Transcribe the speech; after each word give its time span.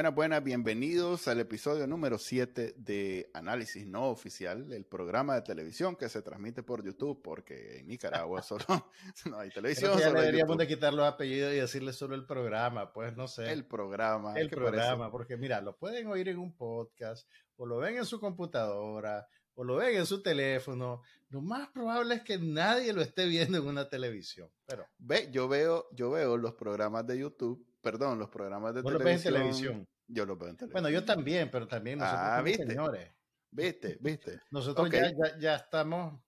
Buenas, 0.00 0.14
buenas, 0.14 0.42
bienvenidos 0.42 1.28
al 1.28 1.40
episodio 1.40 1.86
número 1.86 2.16
7 2.16 2.72
de 2.78 3.30
Análisis 3.34 3.86
No 3.86 4.08
Oficial, 4.08 4.72
el 4.72 4.86
programa 4.86 5.34
de 5.34 5.42
televisión 5.42 5.94
que 5.94 6.08
se 6.08 6.22
transmite 6.22 6.62
por 6.62 6.82
YouTube, 6.82 7.20
porque 7.20 7.80
en 7.80 7.88
Nicaragua 7.88 8.40
solo 8.42 8.64
no 9.26 9.38
hay 9.38 9.50
televisión. 9.50 9.98
ya 9.98 10.10
deberíamos 10.10 10.56
de 10.56 10.66
quitar 10.66 10.94
los 10.94 11.06
apellidos 11.06 11.52
y 11.52 11.56
decirle 11.56 11.92
solo 11.92 12.14
el 12.14 12.24
programa, 12.24 12.94
pues 12.94 13.14
no 13.14 13.28
sé. 13.28 13.52
El 13.52 13.66
programa. 13.66 14.32
El 14.36 14.48
programa, 14.48 15.10
porque 15.10 15.36
mira, 15.36 15.60
lo 15.60 15.76
pueden 15.76 16.06
oír 16.06 16.28
en 16.30 16.38
un 16.38 16.56
podcast, 16.56 17.28
o 17.56 17.66
lo 17.66 17.76
ven 17.76 17.98
en 17.98 18.06
su 18.06 18.18
computadora, 18.18 19.28
o 19.52 19.64
lo 19.64 19.76
ven 19.76 19.98
en 19.98 20.06
su 20.06 20.22
teléfono. 20.22 21.02
Lo 21.28 21.42
más 21.42 21.68
probable 21.68 22.14
es 22.14 22.22
que 22.22 22.38
nadie 22.38 22.94
lo 22.94 23.02
esté 23.02 23.26
viendo 23.26 23.58
en 23.58 23.66
una 23.66 23.90
televisión. 23.90 24.48
Pero 24.64 24.86
ve, 24.96 25.28
yo 25.30 25.46
veo, 25.46 25.88
yo 25.92 26.10
veo 26.10 26.38
los 26.38 26.54
programas 26.54 27.06
de 27.06 27.18
YouTube 27.18 27.66
perdón, 27.80 28.18
los 28.18 28.28
programas 28.28 28.74
de 28.74 28.82
televisión. 28.82 29.10
en 29.10 29.22
televisión. 29.22 29.88
Yo 30.12 30.26
lo 30.26 30.36
veo 30.36 30.48
en 30.48 30.56
televisión. 30.56 30.82
Bueno, 30.82 30.90
yo 30.90 31.04
también, 31.04 31.50
pero 31.50 31.68
también 31.68 31.98
nosotros 31.98 32.22
ah, 32.24 32.42
¿viste? 32.42 32.66
señores. 32.66 33.10
Viste, 33.52 33.98
viste. 34.00 34.40
Nosotros 34.50 34.90
ya, 34.90 35.38
ya, 35.38 35.54
estamos 35.56 36.20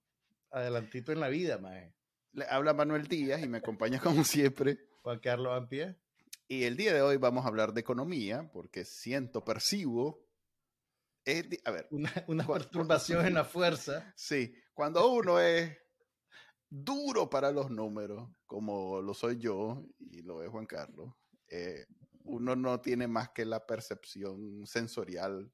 adelantito 0.51 1.13
en 1.13 1.21
la 1.21 1.29
vida, 1.29 1.59
mae. 1.59 1.95
Le 2.33 2.47
habla 2.47 2.75
Manuel 2.75 3.07
Díaz 3.07 3.43
y 3.43 3.49
me 3.49 3.59
acompaña 3.59 4.01
como 4.03 4.25
siempre. 4.25 4.79
Juan 5.03 5.19
Carlos 5.19 5.53
Ampie. 5.57 5.97
Y 6.49 6.65
el 6.65 6.77
día 6.77 6.93
de 6.93 7.03
hoy 7.03 7.17
vamos 7.17 7.45
a 7.45 7.49
hablar 7.49 7.73
de 7.73 7.81
economía, 7.81 8.51
porque 8.53 8.85
siento, 8.85 9.45
percibo. 9.45 10.25
a 11.65 11.71
ver. 11.71 11.89
Una, 11.91 12.13
una 12.29 12.47
perturbación 12.47 13.27
en 13.27 13.35
la 13.35 13.45
fuerza. 13.45 14.13
Sí. 14.17 14.55
Cuando 14.75 15.13
uno 15.13 15.41
es 15.41 15.77
duro 16.69 17.29
para 17.29 17.51
los 17.51 17.71
números, 17.71 18.31
como 18.47 19.03
lo 19.03 19.13
soy 19.13 19.39
yo 19.39 19.85
y 19.99 20.23
lo 20.23 20.43
es 20.43 20.49
Juan 20.51 20.67
Carlos, 20.67 21.15
eh, 21.49 21.85
uno 22.25 22.57
no 22.57 22.81
tiene 22.81 23.09
más 23.09 23.31
que 23.31 23.45
la 23.45 23.67
percepción 23.67 24.67
sensorial 24.67 25.53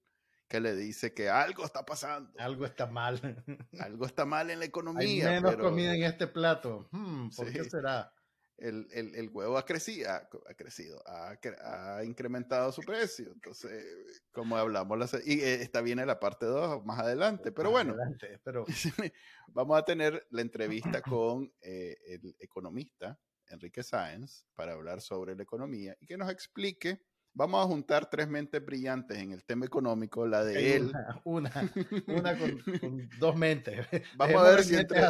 que 0.49 0.61
le 0.61 0.75
dice 0.75 1.13
que 1.13 1.29
algo 1.29 1.65
está 1.65 1.85
pasando. 1.85 2.33
Algo 2.39 2.65
está 2.65 2.87
mal. 2.87 3.21
algo 3.81 4.07
está 4.07 4.25
mal 4.25 4.51
en 4.51 4.61
la 4.61 4.65
economía. 4.65 5.29
Hay 5.29 5.35
menos 5.35 5.57
comida 5.57 5.95
en 5.95 6.03
este 6.05 6.27
plato. 6.27 6.89
Hmm, 6.91 7.29
¿Por 7.37 7.53
qué 7.53 7.65
será? 7.65 8.13
El, 8.57 8.89
el, 8.91 9.15
el, 9.15 9.29
huevo 9.29 9.57
ha 9.57 9.65
crecido, 9.65 10.11
ha, 10.11 10.55
crecido 10.57 11.01
ha, 11.07 11.37
ha, 11.97 12.05
incrementado 12.05 12.73
su 12.73 12.83
precio. 12.83 13.31
Entonces, 13.33 14.21
como 14.33 14.57
hablamos, 14.57 15.15
y 15.25 15.41
eh, 15.41 15.63
está 15.63 15.81
viene 15.81 16.05
la 16.05 16.19
parte 16.19 16.47
2 16.47 16.85
más 16.85 16.99
adelante. 16.99 17.53
Pero 17.53 17.71
bueno, 17.71 17.95
pero... 18.43 18.65
vamos 19.49 19.79
a 19.79 19.85
tener 19.85 20.27
la 20.31 20.43
entrevista 20.43 21.03
con 21.03 21.53
eh, 21.61 21.99
el 22.09 22.35
economista 22.41 23.17
Enrique 23.51 23.83
Sáenz 23.83 24.45
para 24.55 24.73
hablar 24.73 25.01
sobre 25.01 25.35
la 25.35 25.43
economía 25.43 25.97
y 26.01 26.07
que 26.07 26.17
nos 26.17 26.31
explique. 26.31 27.01
Vamos 27.35 27.65
a 27.65 27.69
juntar 27.69 28.11
tres 28.11 28.27
mentes 28.27 28.65
brillantes 28.65 29.17
en 29.17 29.31
el 29.31 29.45
tema 29.45 29.65
económico, 29.67 30.27
la 30.27 30.43
de 30.43 30.77
él. 30.77 30.93
Una, 31.25 31.71
una, 32.07 32.37
con, 32.83 33.09
dos 33.21 33.37
mentes. 33.37 33.87
Vamos 34.17 34.43
a 34.43 34.51
ver 34.51 34.65
si 34.65 34.75
entre... 34.75 35.01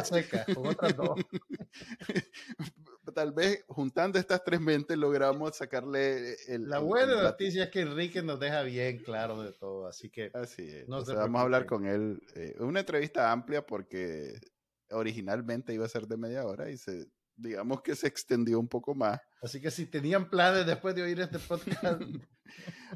con 0.53 0.67
otras 0.67 0.95
dos. 0.95 1.19
Tal 3.15 3.31
vez 3.31 3.63
juntando 3.67 4.19
estas 4.19 4.43
tres 4.43 4.61
mentes 4.61 4.95
logramos 4.95 5.57
sacarle 5.57 6.35
el. 6.47 6.69
La 6.69 6.79
buena 6.79 7.19
noticia 7.23 7.63
es 7.63 7.69
que 7.71 7.81
Enrique 7.81 8.21
nos 8.21 8.39
deja 8.39 8.61
bien 8.61 8.99
claro 8.99 9.41
de 9.41 9.53
todo, 9.53 9.87
así 9.87 10.11
que. 10.11 10.29
Así 10.33 10.67
es. 10.67 10.87
vamos 10.87 11.39
a 11.39 11.41
hablar 11.41 11.65
con 11.65 11.87
él. 11.87 12.21
Eh, 12.35 12.55
una 12.59 12.81
entrevista 12.81 13.31
amplia 13.31 13.65
porque 13.65 14.39
originalmente 14.91 15.73
iba 15.73 15.85
a 15.85 15.89
ser 15.89 16.07
de 16.07 16.17
media 16.17 16.45
hora 16.45 16.69
y 16.69 16.77
se 16.77 17.07
digamos 17.39 17.81
que 17.81 17.95
se 17.95 18.07
extendió 18.07 18.59
un 18.59 18.67
poco 18.67 18.93
más. 18.93 19.19
Así 19.41 19.61
que 19.61 19.71
si 19.71 19.85
tenían 19.85 20.29
planes 20.29 20.65
después 20.65 20.93
de 20.95 21.03
oír 21.03 21.19
este 21.19 21.39
podcast, 21.39 22.01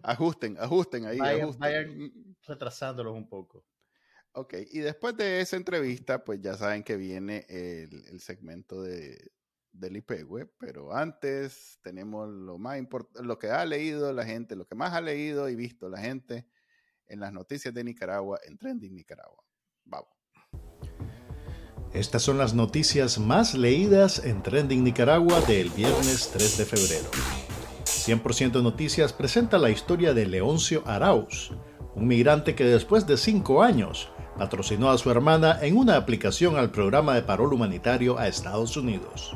ajusten, 0.04 0.58
ajusten 0.60 1.06
ahí. 1.06 1.20
Vayan, 1.20 2.12
retrasándolos 2.46 3.16
un 3.16 3.28
poco. 3.28 3.66
Ok, 4.34 4.56
y 4.72 4.80
después 4.80 5.16
de 5.16 5.42
esa 5.42 5.58
entrevista, 5.58 6.24
pues 6.24 6.42
ya 6.42 6.56
saben 6.56 6.84
que 6.84 6.98
viene 6.98 7.46
el, 7.50 8.20
segmento 8.20 8.82
de, 8.82 9.32
del 9.72 9.98
IPW, 9.98 10.48
pero 10.58 10.96
antes 10.96 11.80
tenemos 11.84 12.28
lo 12.28 12.58
más 12.58 12.80
importante, 12.80 13.28
lo 13.28 13.38
que 13.38 13.52
ha 13.52 13.64
leído 13.64 14.12
la 14.12 14.26
gente, 14.26 14.56
lo 14.56 14.66
que 14.66 14.76
más 14.76 14.94
ha 14.94 15.02
leído 15.02 15.50
y 15.50 15.56
visto 15.56 15.88
la 15.88 16.00
gente 16.00 16.48
en 17.06 17.20
las 17.20 17.32
noticias 17.32 17.74
de 17.76 17.84
Nicaragua, 17.84 18.40
en 18.48 18.58
Trending 18.58 18.96
Nicaragua. 18.96 19.44
Vamos. 19.86 20.10
Estas 21.94 22.24
son 22.24 22.40
las 22.40 22.56
noticias 22.56 23.20
más 23.20 23.54
leídas 23.54 24.26
en 24.26 24.42
Trending 24.42 24.84
Nicaragua 24.84 25.40
del 25.42 25.70
viernes 25.70 26.32
3 26.34 26.58
de 26.58 26.66
febrero. 26.66 27.10
100% 27.86 28.64
Noticias 28.64 29.14
presenta 29.14 29.60
la 29.60 29.70
historia 29.70 30.16
de 30.16 30.26
Leoncio 30.26 30.82
Arauz, 30.88 31.52
un 31.94 32.08
migrante 32.08 32.56
que 32.56 32.66
después 32.66 33.06
de 33.06 33.16
cinco 33.16 33.62
años 33.62 34.10
patrocinó 34.40 34.90
a 34.90 34.98
su 34.98 35.12
hermana 35.12 35.60
en 35.62 35.78
una 35.78 35.96
aplicación 35.96 36.58
al 36.58 36.72
programa 36.72 37.14
de 37.14 37.22
parol 37.22 37.54
humanitario 37.54 38.18
a 38.18 38.28
Estados 38.28 38.76
Unidos. 38.76 39.36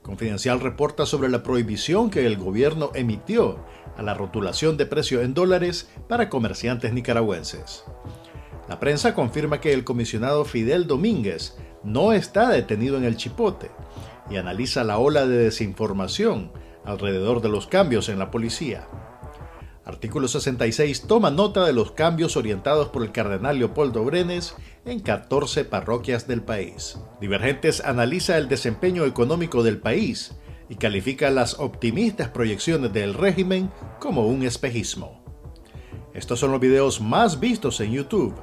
Confidencial 0.00 0.60
reporta 0.60 1.04
sobre 1.04 1.28
la 1.28 1.42
prohibición 1.42 2.08
que 2.08 2.24
el 2.24 2.38
gobierno 2.38 2.92
emitió 2.94 3.58
a 3.98 4.02
la 4.02 4.14
rotulación 4.14 4.78
de 4.78 4.86
precio 4.86 5.20
en 5.20 5.34
dólares 5.34 5.90
para 6.08 6.30
comerciantes 6.30 6.94
nicaragüenses. 6.94 7.84
La 8.68 8.78
prensa 8.78 9.14
confirma 9.14 9.60
que 9.60 9.72
el 9.72 9.82
comisionado 9.84 10.44
Fidel 10.44 10.86
Domínguez 10.86 11.56
no 11.82 12.12
está 12.12 12.50
detenido 12.50 12.98
en 12.98 13.04
el 13.04 13.16
chipote 13.16 13.70
y 14.30 14.36
analiza 14.36 14.84
la 14.84 14.98
ola 14.98 15.26
de 15.26 15.38
desinformación 15.38 16.52
alrededor 16.84 17.40
de 17.40 17.48
los 17.48 17.66
cambios 17.66 18.10
en 18.10 18.18
la 18.18 18.30
policía. 18.30 18.86
Artículo 19.86 20.28
66 20.28 21.06
toma 21.06 21.30
nota 21.30 21.64
de 21.64 21.72
los 21.72 21.92
cambios 21.92 22.36
orientados 22.36 22.88
por 22.88 23.02
el 23.02 23.10
cardenal 23.10 23.58
Leopoldo 23.58 24.04
Brenes 24.04 24.54
en 24.84 25.00
14 25.00 25.64
parroquias 25.64 26.28
del 26.28 26.42
país. 26.42 26.98
Divergentes 27.22 27.82
analiza 27.82 28.36
el 28.36 28.48
desempeño 28.48 29.06
económico 29.06 29.62
del 29.62 29.78
país 29.78 30.32
y 30.68 30.74
califica 30.74 31.30
las 31.30 31.58
optimistas 31.58 32.28
proyecciones 32.28 32.92
del 32.92 33.14
régimen 33.14 33.70
como 33.98 34.26
un 34.26 34.42
espejismo. 34.42 35.24
Estos 36.12 36.38
son 36.38 36.52
los 36.52 36.60
videos 36.60 37.00
más 37.00 37.40
vistos 37.40 37.80
en 37.80 37.92
YouTube 37.92 38.34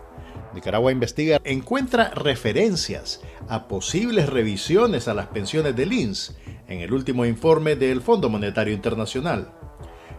Nicaragua 0.56 0.94
Investiga 0.94 1.42
encuentra 1.44 2.12
referencias 2.12 3.20
a 3.50 3.68
posibles 3.68 4.30
revisiones 4.30 5.10
a 5.10 5.14
las 5.14 5.28
pensiones 5.28 5.76
del 5.76 5.92
INS 5.92 6.38
en 6.70 6.80
el 6.80 6.94
último 6.94 7.26
informe 7.26 7.76
del 7.76 8.02
Fondo 8.02 8.30
Monetario 8.30 8.74
Internacional. 8.74 9.52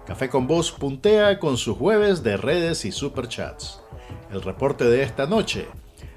Café 0.07 0.29
con 0.29 0.47
Voz 0.47 0.73
puntea 0.73 1.39
con 1.39 1.57
sus 1.57 1.79
jueves 1.79 2.23
de 2.23 2.37
redes 2.37 2.85
y 2.85 2.93
superchats. 2.93 3.81
El 4.31 4.43
reporte 4.43 4.85
de 4.85 5.03
esta 5.03 5.27
noche 5.27 5.67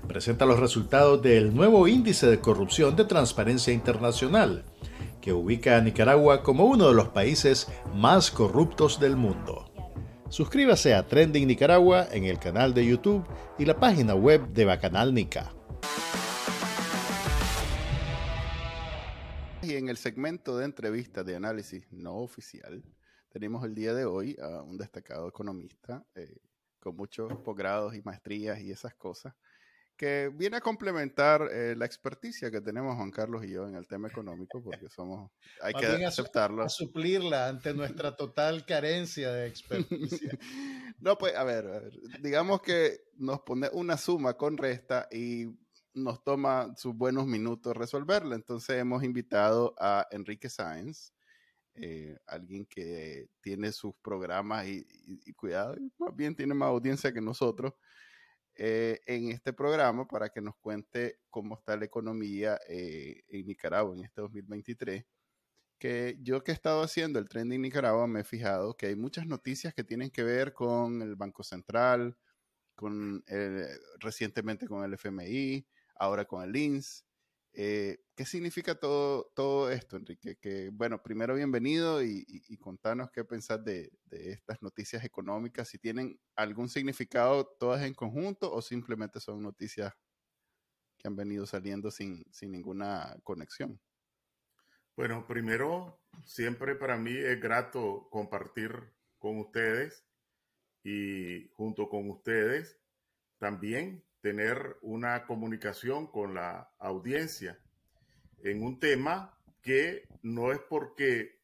presenta 0.05 0.45
los 0.45 0.59
resultados 0.59 1.21
del 1.21 1.55
nuevo 1.55 1.87
índice 1.87 2.27
de 2.27 2.41
corrupción 2.41 2.97
de 2.97 3.05
Transparencia 3.05 3.73
Internacional, 3.73 4.65
que 5.21 5.31
ubica 5.31 5.77
a 5.77 5.81
Nicaragua 5.81 6.43
como 6.43 6.65
uno 6.65 6.89
de 6.89 6.93
los 6.93 7.07
países 7.07 7.67
más 7.95 8.31
corruptos 8.31 8.99
del 8.99 9.15
mundo. 9.15 9.68
Suscríbase 10.29 10.93
a 10.93 11.07
Trending 11.07 11.47
Nicaragua 11.47 12.07
en 12.11 12.25
el 12.25 12.37
canal 12.37 12.71
de 12.75 12.85
YouTube 12.85 13.25
y 13.57 13.65
la 13.65 13.79
página 13.79 14.13
web 14.13 14.47
de 14.49 14.63
Bacanal 14.63 15.11
Nica. 15.11 15.51
Y 19.63 19.73
en 19.73 19.89
el 19.89 19.97
segmento 19.97 20.55
de 20.55 20.65
entrevistas 20.65 21.25
de 21.25 21.35
análisis 21.35 21.83
no 21.91 22.17
oficial, 22.17 22.83
tenemos 23.29 23.65
el 23.65 23.73
día 23.73 23.95
de 23.95 24.05
hoy 24.05 24.37
a 24.39 24.61
un 24.61 24.77
destacado 24.77 25.27
economista 25.27 26.05
eh, 26.13 26.37
con 26.79 26.95
muchos 26.95 27.35
posgrados 27.39 27.95
y 27.95 28.03
maestrías 28.03 28.59
y 28.59 28.71
esas 28.71 28.93
cosas, 28.93 29.33
que 29.99 30.31
viene 30.33 30.55
a 30.55 30.61
complementar 30.61 31.49
eh, 31.51 31.75
la 31.75 31.85
experticia 31.85 32.49
que 32.49 32.61
tenemos 32.61 32.95
Juan 32.95 33.11
Carlos 33.11 33.43
y 33.43 33.51
yo 33.51 33.67
en 33.67 33.75
el 33.75 33.85
tema 33.85 34.07
económico, 34.07 34.63
porque 34.63 34.87
somos, 34.87 35.29
hay 35.61 35.73
que 35.73 36.05
aceptarlo. 36.05 36.63
A, 36.63 36.69
suplirla 36.69 37.49
ante 37.49 37.73
nuestra 37.73 38.15
total 38.15 38.65
carencia 38.65 39.33
de 39.33 39.47
experticia. 39.47 40.39
no, 40.99 41.17
pues, 41.17 41.35
a 41.35 41.43
ver, 41.43 41.91
digamos 42.21 42.61
que 42.61 43.01
nos 43.15 43.41
pone 43.41 43.69
una 43.73 43.97
suma 43.97 44.35
con 44.35 44.55
resta 44.55 45.09
y 45.11 45.47
nos 45.93 46.23
toma 46.23 46.73
sus 46.77 46.95
buenos 46.95 47.27
minutos 47.27 47.75
resolverla. 47.75 48.35
Entonces 48.35 48.77
hemos 48.77 49.03
invitado 49.03 49.75
a 49.77 50.07
Enrique 50.11 50.47
Sáenz, 50.47 51.11
eh, 51.75 52.17
alguien 52.25 52.65
que 52.67 53.27
tiene 53.41 53.73
sus 53.73 53.93
programas 54.01 54.65
y, 54.65 54.87
y, 55.25 55.33
cuidado, 55.33 55.75
más 55.97 56.15
bien 56.15 56.37
tiene 56.37 56.53
más 56.53 56.69
audiencia 56.69 57.11
que 57.11 57.19
nosotros 57.19 57.73
eh, 58.61 58.99
en 59.05 59.29
este 59.31 59.53
programa 59.53 60.05
para 60.05 60.27
que 60.29 60.41
nos 60.41 60.53
cuente 60.57 61.21
cómo 61.29 61.55
está 61.57 61.77
la 61.77 61.85
economía 61.85 62.59
eh, 62.67 63.23
en 63.29 63.45
Nicaragua 63.47 63.95
en 63.95 64.03
este 64.03 64.19
2023. 64.19 65.05
Que 65.79 66.17
yo 66.21 66.43
que 66.43 66.51
he 66.51 66.53
estado 66.55 66.83
haciendo 66.83 67.19
el 67.19 67.29
trending 67.29 67.61
Nicaragua 67.61 68.05
me 68.07 68.19
he 68.21 68.23
fijado 68.25 68.75
que 68.75 68.87
hay 68.87 68.97
muchas 68.97 69.25
noticias 69.27 69.73
que 69.73 69.85
tienen 69.85 70.11
que 70.11 70.23
ver 70.23 70.53
con 70.53 71.01
el 71.01 71.15
Banco 71.15 71.43
Central, 71.43 72.17
con 72.75 73.23
recientemente 73.99 74.67
con 74.67 74.83
el 74.83 74.93
FMI, 74.95 75.65
ahora 75.95 76.25
con 76.25 76.43
el 76.43 76.53
INS. 76.53 77.05
Eh, 77.53 77.97
¿Qué 78.15 78.25
significa 78.25 78.75
todo, 78.75 79.31
todo 79.35 79.71
esto, 79.71 79.97
Enrique? 79.97 80.37
Que, 80.37 80.69
bueno, 80.71 81.01
primero 81.01 81.35
bienvenido 81.35 82.03
y, 82.03 82.57
contanos 82.59 83.11
qué 83.11 83.23
pensás 83.23 83.63
de, 83.63 83.91
estas 84.11 84.61
noticias 84.61 85.03
económicas, 85.03 85.69
si 85.69 85.79
tienen 85.79 86.19
algún 86.35 86.69
significado 86.69 87.45
todas 87.59 87.83
en 87.83 87.93
conjunto 87.93 88.51
o 88.51 88.61
simplemente 88.61 89.19
son 89.19 89.41
noticias 89.41 89.93
que 90.97 91.07
han 91.07 91.15
venido 91.15 91.45
saliendo 91.45 91.91
sin, 91.91 92.23
sin 92.31 92.51
ninguna 92.51 93.17
conexión. 93.23 93.79
Bueno, 94.95 95.25
primero, 95.25 96.01
siempre 96.25 96.75
para 96.75 96.97
mí 96.97 97.15
es 97.15 97.39
grato 97.39 98.09
compartir 98.11 98.73
con 99.17 99.39
ustedes 99.39 100.05
y 100.83 101.47
junto 101.53 101.87
con 101.87 102.09
ustedes 102.09 102.77
también 103.37 104.03
tener 104.21 104.77
una 104.81 105.25
comunicación 105.25 106.07
con 106.07 106.33
la 106.33 106.73
audiencia 106.79 107.59
en 108.43 108.63
un 108.63 108.79
tema 108.79 109.37
que 109.61 110.07
no 110.21 110.51
es 110.51 110.59
porque 110.59 111.39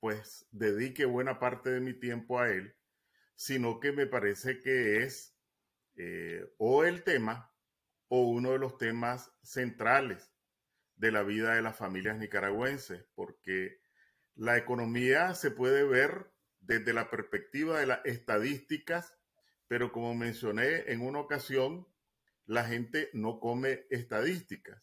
pues 0.00 0.46
dedique 0.50 1.04
buena 1.04 1.38
parte 1.38 1.70
de 1.70 1.80
mi 1.80 1.94
tiempo 1.94 2.38
a 2.38 2.50
él, 2.50 2.76
sino 3.34 3.80
que 3.80 3.92
me 3.92 4.06
parece 4.06 4.60
que 4.60 5.02
es 5.02 5.36
eh, 5.96 6.44
o 6.58 6.84
el 6.84 7.02
tema 7.04 7.52
o 8.08 8.28
uno 8.28 8.52
de 8.52 8.58
los 8.58 8.76
temas 8.76 9.32
centrales 9.42 10.30
de 10.96 11.10
la 11.10 11.22
vida 11.22 11.54
de 11.54 11.62
las 11.62 11.76
familias 11.76 12.18
nicaragüenses, 12.18 13.06
porque 13.14 13.80
la 14.34 14.56
economía 14.56 15.34
se 15.34 15.50
puede 15.50 15.84
ver 15.84 16.30
desde 16.60 16.92
la 16.92 17.10
perspectiva 17.10 17.78
de 17.78 17.86
las 17.86 18.00
estadísticas, 18.04 19.16
pero 19.68 19.92
como 19.92 20.14
mencioné 20.14 20.92
en 20.92 21.00
una 21.00 21.20
ocasión, 21.20 21.86
la 22.46 22.64
gente 22.64 23.10
no 23.12 23.40
come 23.40 23.86
estadísticas. 23.90 24.82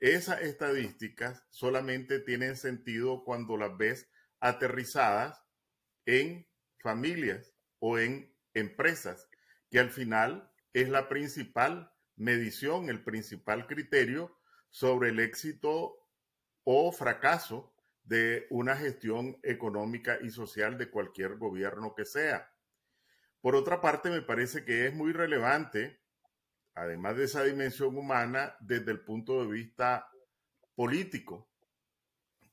Esas 0.00 0.42
estadísticas 0.42 1.44
solamente 1.50 2.20
tienen 2.20 2.56
sentido 2.56 3.24
cuando 3.24 3.56
las 3.56 3.76
ves 3.76 4.10
aterrizadas 4.40 5.42
en 6.06 6.46
familias 6.82 7.54
o 7.78 7.98
en 7.98 8.34
empresas, 8.52 9.28
que 9.70 9.78
al 9.78 9.90
final 9.90 10.50
es 10.72 10.88
la 10.88 11.08
principal 11.08 11.90
medición, 12.16 12.88
el 12.88 13.02
principal 13.02 13.66
criterio 13.66 14.38
sobre 14.70 15.10
el 15.10 15.20
éxito 15.20 16.06
o 16.64 16.92
fracaso 16.92 17.74
de 18.02 18.46
una 18.50 18.76
gestión 18.76 19.38
económica 19.42 20.18
y 20.20 20.30
social 20.30 20.76
de 20.76 20.90
cualquier 20.90 21.36
gobierno 21.36 21.94
que 21.94 22.04
sea. 22.04 22.52
Por 23.40 23.56
otra 23.56 23.80
parte, 23.80 24.10
me 24.10 24.22
parece 24.22 24.64
que 24.64 24.86
es 24.86 24.94
muy 24.94 25.12
relevante 25.12 26.03
además 26.74 27.16
de 27.16 27.24
esa 27.24 27.44
dimensión 27.44 27.96
humana, 27.96 28.56
desde 28.60 28.90
el 28.90 29.00
punto 29.00 29.44
de 29.44 29.52
vista 29.52 30.08
político, 30.74 31.50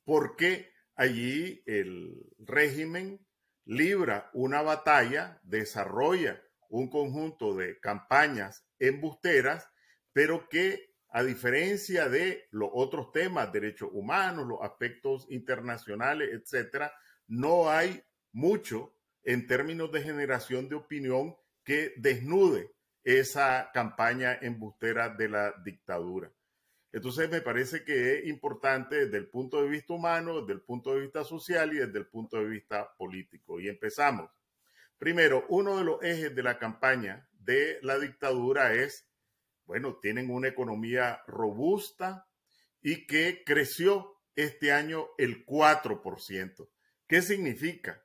porque 0.04 0.72
allí 0.96 1.64
el 1.66 2.34
régimen 2.40 3.26
libra 3.66 4.30
una 4.34 4.62
batalla, 4.62 5.40
desarrolla 5.44 6.42
un 6.70 6.90
conjunto 6.90 7.56
de 7.56 7.80
campañas 7.80 8.66
embusteras, 8.80 9.68
pero 10.14 10.48
que 10.50 10.92
a 11.10 11.24
diferencia 11.24 12.08
de 12.08 12.48
los 12.52 12.70
otros 12.74 13.12
temas, 13.12 13.52
derechos 13.52 13.90
humanos, 13.92 14.48
los 14.48 14.62
aspectos 14.62 15.28
internacionales, 15.30 16.30
etcétera, 16.32 16.94
no 17.28 17.70
hay 17.70 18.02
mucho 18.32 18.96
en 19.24 19.46
términos 19.46 19.92
de 19.92 20.02
generación 20.02 20.70
de 20.70 20.76
opinión 20.76 21.36
que 21.64 21.94
desnude 21.98 22.72
esa 23.04 23.72
campaña 23.74 24.38
embustera 24.42 25.10
de 25.10 25.30
la 25.30 25.54
dictadura. 25.64 26.32
Entonces 26.94 27.30
me 27.30 27.42
parece 27.42 27.84
que 27.84 28.20
es 28.20 28.28
importante 28.28 29.06
desde 29.06 29.18
el 29.18 29.30
punto 29.30 29.62
de 29.62 29.70
vista 29.70 29.94
humano, 29.94 30.42
desde 30.42 30.54
el 30.54 30.62
punto 30.62 30.94
de 30.94 31.02
vista 31.02 31.24
social 31.24 31.72
y 31.74 31.78
desde 31.78 32.00
el 32.00 32.08
punto 32.08 32.38
de 32.38 32.46
vista 32.46 32.94
político. 32.98 33.60
Y 33.60 33.70
empezamos. 33.70 34.30
Primero, 34.98 35.46
uno 35.50 35.78
de 35.78 35.84
los 35.84 36.04
ejes 36.04 36.36
de 36.36 36.44
la 36.44 36.60
campaña 36.60 37.28
de 37.32 37.80
la 37.82 37.98
dictadura 37.98 38.74
es, 38.74 39.08
bueno, 39.66 39.98
tienen 40.02 40.30
una 40.30 40.50
economía 40.50 41.22
robusta 41.28 42.28
y 42.82 43.08
que 43.08 43.44
creció 43.46 44.18
este 44.36 44.72
año 44.72 45.08
el 45.18 45.46
4%. 45.46 46.70
¿Qué 47.08 47.22
significa? 47.22 48.04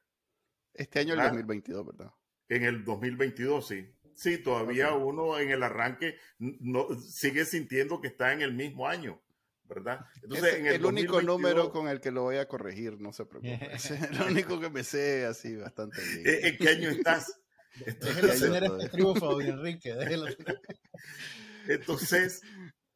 Este 0.73 1.01
año 1.01 1.15
el 1.15 1.21
2022, 1.21 1.81
ah. 1.81 1.91
¿verdad? 1.91 2.15
En 2.49 2.65
el 2.65 2.85
2022, 2.85 3.67
sí. 3.67 3.96
Sí, 4.17 4.39
todavía 4.39 4.93
uno 4.95 5.39
en 5.39 5.51
el 5.51 5.63
arranque 5.63 6.17
no, 6.39 6.89
sigue 7.01 7.45
sintiendo 7.45 8.01
que 8.01 8.09
está 8.09 8.33
en 8.33 8.41
el 8.41 8.55
mismo 8.55 8.89
año, 8.89 9.23
¿verdad? 9.65 10.01
Entonces, 10.23 10.55
es 10.55 10.75
el, 10.75 10.87
único 10.87 11.21
número 11.21 11.71
con 11.71 11.87
el 11.87 12.01
que 12.01 12.11
lo 12.11 12.23
voy 12.23 12.37
a 12.37 12.49
corregir, 12.49 12.99
no 12.99 13.13
se 13.13 13.27
preocupe. 13.27 13.59
es 13.75 13.91
el 13.91 14.23
único 14.23 14.59
que 14.59 14.71
me 14.71 14.85
sé 14.85 15.27
así 15.27 15.55
bastante 15.55 16.01
bien. 16.03 16.47
¿En 16.47 16.57
qué 16.57 16.69
año 16.71 16.89
estás? 16.89 17.41
Déjelo 18.01 18.79
este 18.79 18.89
triunfo, 18.89 19.39
Enrique. 19.39 19.95
Entonces, 21.69 22.41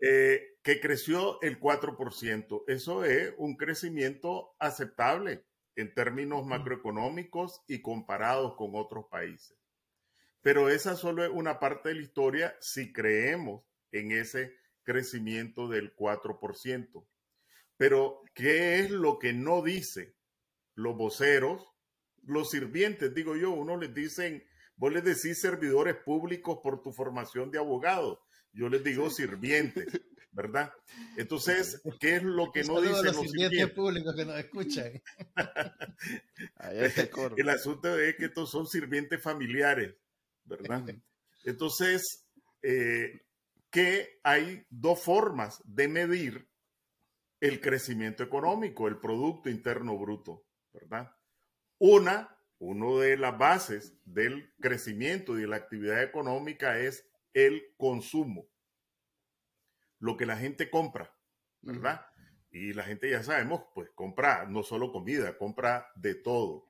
eh, 0.00 0.40
que 0.62 0.80
creció 0.80 1.40
el 1.42 1.60
4%. 1.60 2.64
Eso 2.66 3.04
es 3.04 3.34
un 3.36 3.56
crecimiento 3.56 4.54
aceptable 4.58 5.44
en 5.76 5.92
términos 5.92 6.46
macroeconómicos 6.46 7.62
y 7.66 7.82
comparados 7.82 8.54
con 8.56 8.70
otros 8.74 9.04
países. 9.10 9.59
Pero 10.42 10.70
esa 10.70 10.96
solo 10.96 11.24
es 11.24 11.30
una 11.30 11.58
parte 11.58 11.90
de 11.90 11.96
la 11.96 12.02
historia 12.02 12.56
si 12.60 12.92
creemos 12.92 13.62
en 13.92 14.12
ese 14.12 14.56
crecimiento 14.82 15.68
del 15.68 15.94
4%. 15.94 17.06
Pero, 17.76 18.22
¿qué 18.34 18.80
es 18.80 18.90
lo 18.90 19.18
que 19.18 19.32
no 19.32 19.62
dice 19.62 20.14
los 20.74 20.96
voceros, 20.96 21.62
los 22.24 22.50
sirvientes? 22.50 23.14
Digo 23.14 23.36
yo, 23.36 23.50
uno 23.50 23.76
les 23.76 23.94
dicen, 23.94 24.44
vos 24.76 24.92
les 24.92 25.04
decís 25.04 25.40
servidores 25.40 25.96
públicos 25.96 26.58
por 26.62 26.82
tu 26.82 26.92
formación 26.92 27.50
de 27.50 27.58
abogado. 27.58 28.22
Yo 28.52 28.68
les 28.68 28.82
digo 28.82 29.10
sirvientes, 29.10 30.00
¿verdad? 30.32 30.72
Entonces, 31.16 31.80
¿qué 32.00 32.16
es 32.16 32.22
lo 32.22 32.50
que 32.50 32.64
no 32.64 32.80
dicen 32.80 33.06
los, 33.06 33.16
sirvientes 33.16 33.70
públicos 33.70 34.14
que 34.14 34.24
nos 34.24 34.38
escuchan? 34.38 35.02
el 37.36 37.48
asunto 37.48 37.98
es 37.98 38.16
que 38.16 38.26
estos 38.26 38.50
son 38.50 38.66
sirvientes 38.66 39.22
familiares 39.22 39.94
¿verdad? 40.50 40.84
Entonces, 41.44 42.26
eh, 42.62 43.22
que 43.70 44.20
hay 44.24 44.66
dos 44.68 45.00
formas 45.00 45.62
de 45.64 45.88
medir 45.88 46.48
el 47.40 47.60
crecimiento 47.60 48.22
económico, 48.22 48.88
el 48.88 48.98
Producto 48.98 49.48
Interno 49.48 49.96
Bruto, 49.96 50.44
¿verdad? 50.72 51.14
Una, 51.78 52.36
una 52.58 53.00
de 53.00 53.16
las 53.16 53.38
bases 53.38 53.94
del 54.04 54.52
crecimiento 54.60 55.38
y 55.38 55.42
de 55.42 55.46
la 55.46 55.56
actividad 55.56 56.02
económica 56.02 56.78
es 56.78 57.08
el 57.32 57.62
consumo, 57.78 58.48
lo 60.00 60.16
que 60.16 60.26
la 60.26 60.36
gente 60.36 60.68
compra, 60.68 61.16
¿verdad? 61.62 62.04
Y 62.50 62.72
la 62.72 62.82
gente 62.82 63.08
ya 63.08 63.22
sabemos, 63.22 63.62
pues 63.72 63.88
compra 63.94 64.44
no 64.46 64.64
solo 64.64 64.90
comida, 64.92 65.38
compra 65.38 65.86
de 65.94 66.16
todo. 66.16 66.69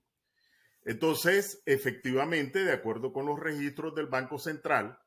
Entonces, 0.85 1.63
efectivamente, 1.67 2.65
de 2.65 2.73
acuerdo 2.73 3.13
con 3.13 3.27
los 3.27 3.39
registros 3.39 3.95
del 3.95 4.07
Banco 4.07 4.39
Central, 4.39 4.99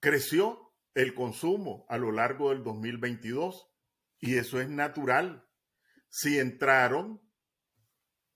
creció 0.00 0.74
el 0.94 1.14
consumo 1.14 1.86
a 1.88 1.96
lo 1.96 2.10
largo 2.12 2.50
del 2.50 2.62
2022 2.64 3.70
y 4.18 4.36
eso 4.36 4.60
es 4.60 4.68
natural. 4.68 5.48
Si 6.08 6.38
entraron 6.38 7.22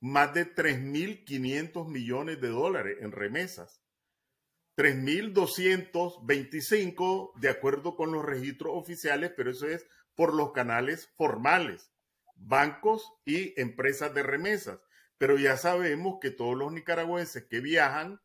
más 0.01 0.33
de 0.35 0.55
3.500 0.55 1.89
millones 1.89 2.41
de 2.41 2.49
dólares 2.49 2.99
en 3.01 3.11
remesas, 3.13 3.83
3.225 4.77 7.33
de 7.41 7.49
acuerdo 7.49 7.97
con 7.97 8.13
los 8.13 8.25
registros 8.25 8.75
oficiales, 8.77 9.33
pero 9.37 9.51
eso 9.51 9.67
es 9.67 9.85
por 10.15 10.33
los 10.35 10.53
canales 10.53 11.13
formales 11.17 11.91
bancos 12.38 13.12
y 13.25 13.59
empresas 13.61 14.14
de 14.14 14.23
remesas. 14.23 14.78
Pero 15.18 15.37
ya 15.37 15.57
sabemos 15.57 16.18
que 16.21 16.30
todos 16.30 16.57
los 16.57 16.73
nicaragüenses 16.73 17.45
que 17.45 17.61
viajan, 17.61 18.21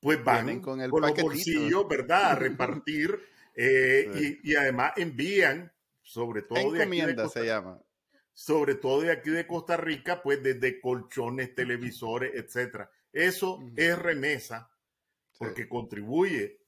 pues 0.00 0.22
van 0.24 0.60
con, 0.60 0.80
el 0.80 0.90
los 0.90 1.14
bolsillos, 1.14 1.86
¿verdad? 1.88 2.32
A 2.32 2.34
repartir 2.34 3.20
eh, 3.54 4.38
y, 4.42 4.54
además 4.54 4.92
envían, 4.96 5.72
sobre 6.02 6.42
todo 6.42 6.72
de 6.72 6.82
aquí 6.82 7.00
de 7.00 7.16
Costa, 7.16 7.40
se 7.40 7.46
llama. 7.46 7.82
Sobre 8.32 8.74
todo 8.74 9.02
de 9.02 9.12
aquí 9.12 9.30
de 9.30 9.46
Costa 9.46 9.76
Rica, 9.76 10.22
pues 10.22 10.42
desde 10.42 10.80
colchones, 10.80 11.54
televisores, 11.54 12.32
etcétera. 12.34 12.90
Eso 13.12 13.60
es 13.76 13.98
remesa 13.98 14.70
porque 15.38 15.68
contribuye, 15.68 16.60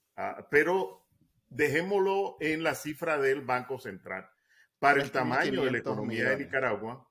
pero 0.50 1.06
dejémoslo 1.48 2.37
en 2.40 2.62
la 2.62 2.75
cifra 2.75 3.18
del 3.18 3.42
Banco 3.42 3.78
Central 3.78 4.28
para 4.78 5.02
el 5.02 5.11
tamaño 5.11 5.64
de 5.64 5.70
la 5.70 5.78
economía 5.78 6.30
de 6.30 6.44
Nicaragua, 6.44 7.08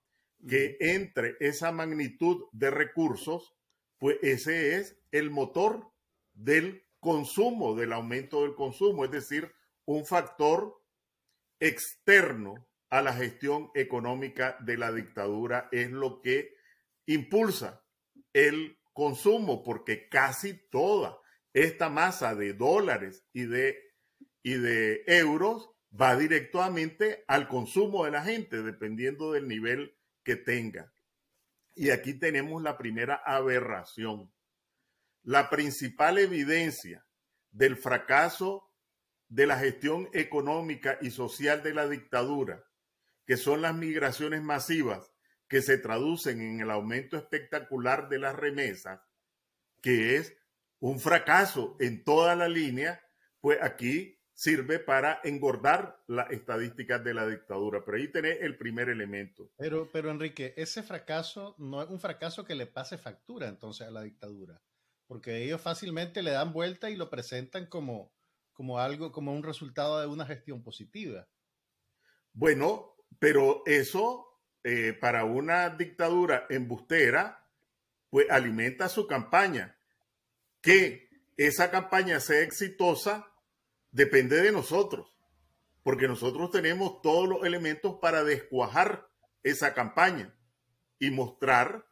que 0.47 0.77
entre 0.79 1.35
esa 1.39 1.71
magnitud 1.71 2.45
de 2.51 2.71
recursos, 2.71 3.55
pues 3.97 4.17
ese 4.21 4.75
es 4.75 4.97
el 5.11 5.29
motor 5.31 5.91
del 6.33 6.85
consumo, 6.99 7.75
del 7.75 7.93
aumento 7.93 8.43
del 8.43 8.55
consumo, 8.55 9.05
es 9.05 9.11
decir, 9.11 9.51
un 9.85 10.05
factor 10.05 10.81
externo 11.59 12.67
a 12.89 13.01
la 13.01 13.13
gestión 13.13 13.69
económica 13.73 14.57
de 14.61 14.77
la 14.77 14.91
dictadura 14.91 15.67
es 15.71 15.91
lo 15.91 16.21
que 16.21 16.55
impulsa 17.05 17.83
el 18.33 18.77
consumo, 18.93 19.63
porque 19.63 20.07
casi 20.09 20.53
toda 20.69 21.19
esta 21.53 21.89
masa 21.89 22.35
de 22.35 22.53
dólares 22.53 23.25
y 23.33 23.45
de, 23.45 23.77
y 24.43 24.53
de 24.53 25.03
euros 25.07 25.69
va 25.99 26.15
directamente 26.15 27.23
al 27.27 27.47
consumo 27.47 28.05
de 28.05 28.11
la 28.11 28.23
gente, 28.23 28.61
dependiendo 28.61 29.31
del 29.31 29.47
nivel 29.47 29.97
que 30.23 30.35
tenga. 30.35 30.91
Y 31.75 31.89
aquí 31.89 32.13
tenemos 32.13 32.61
la 32.61 32.77
primera 32.77 33.15
aberración. 33.15 34.31
La 35.23 35.49
principal 35.49 36.17
evidencia 36.17 37.05
del 37.51 37.75
fracaso 37.75 38.71
de 39.27 39.45
la 39.45 39.57
gestión 39.57 40.09
económica 40.13 40.97
y 41.01 41.11
social 41.11 41.63
de 41.63 41.73
la 41.73 41.87
dictadura, 41.87 42.63
que 43.25 43.37
son 43.37 43.61
las 43.61 43.75
migraciones 43.75 44.41
masivas 44.41 45.11
que 45.47 45.61
se 45.61 45.77
traducen 45.77 46.41
en 46.41 46.61
el 46.61 46.71
aumento 46.71 47.17
espectacular 47.17 48.09
de 48.09 48.19
las 48.19 48.35
remesas, 48.35 49.01
que 49.81 50.15
es 50.15 50.35
un 50.79 50.99
fracaso 50.99 51.75
en 51.79 52.03
toda 52.03 52.35
la 52.35 52.47
línea, 52.47 53.01
pues 53.39 53.61
aquí 53.61 54.16
sirve 54.37 54.77
para 54.77 55.19
engordar 55.23 56.03
las 56.05 56.29
estadísticas 56.29 57.03
de 57.03 57.15
la 57.15 57.25
dictadura. 57.27 57.83
Pero 57.83 57.97
ahí 57.97 58.07
tenés 58.09 58.37
el 58.41 58.55
primer 58.55 58.87
elemento. 58.87 59.49
Pero, 59.57 59.89
pero 59.91 60.11
Enrique, 60.11 60.53
ese 60.57 60.83
fracaso 60.83 61.55
no 61.57 61.81
es 61.81 61.89
un 61.89 61.99
fracaso 61.99 62.45
que 62.45 62.53
le 62.53 62.67
pase 62.67 62.99
factura 62.99 63.47
entonces 63.47 63.87
a 63.87 63.91
la 63.91 64.03
dictadura, 64.03 64.61
porque 65.07 65.43
ellos 65.43 65.59
fácilmente 65.59 66.21
le 66.21 66.31
dan 66.31 66.53
vuelta 66.53 66.91
y 66.91 66.95
lo 66.95 67.09
presentan 67.09 67.65
como, 67.65 68.13
como 68.53 68.77
algo, 68.77 69.11
como 69.11 69.33
un 69.33 69.41
resultado 69.41 69.99
de 69.99 70.05
una 70.05 70.27
gestión 70.27 70.61
positiva. 70.61 71.27
Bueno, 72.31 72.95
pero 73.17 73.63
eso 73.65 74.39
eh, 74.63 74.93
para 74.93 75.23
una 75.23 75.71
dictadura 75.71 76.45
embustera, 76.51 77.43
pues 78.11 78.29
alimenta 78.29 78.87
su 78.87 79.07
campaña. 79.07 79.79
Que 80.61 81.09
esa 81.37 81.71
campaña 81.71 82.19
sea 82.19 82.41
exitosa 82.41 83.33
depende 83.91 84.41
de 84.41 84.51
nosotros, 84.51 85.13
porque 85.83 86.07
nosotros 86.07 86.51
tenemos 86.51 87.01
todos 87.01 87.27
los 87.27 87.45
elementos 87.45 87.97
para 88.01 88.23
descuajar 88.23 89.09
esa 89.43 89.73
campaña 89.73 90.35
y 90.99 91.11
mostrar 91.11 91.85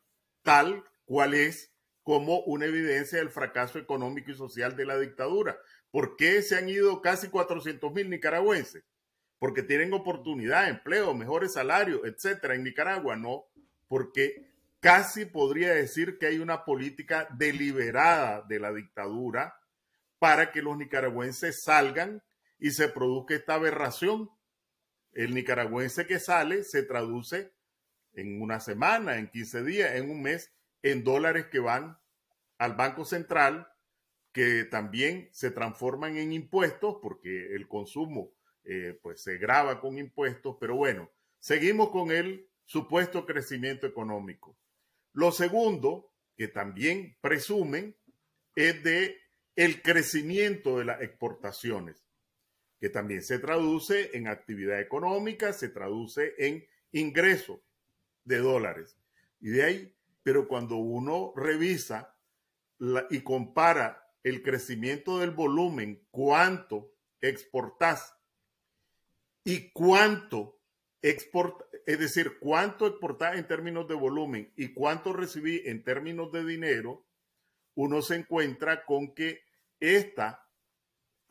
tal 0.44 0.84
cual 1.06 1.34
es 1.34 1.74
como 2.04 2.42
una 2.42 2.66
evidencia 2.66 3.18
del 3.18 3.30
fracaso 3.30 3.80
económico 3.80 4.32
y 4.32 4.36
social 4.36 4.76
de 4.76 4.86
la 4.86 5.00
dictadura. 5.00 5.58
¿Por 5.92 6.18
qué 6.18 6.42
se 6.42 6.58
han 6.58 6.70
ido 6.70 7.02
casi 7.02 7.30
400 7.30 7.92
mil 7.94 8.10
nicaragüenses? 8.10 8.84
Porque 9.40 9.64
tienen 9.64 9.94
oportunidad, 9.94 10.70
empleo, 10.70 11.14
mejores 11.14 11.54
salarios, 11.54 12.02
etcétera. 12.04 12.56
En 12.56 12.64
Nicaragua 12.64 13.16
no, 13.16 13.46
porque 13.88 14.52
casi 14.80 15.26
podría 15.26 15.74
decir 15.74 16.18
que 16.20 16.28
hay 16.28 16.40
una 16.40 16.64
política 16.64 17.28
deliberada 17.38 18.44
de 18.48 18.60
la 18.60 18.72
dictadura 18.72 19.56
para 20.20 20.52
que 20.52 20.62
los 20.62 20.78
nicaragüenses 20.78 21.64
salgan 21.64 22.24
y 22.60 22.72
se 22.72 22.90
produzca 22.90 23.36
esta 23.36 23.56
aberración. 23.56 24.30
El 25.12 25.34
nicaragüense 25.34 26.06
que 26.06 26.20
sale 26.20 26.64
se 26.64 26.84
traduce 26.84 27.54
en 28.14 28.42
una 28.42 28.60
semana, 28.60 29.18
en 29.18 29.30
15 29.30 29.64
días, 29.64 29.96
en 29.96 30.10
un 30.10 30.22
mes, 30.22 30.54
en 30.82 31.04
dólares 31.04 31.48
que 31.52 31.60
van 31.60 31.98
al 32.58 32.76
Banco 32.76 33.06
Central, 33.06 33.68
que 34.32 34.66
también 34.66 35.30
se 35.32 35.52
transforman 35.52 36.18
en 36.18 36.34
impuestos, 36.34 36.98
porque 37.02 37.56
el 37.56 37.68
consumo 37.68 38.32
eh, 38.64 39.00
pues 39.02 39.22
se 39.22 39.38
graba 39.38 39.80
con 39.80 39.98
impuestos, 39.98 40.58
pero 40.60 40.76
bueno, 40.76 41.10
seguimos 41.40 41.90
con 41.92 42.12
el 42.12 42.50
supuesto 42.66 43.26
crecimiento 43.26 43.88
económico. 43.88 44.58
Lo 45.14 45.32
segundo, 45.32 46.12
que 46.36 46.48
también 46.48 47.18
presumen, 47.22 47.96
es 48.56 48.84
de 48.84 49.18
el 49.56 49.82
crecimiento 49.82 50.80
de 50.80 50.86
las 50.86 51.02
exportaciones, 51.02 52.06
que 52.80 52.90
también 52.90 53.22
se 53.22 53.40
traduce 53.40 54.16
en 54.18 54.28
actividad 54.28 54.80
económica, 54.80 55.54
se 55.54 55.70
traduce 55.70 56.34
en 56.38 56.66
ingreso 56.92 57.64
de 58.24 58.38
dólares. 58.38 58.98
Y 59.40 59.50
de 59.50 59.64
ahí 59.64 59.96
pero 60.26 60.48
cuando 60.48 60.78
uno 60.78 61.34
revisa 61.36 62.18
y 63.12 63.22
compara 63.22 64.12
el 64.24 64.42
crecimiento 64.42 65.20
del 65.20 65.30
volumen, 65.30 66.04
cuánto 66.10 66.96
exportás 67.22 68.18
y 69.44 69.70
cuánto 69.70 70.60
export, 71.04 71.62
es 71.86 72.00
decir, 72.00 72.40
cuánto 72.40 72.88
exportás 72.88 73.38
en 73.38 73.48
términos 73.48 73.88
de 73.88 73.94
volumen 73.94 74.52
y 74.56 74.74
cuánto 74.74 75.14
recibí 75.14 75.62
en 75.66 75.84
términos 75.84 76.32
de 76.32 76.44
dinero, 76.44 77.06
uno 77.76 78.02
se 78.02 78.16
encuentra 78.16 78.84
con 78.84 79.14
que 79.14 79.44
este 79.86 80.24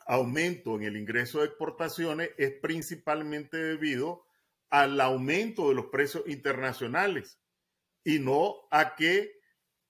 aumento 0.05 0.75
en 0.75 0.83
el 0.83 0.97
ingreso 0.97 1.39
de 1.39 1.45
exportaciones 1.45 2.31
es 2.37 2.51
principalmente 2.61 3.57
debido 3.57 4.25
al 4.69 4.99
aumento 5.01 5.69
de 5.69 5.75
los 5.75 5.87
precios 5.87 6.23
internacionales 6.27 7.39
y 8.03 8.19
no 8.19 8.67
a 8.71 8.95
que 8.95 9.39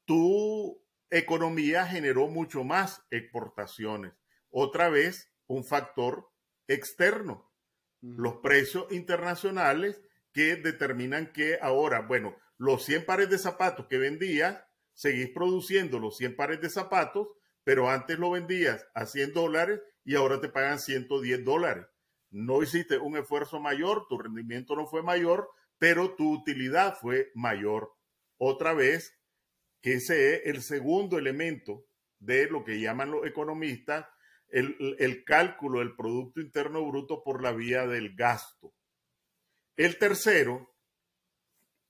tu 0.06 0.82
economía 1.10 1.86
generó 1.86 2.28
mucho 2.28 2.64
más 2.64 3.04
exportaciones. 3.12 4.14
Otra 4.50 4.90
vez, 4.90 5.32
un 5.48 5.64
factor 5.64 6.30
externo, 6.68 7.52
los 8.02 8.38
precios 8.38 8.92
internacionales 8.92 10.02
que 10.32 10.56
determinan 10.56 11.32
que 11.32 11.58
ahora, 11.62 12.02
bueno, 12.02 12.36
los 12.58 12.84
100 12.86 13.06
pares 13.06 13.30
de 13.30 13.38
zapatos 13.38 13.88
que 13.88 13.98
vendías, 13.98 14.64
seguís 14.94 15.30
produciendo 15.30 16.00
los 16.00 16.18
100 16.18 16.36
pares 16.36 16.62
de 16.62 16.70
zapatos, 16.70 17.28
pero 17.66 17.90
antes 17.90 18.18
lo 18.18 18.32
vendías 18.32 18.88
a 18.94 19.06
100 19.06 19.34
dólares 19.34 19.82
y 20.06 20.16
ahora 20.16 20.40
te 20.40 20.48
pagan 20.48 20.80
110 20.80 21.44
dólares. 21.44 21.86
No 22.30 22.64
hiciste 22.64 22.98
un 22.98 23.18
esfuerzo 23.18 23.60
mayor, 23.60 24.08
tu 24.08 24.18
rendimiento 24.18 24.78
no 24.78 24.88
fue 24.88 25.04
mayor, 25.04 25.50
pero 25.78 26.16
tu 26.16 26.32
utilidad 26.32 26.96
fue 26.96 27.32
mayor 27.36 27.92
otra 28.38 28.74
vez 28.74 29.20
que 29.82 29.96
ese 29.96 30.36
es 30.36 30.46
el 30.46 30.62
segundo 30.62 31.18
elemento 31.18 31.86
de 32.20 32.48
lo 32.48 32.64
que 32.64 32.80
llaman 32.80 33.12
los 33.12 33.26
economistas 33.26 34.06
el, 34.50 35.24
cálculo 35.26 35.80
del 35.80 35.96
Producto 35.96 36.40
Interno 36.40 36.86
Bruto 36.86 37.24
por 37.24 37.42
la 37.42 37.52
vía 37.52 37.88
del 37.88 38.16
gasto. 38.16 38.74
El 39.76 39.98
tercero, 39.98 40.74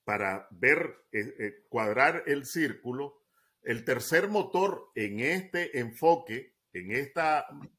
para 0.03 0.47
ver, 0.51 1.05
eh, 1.11 1.35
eh, 1.39 1.65
cuadrar 1.69 2.23
el 2.25 2.45
círculo, 2.45 3.24
el 3.65 3.83
tercer 3.83 4.29
motor 4.29 4.91
en 4.95 5.19
este 5.19 5.79
enfoque, 5.79 6.53
en 6.71 6.91
este 6.91 7.21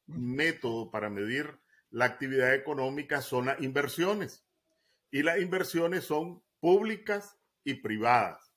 método 0.07 0.91
para 0.91 1.09
medir 1.09 1.59
la 1.91 2.07
actividad 2.07 2.55
económica 2.55 3.23
son 3.23 3.47
las 3.47 3.61
inversiones. 3.61 4.45
Y 5.11 5.23
las 5.23 5.39
inversiones 5.39 6.05
son 6.05 6.43
públicas 6.59 7.39
y 7.65 7.75
privadas. 7.75 8.53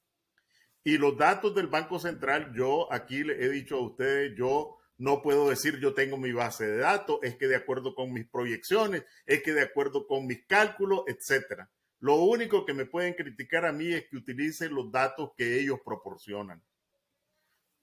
Y 0.83 0.97
los 0.97 1.17
datos 1.17 1.53
del 1.53 1.67
Banco 1.67 1.99
Central, 1.99 2.51
yo 2.55 2.91
aquí 2.91 3.23
le 3.23 3.43
he 3.43 3.49
dicho 3.49 3.75
a 3.75 3.81
ustedes, 3.81 4.35
yo 4.35 4.77
no 4.97 5.21
puedo 5.21 5.49
decir 5.49 5.79
yo 5.79 5.93
tengo 5.93 6.17
mi 6.17 6.31
base 6.31 6.65
de 6.65 6.77
datos, 6.77 7.19
es 7.21 7.35
que 7.35 7.47
de 7.47 7.55
acuerdo 7.55 7.93
con 7.93 8.11
mis 8.11 8.27
proyecciones, 8.27 9.03
es 9.25 9.43
que 9.43 9.53
de 9.53 9.61
acuerdo 9.61 10.07
con 10.07 10.25
mis 10.25 10.45
cálculos, 10.47 11.03
etcétera. 11.07 11.69
Lo 11.99 12.15
único 12.15 12.65
que 12.65 12.73
me 12.73 12.85
pueden 12.85 13.13
criticar 13.13 13.65
a 13.65 13.71
mí 13.71 13.93
es 13.93 14.07
que 14.09 14.17
utilice 14.17 14.67
los 14.67 14.91
datos 14.91 15.31
que 15.37 15.59
ellos 15.59 15.79
proporcionan. 15.85 16.63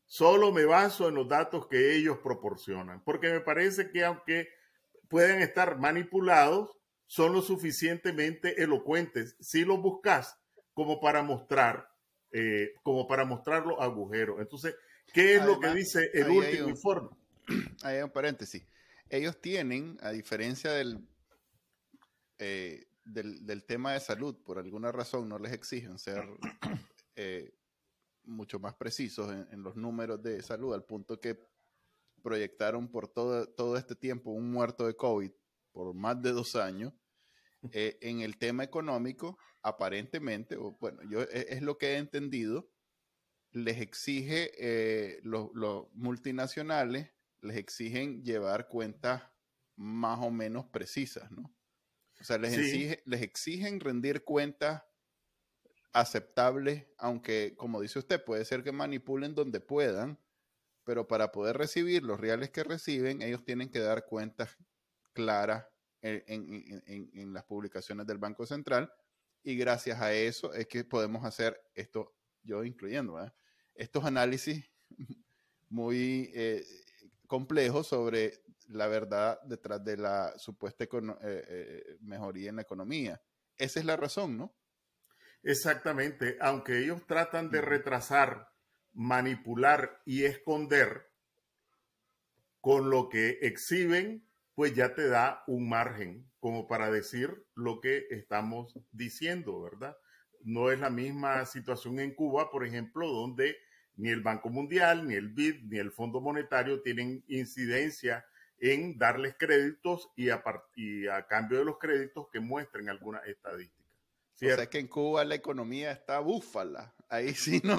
Solo 0.06 0.52
me 0.52 0.64
baso 0.64 1.08
en 1.08 1.16
los 1.16 1.28
datos 1.28 1.66
que 1.66 1.96
ellos 1.96 2.18
proporcionan, 2.22 3.02
porque 3.04 3.30
me 3.30 3.40
parece 3.40 3.90
que 3.90 4.04
aunque 4.04 4.48
pueden 5.08 5.40
estar 5.40 5.78
manipulados, 5.78 6.70
son 7.06 7.32
lo 7.32 7.42
suficientemente 7.42 8.62
elocuentes 8.62 9.36
si 9.40 9.64
los 9.64 9.80
buscas 9.80 10.38
como 10.74 11.00
para 11.00 11.22
mostrar 11.22 11.88
eh, 12.32 12.74
como 12.82 13.06
para 13.06 13.24
mostrar 13.24 13.64
los 13.64 13.80
agujeros. 13.80 14.40
Entonces, 14.40 14.74
¿qué 15.14 15.36
es 15.36 15.44
lo 15.44 15.58
que 15.60 15.70
dice 15.70 16.10
el 16.12 16.28
último 16.28 16.68
informe? 16.68 17.10
Hay 17.82 18.02
un 18.02 18.10
paréntesis. 18.10 18.62
Ellos 19.08 19.40
tienen, 19.40 19.96
a 20.02 20.10
diferencia 20.10 20.72
del, 20.72 21.00
eh, 22.38 22.84
del, 23.04 23.64
tema 23.64 23.92
de 23.92 24.00
salud, 24.00 24.36
por 24.44 24.58
alguna 24.58 24.90
razón 24.92 25.28
no 25.28 25.38
les 25.38 25.52
exigen 25.52 25.98
ser 25.98 26.24
eh, 27.16 27.54
mucho 28.26 28.58
más 28.58 28.74
precisos 28.74 29.32
en, 29.50 29.62
los 29.62 29.76
números 29.76 30.22
de 30.22 30.42
salud, 30.42 30.74
al 30.74 30.84
punto 30.84 31.20
que 31.20 31.38
proyectaron 32.22 32.88
por 32.88 33.08
todo, 33.08 33.46
todo 33.48 33.76
este 33.76 33.94
tiempo 33.94 34.30
un 34.30 34.50
muerto 34.50 34.86
de 34.86 34.96
COVID 34.96 35.30
por 35.72 35.94
más 35.94 36.20
de 36.20 36.32
dos 36.32 36.56
años. 36.56 36.92
en 37.72 38.20
el 38.20 38.38
tema 38.38 38.62
económico, 38.62 39.38
aparentemente, 39.62 40.56
o 40.56 40.76
bueno, 40.78 41.02
yo 41.10 41.22
e, 41.22 41.46
es, 41.50 41.62
lo 41.62 41.78
que 41.78 41.94
he 41.94 41.96
entendido, 41.96 42.70
les 43.50 43.80
exige, 43.80 44.52
eh, 44.58 45.18
los, 45.22 45.50
multinacionales 45.92 47.10
les 47.40 47.56
exigen 47.56 48.22
llevar 48.22 48.68
cuentas 48.68 49.22
más 49.76 50.20
o 50.20 50.30
menos 50.30 50.66
precisas, 50.66 51.30
¿no? 51.30 51.54
O 52.20 52.24
sea, 52.24 52.38
les, 52.38 52.56
les 53.04 53.22
exigen 53.22 53.80
rendir 53.80 54.24
cuentas 54.24 54.82
aceptables, 55.96 56.86
aunque, 56.98 57.54
como 57.56 57.80
dice 57.80 57.98
usted, 57.98 58.22
puede 58.22 58.44
ser 58.44 58.62
que 58.62 58.70
manipulen 58.70 59.34
donde 59.34 59.60
puedan, 59.60 60.20
pero 60.84 61.08
para 61.08 61.32
poder 61.32 61.56
recibir 61.56 62.02
los 62.02 62.20
reales 62.20 62.50
que 62.50 62.64
reciben, 62.64 63.22
ellos 63.22 63.42
tienen 63.44 63.70
que 63.70 63.80
dar 63.80 64.04
cuentas 64.04 64.58
claras 65.14 65.66
en, 66.02 67.32
las 67.32 67.44
publicaciones 67.44 68.06
del 68.06 68.18
Banco 68.18 68.44
Central 68.44 68.92
y 69.42 69.56
gracias 69.56 69.98
a 70.00 70.12
eso 70.12 70.52
es 70.52 70.66
que 70.66 70.84
podemos 70.84 71.24
hacer 71.24 71.58
esto, 71.74 72.14
yo 72.42 72.62
incluyendo, 72.62 73.18
estos 73.74 74.04
análisis 74.04 74.70
muy 75.70 76.30
eh, 76.34 76.62
complejos 77.26 77.86
sobre 77.86 78.34
la 78.68 78.86
verdad 78.86 79.40
detrás 79.44 79.82
de 79.82 79.96
la 79.96 80.34
supuesta 80.36 80.84
eh, 80.84 80.88
eh, 81.22 81.96
mejoría 82.00 82.50
en 82.50 82.56
la 82.56 82.62
economía. 82.62 83.22
Esa 83.56 83.80
es 83.80 83.86
la 83.86 83.96
razón, 83.96 84.36
¿no? 84.36 84.54
Exactamente, 85.48 86.36
aunque 86.40 86.80
ellos 86.80 87.06
tratan 87.06 87.52
de 87.52 87.60
retrasar 87.60 88.48
manipular 88.92 90.02
y 90.04 90.24
esconder, 90.24 91.06
con 92.60 92.90
lo 92.90 93.08
que 93.08 93.38
exhiben, 93.42 94.26
pues 94.56 94.74
ya 94.74 94.96
te 94.96 95.06
da 95.06 95.44
un 95.46 95.68
margen 95.68 96.28
como 96.40 96.66
para 96.66 96.90
decir 96.90 97.46
lo 97.54 97.80
que 97.80 98.08
estamos 98.10 98.76
diciendo, 98.90 99.62
¿verdad? 99.62 99.96
No 100.40 100.72
es 100.72 100.80
la 100.80 100.90
misma 100.90 101.46
situación 101.46 102.00
en 102.00 102.16
Cuba, 102.16 102.50
por 102.50 102.66
ejemplo, 102.66 103.06
donde 103.06 103.56
ni 103.94 104.08
el 104.08 104.22
Banco 104.22 104.48
Mundial, 104.48 105.06
ni 105.06 105.14
el 105.14 105.28
BID, 105.28 105.62
ni 105.70 105.78
el 105.78 105.92
Fondo 105.92 106.20
Monetario 106.20 106.82
tienen 106.82 107.22
incidencia 107.28 108.26
en 108.58 108.98
darles 108.98 109.36
créditos 109.38 110.10
y 110.16 110.30
a, 110.30 110.42
y 110.74 111.06
a 111.06 111.24
cambio 111.28 111.60
de 111.60 111.66
los 111.66 111.78
créditos 111.78 112.26
que 112.32 112.40
muestren 112.40 112.88
alguna 112.88 113.20
estadística. 114.36 114.54
O 114.54 114.56
sea 114.56 114.66
que 114.70 114.78
en 114.78 114.88
Cuba 114.88 115.24
la 115.24 115.34
economía 115.34 115.92
está 115.92 116.20
búfala. 116.20 116.94
Ahí 117.08 117.34
sí 117.34 117.60
no, 117.64 117.76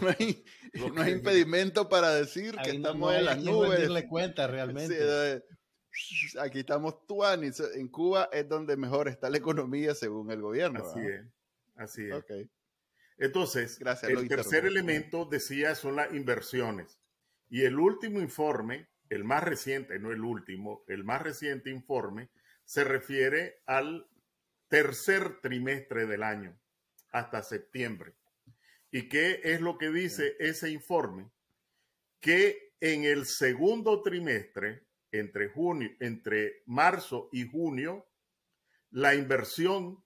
no 0.00 0.08
hay, 0.08 0.44
no 0.74 1.02
hay 1.02 1.12
impedimento 1.12 1.88
para 1.88 2.14
decir 2.14 2.56
que 2.62 2.70
estamos 2.70 3.14
en 3.14 3.24
las 3.24 3.42
nubes. 3.42 3.88
cuenta 4.08 4.46
realmente. 4.46 5.42
aquí 6.40 6.60
estamos 6.60 7.06
tuanis. 7.06 7.60
En 7.74 7.88
Cuba 7.88 8.28
es 8.32 8.48
donde 8.48 8.76
mejor 8.76 9.08
está 9.08 9.30
la 9.30 9.38
economía 9.38 9.94
según 9.94 10.30
el 10.30 10.40
gobierno. 10.40 10.84
Así 10.84 11.00
es. 11.00 11.24
Así 11.76 12.08
es. 12.08 12.48
Entonces, 13.18 13.78
el 14.02 14.28
tercer 14.28 14.64
elemento, 14.64 15.26
decía, 15.26 15.74
son 15.74 15.96
las 15.96 16.12
inversiones. 16.14 16.98
Y 17.50 17.64
el 17.64 17.78
último 17.78 18.20
informe, 18.20 18.88
el 19.10 19.24
más 19.24 19.42
reciente, 19.44 19.98
no 19.98 20.10
el 20.10 20.22
último, 20.22 20.84
el 20.88 21.04
más 21.04 21.20
reciente 21.20 21.68
informe, 21.68 22.30
se 22.64 22.84
refiere 22.84 23.60
al 23.66 24.06
tercer 24.70 25.40
trimestre 25.40 26.06
del 26.06 26.22
año, 26.22 26.58
hasta 27.10 27.42
septiembre. 27.42 28.14
¿Y 28.92 29.08
qué 29.08 29.40
es 29.44 29.60
lo 29.60 29.76
que 29.76 29.90
dice 29.90 30.36
ese 30.38 30.70
informe? 30.70 31.30
Que 32.20 32.74
en 32.80 33.04
el 33.04 33.26
segundo 33.26 34.00
trimestre, 34.02 34.86
entre, 35.12 35.48
junio, 35.48 35.90
entre 35.98 36.62
marzo 36.66 37.28
y 37.32 37.48
junio, 37.48 38.06
la 38.90 39.14
inversión 39.14 40.04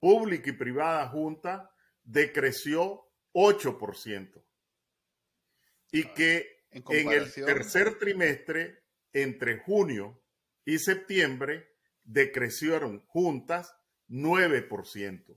pública 0.00 0.50
y 0.50 0.54
privada 0.54 1.06
junta 1.08 1.70
decreció 2.02 3.10
8%. 3.34 4.42
Y 5.92 6.04
que 6.14 6.64
en 6.70 7.12
el 7.12 7.32
tercer 7.32 7.98
trimestre, 7.98 8.84
entre 9.12 9.58
junio 9.58 10.22
y 10.64 10.78
septiembre, 10.78 11.76
decrecieron 12.04 13.00
juntas 13.06 13.77
9%. 14.08 15.36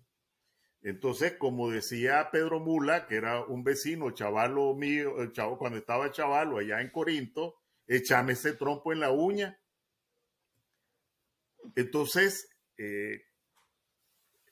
Entonces, 0.84 1.34
como 1.38 1.70
decía 1.70 2.30
Pedro 2.32 2.60
Mula, 2.60 3.06
que 3.08 3.16
era 3.16 3.46
un 3.46 3.64
vecino 3.64 4.12
chavalo 4.12 4.74
mío, 4.74 5.14
chavo, 5.32 5.58
cuando 5.58 5.78
estaba 5.78 6.12
chavalo 6.12 6.58
allá 6.58 6.82
en 6.82 6.90
Corinto, 6.90 7.56
échame 7.86 8.34
ese 8.34 8.54
trompo 8.54 8.92
en 8.92 9.00
la 9.00 9.12
uña. 9.12 9.60
Entonces, 11.76 12.50
eh, 12.78 13.22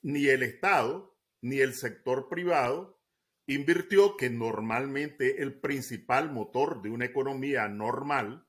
ni 0.01 0.27
el 0.27 0.43
Estado 0.43 1.17
ni 1.41 1.59
el 1.59 1.73
sector 1.73 2.27
privado 2.29 2.99
invirtió, 3.47 4.15
que 4.15 4.29
normalmente 4.29 5.41
el 5.41 5.59
principal 5.59 6.31
motor 6.31 6.81
de 6.81 6.89
una 6.89 7.05
economía 7.05 7.67
normal, 7.67 8.45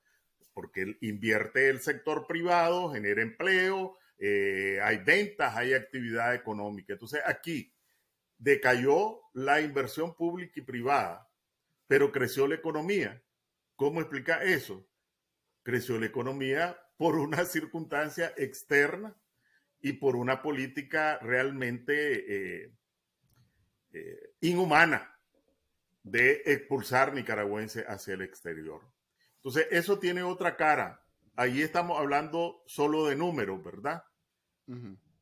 porque 0.53 0.99
invierte 1.01 1.71
el 1.71 1.81
sector 1.81 2.27
privado, 2.27 2.93
genera 2.93 3.23
empleo, 3.23 3.97
eh, 4.23 4.79
hay 4.83 4.99
ventas, 4.99 5.57
hay 5.57 5.73
actividad 5.73 6.35
económica. 6.35 6.93
Entonces 6.93 7.23
aquí 7.25 7.75
decayó 8.37 9.23
la 9.33 9.63
inversión 9.63 10.15
pública 10.15 10.53
y 10.57 10.63
privada, 10.63 11.27
pero 11.87 12.13
creció 12.13 12.47
la 12.47 12.57
economía. 12.57 13.23
¿Cómo 13.77 14.03
explica 14.03 14.45
eso? 14.45 14.87
Creció 15.63 15.99
la 15.99 16.07
economía 16.07 16.79
por 16.99 17.17
una 17.17 17.45
circunstancia 17.47 18.35
externa 18.37 19.17
y 19.81 19.95
por 19.95 20.17
una 20.17 20.43
política 20.43 21.19
realmente 21.23 22.65
eh, 22.65 22.75
eh, 23.93 24.35
inhumana 24.43 25.19
de 26.03 26.43
expulsar 26.45 27.15
nicaragüenses 27.15 27.87
hacia 27.89 28.15
el 28.15 28.21
exterior. 28.21 28.83
Entonces, 29.37 29.67
eso 29.71 29.99
tiene 29.99 30.23
otra 30.23 30.57
cara. 30.57 31.03
Ahí 31.37 31.63
estamos 31.63 31.99
hablando 31.99 32.63
solo 32.67 33.07
de 33.07 33.17
números, 33.17 33.65
¿verdad? 33.65 34.05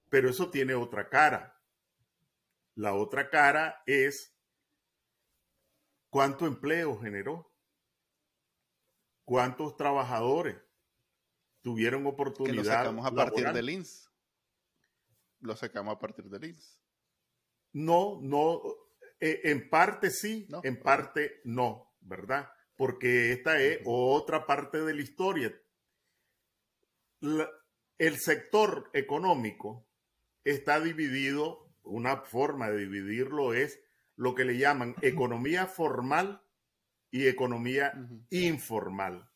Pero 0.09 0.31
eso 0.31 0.51
tiene 0.51 0.75
otra 0.75 1.09
cara. 1.09 1.59
La 2.75 2.95
otra 2.95 3.29
cara 3.29 3.83
es 3.87 4.37
cuánto 6.11 6.47
empleo 6.47 6.99
generó, 6.99 7.53
cuántos 9.25 9.77
trabajadores 9.77 10.57
tuvieron 11.63 12.07
oportunidad. 12.07 12.55
Que 12.55 12.59
lo 12.59 12.65
sacamos 12.65 13.07
a 13.07 13.11
partir 13.11 13.53
del 13.53 13.71
INS. 13.71 14.11
Lo 15.41 15.57
sacamos 15.57 15.97
a 15.97 15.99
partir 15.99 16.25
del 16.27 16.45
INS. 16.45 16.81
No, 17.73 18.21
no, 18.23 18.63
eh, 19.21 19.41
en 19.45 19.69
parte 19.69 20.11
sí, 20.11 20.49
en 20.63 20.81
parte 20.81 21.41
no, 21.45 21.95
¿verdad? 22.01 22.51
Porque 22.77 23.33
esta 23.33 23.61
es 23.61 23.81
otra 23.85 24.47
parte 24.47 24.81
de 24.83 24.95
la 24.95 25.03
historia. 25.03 25.61
La, 27.21 27.51
el 27.99 28.19
sector 28.19 28.91
económico 28.93 29.87
está 30.45 30.81
dividido, 30.81 31.69
una 31.83 32.19
forma 32.19 32.71
de 32.71 32.79
dividirlo 32.79 33.55
es 33.55 33.81
lo 34.17 34.35
que 34.35 34.45
le 34.45 34.57
llaman 34.57 34.95
economía 35.03 35.67
formal 35.67 36.43
y 37.11 37.27
economía 37.27 37.93
informal. 38.31 39.29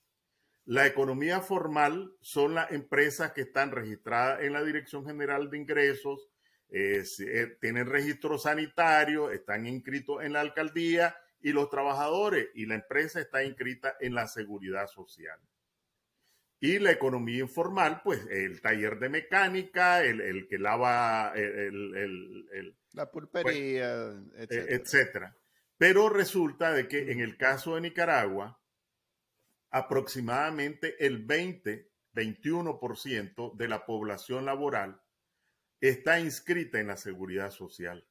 La 0.64 0.86
economía 0.86 1.40
formal 1.40 2.16
son 2.20 2.54
las 2.54 2.70
empresas 2.70 3.32
que 3.32 3.42
están 3.42 3.72
registradas 3.72 4.42
en 4.42 4.52
la 4.52 4.62
Dirección 4.62 5.04
General 5.04 5.50
de 5.50 5.58
Ingresos, 5.58 6.28
eh, 6.68 7.04
tienen 7.60 7.86
registro 7.86 8.38
sanitario, 8.38 9.30
están 9.30 9.66
inscritos 9.66 10.22
en 10.22 10.32
la 10.32 10.40
alcaldía 10.40 11.16
y 11.40 11.52
los 11.52 11.68
trabajadores 11.68 12.48
y 12.54 12.66
la 12.66 12.76
empresa 12.76 13.20
está 13.20 13.42
inscrita 13.44 13.96
en 14.00 14.14
la 14.14 14.28
seguridad 14.28 14.86
social. 14.86 15.38
Y 16.64 16.78
la 16.78 16.92
economía 16.92 17.40
informal, 17.40 18.02
pues 18.04 18.24
el 18.30 18.60
taller 18.60 19.00
de 19.00 19.08
mecánica, 19.08 20.00
el, 20.00 20.46
que 20.48 20.58
lava 20.58 21.32
el, 21.34 22.76
la 22.92 23.10
pulpería, 23.10 24.14
pues, 24.30 24.48
etcétera. 24.48 24.76
etcétera. 24.76 25.36
Pero 25.76 26.08
resulta 26.08 26.72
de 26.72 26.86
que 26.86 27.10
en 27.10 27.18
el 27.18 27.36
caso 27.36 27.74
de 27.74 27.80
Nicaragua, 27.80 28.62
aproximadamente 29.70 31.04
el 31.04 31.24
20, 31.24 31.90
21% 32.14 33.56
de 33.56 33.66
la 33.66 33.84
población 33.84 34.44
laboral 34.44 35.02
está 35.80 36.20
inscrita 36.20 36.78
en 36.78 36.86
la 36.86 36.96
seguridad 36.96 37.50
social. 37.50 38.06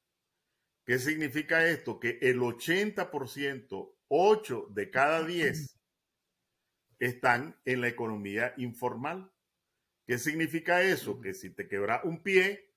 ¿Qué 0.86 1.00
significa 1.00 1.66
esto? 1.66 2.02
Que 2.02 2.20
el 2.22 2.40
80%, 2.40 3.96
8 4.10 4.68
de 4.72 4.90
cada 4.92 5.24
10 5.24 5.81
están 7.02 7.60
en 7.66 7.82
la 7.82 7.88
economía 7.88 8.54
informal. 8.58 9.32
¿Qué 10.06 10.20
significa 10.20 10.84
eso? 10.84 11.20
Que 11.20 11.34
si 11.34 11.50
te 11.50 11.68
quebra 11.68 12.02
un 12.04 12.22
pie, 12.22 12.76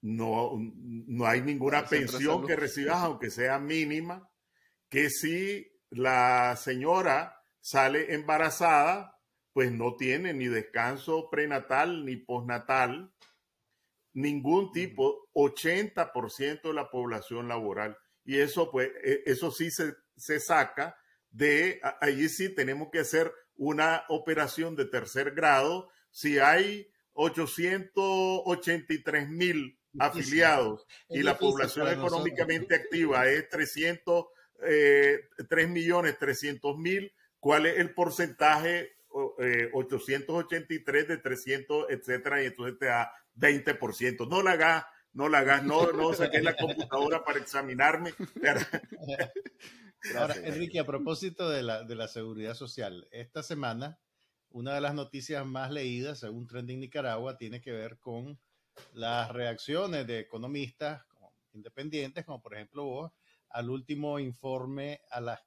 no, 0.00 0.52
no 0.56 1.26
hay 1.26 1.42
ninguna 1.42 1.84
pensión 1.84 2.46
que 2.46 2.54
recibas, 2.54 2.98
aunque 3.02 3.30
sea 3.30 3.58
mínima. 3.58 4.30
Que 4.88 5.10
si 5.10 5.66
la 5.90 6.54
señora 6.56 7.42
sale 7.60 8.14
embarazada, 8.14 9.20
pues 9.52 9.72
no 9.72 9.96
tiene 9.96 10.32
ni 10.32 10.46
descanso 10.46 11.28
prenatal 11.30 12.04
ni 12.04 12.16
postnatal, 12.16 13.12
ningún 14.12 14.70
tipo, 14.70 15.28
80% 15.34 16.62
de 16.62 16.74
la 16.74 16.90
población 16.90 17.48
laboral. 17.48 17.98
Y 18.24 18.38
eso, 18.38 18.70
pues, 18.70 18.88
e, 19.02 19.24
eso 19.26 19.50
sí 19.50 19.72
se, 19.72 19.94
se 20.16 20.38
saca 20.38 20.96
de, 21.30 21.80
allí 22.00 22.28
sí 22.28 22.54
tenemos 22.54 22.90
que 22.90 23.00
hacer 23.00 23.32
una 23.56 24.04
operación 24.08 24.76
de 24.76 24.84
tercer 24.86 25.32
grado. 25.32 25.90
Si 26.10 26.38
hay 26.38 26.90
883 27.12 29.28
mil 29.28 29.78
afiliados 29.98 30.86
y 31.08 31.22
la 31.22 31.38
población 31.38 31.88
económicamente 31.88 32.74
activa 32.74 33.26
es 33.28 33.48
300, 33.48 34.26
eh, 34.62 35.20
3 35.48 35.68
millones 35.68 36.18
300 36.18 36.76
mil, 36.78 37.12
¿cuál 37.40 37.66
es 37.66 37.78
el 37.78 37.94
porcentaje? 37.94 38.96
883 39.10 41.02
eh, 41.02 41.06
de 41.06 41.16
300, 41.16 41.86
etcétera, 41.90 42.42
y 42.42 42.46
entonces 42.46 42.78
te 42.78 42.86
da 42.86 43.12
20%. 43.36 44.28
No 44.28 44.42
la 44.42 44.52
hagas, 44.52 44.84
no 45.12 45.28
la 45.28 45.38
hagas, 45.38 45.64
no, 45.64 45.90
no 45.92 46.14
saques 46.14 46.42
la 46.42 46.56
computadora 46.56 47.24
para 47.24 47.40
examinarme. 47.40 48.14
Ahora, 50.16 50.34
Enrique, 50.44 50.78
a 50.78 50.86
propósito 50.86 51.48
de 51.48 51.62
la, 51.62 51.84
de 51.84 51.94
la 51.94 52.08
seguridad 52.08 52.54
social, 52.54 53.08
esta 53.10 53.42
semana 53.42 53.98
una 54.50 54.74
de 54.74 54.80
las 54.80 54.94
noticias 54.94 55.44
más 55.44 55.70
leídas, 55.70 56.20
según 56.20 56.46
Trending 56.46 56.80
Nicaragua, 56.80 57.36
tiene 57.36 57.60
que 57.60 57.72
ver 57.72 57.98
con 57.98 58.38
las 58.92 59.30
reacciones 59.30 60.06
de 60.06 60.20
economistas 60.20 61.04
independientes, 61.52 62.24
como 62.24 62.40
por 62.40 62.54
ejemplo 62.54 62.84
vos, 62.84 63.12
al 63.50 63.70
último 63.70 64.18
informe, 64.18 65.00
a 65.10 65.20
las 65.20 65.40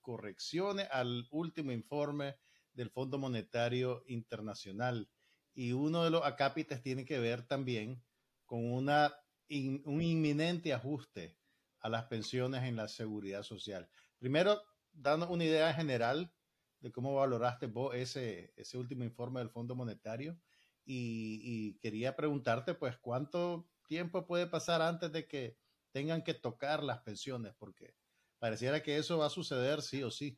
correcciones, 0.00 0.88
al 0.90 1.26
último 1.30 1.72
informe 1.72 2.36
del 2.72 2.90
Fondo 2.90 3.18
Monetario 3.18 4.04
Internacional. 4.06 5.08
Y 5.54 5.72
uno 5.72 6.04
de 6.04 6.10
los 6.10 6.24
acápites 6.24 6.82
tiene 6.82 7.04
que 7.04 7.18
ver 7.18 7.46
también 7.46 8.02
con 8.46 8.64
una, 8.72 9.14
un 9.50 10.02
inminente 10.02 10.72
ajuste 10.72 11.36
a 11.80 11.88
las 11.88 12.04
pensiones 12.04 12.64
en 12.64 12.76
la 12.76 12.88
seguridad 12.88 13.42
social. 13.42 13.88
Primero, 14.18 14.60
dando 14.92 15.28
una 15.28 15.44
idea 15.44 15.72
general 15.74 16.32
de 16.80 16.92
cómo 16.92 17.14
valoraste 17.14 17.66
vos 17.66 17.94
ese, 17.94 18.52
ese 18.56 18.78
último 18.78 19.04
informe 19.04 19.40
del 19.40 19.50
Fondo 19.50 19.74
Monetario 19.74 20.38
y, 20.84 21.78
quería 21.80 22.16
preguntarte, 22.16 22.74
pues, 22.74 22.96
¿cuánto 22.96 23.68
tiempo 23.86 24.26
puede 24.26 24.46
pasar 24.46 24.80
antes 24.80 25.12
de 25.12 25.26
que 25.26 25.58
tengan 25.92 26.22
que 26.22 26.32
tocar 26.34 26.82
las 26.82 27.00
pensiones? 27.00 27.54
Porque 27.58 27.94
pareciera 28.38 28.82
que 28.82 28.96
eso 28.96 29.18
va 29.18 29.26
a 29.26 29.30
suceder 29.30 29.82
sí 29.82 30.02
o 30.02 30.10
sí. 30.10 30.36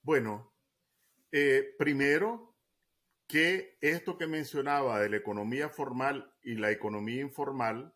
Bueno, 0.00 0.54
eh, 1.30 1.74
primero 1.78 2.56
que 3.26 3.76
esto 3.80 4.16
que 4.16 4.26
mencionaba 4.26 5.00
de 5.00 5.10
la 5.10 5.16
economía 5.16 5.68
formal 5.68 6.34
y 6.42 6.54
la 6.54 6.70
economía 6.70 7.20
informal 7.20 7.94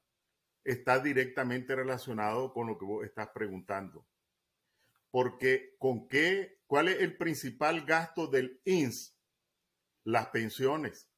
está 0.65 0.99
directamente 0.99 1.75
relacionado 1.75 2.53
con 2.53 2.67
lo 2.67 2.77
que 2.77 2.85
vos 2.85 3.05
estás 3.05 3.29
preguntando. 3.29 4.07
Porque 5.11 5.77
con 5.79 6.09
qué, 6.09 6.61
¿cuál 6.67 6.89
es 6.89 7.01
el 7.01 7.17
principal 7.17 7.85
gasto 7.85 8.27
del 8.27 8.61
INS? 8.65 9.17
Las 10.05 10.29
pensiones. 10.29 11.09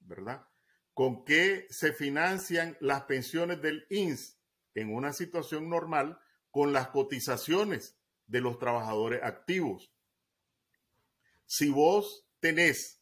¿verdad? 0.00 0.46
¿Con 0.94 1.24
qué 1.24 1.66
se 1.70 1.92
financian 1.92 2.76
las 2.80 3.04
pensiones 3.04 3.62
del 3.62 3.86
INS 3.90 4.38
en 4.74 4.92
una 4.92 5.12
situación 5.12 5.68
normal? 5.68 6.18
Con 6.50 6.72
las 6.72 6.88
cotizaciones 6.88 7.96
de 8.26 8.40
los 8.40 8.58
trabajadores 8.58 9.22
activos. 9.22 9.92
Si 11.46 11.70
vos 11.70 12.26
tenés 12.40 13.00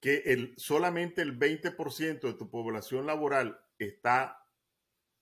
que 0.00 0.16
el, 0.26 0.54
solamente 0.56 1.22
el 1.22 1.38
20% 1.38 2.20
de 2.20 2.34
tu 2.34 2.50
población 2.50 3.06
laboral 3.06 3.64
está 3.78 4.44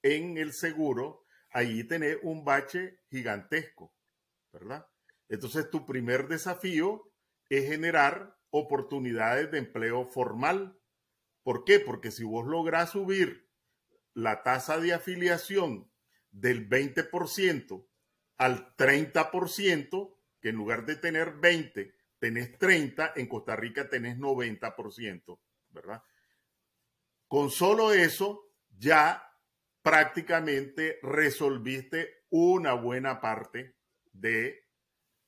en 0.03 0.39
el 0.39 0.55
seguro, 0.55 1.27
allí 1.51 1.85
tenés 1.85 2.17
un 2.23 2.45
bache 2.45 3.01
gigantesco, 3.11 3.95
¿verdad? 4.53 4.87
Entonces 5.29 5.71
tu 5.71 5.87
primer 5.87 6.29
desafío 6.29 7.13
es 7.49 7.67
generar 7.69 8.37
oportunidades 8.51 9.51
de 9.51 9.59
empleo 9.59 10.07
formal 10.07 10.81
¿Por 11.43 11.65
qué? 11.65 11.81
Porque 11.81 12.11
si 12.11 12.25
vos 12.25 12.47
lográs 12.47 12.91
subir 12.91 13.51
la 14.15 14.43
tasa 14.43 14.79
de 14.79 14.93
afiliación 14.93 15.91
del 16.31 16.69
20% 16.69 17.87
al 18.37 18.77
30%, 18.77 20.17
que 20.41 20.49
en 20.49 20.57
lugar 20.57 20.87
de 20.87 20.97
tener 20.97 21.33
20, 21.35 21.95
tenés 22.19 22.59
30, 22.59 23.15
en 23.17 23.27
Costa 23.27 23.57
Rica 23.57 23.89
tenés 23.89 24.19
90%, 24.19 25.41
¿verdad? 25.71 26.03
Con 27.27 27.51
solo 27.51 27.93
eso, 27.93 28.53
ya 28.79 29.27
prácticamente 29.83 30.99
resolviste 31.03 32.27
una 32.29 32.75
buena 32.75 33.21
parte 33.21 33.77
de 34.13 34.67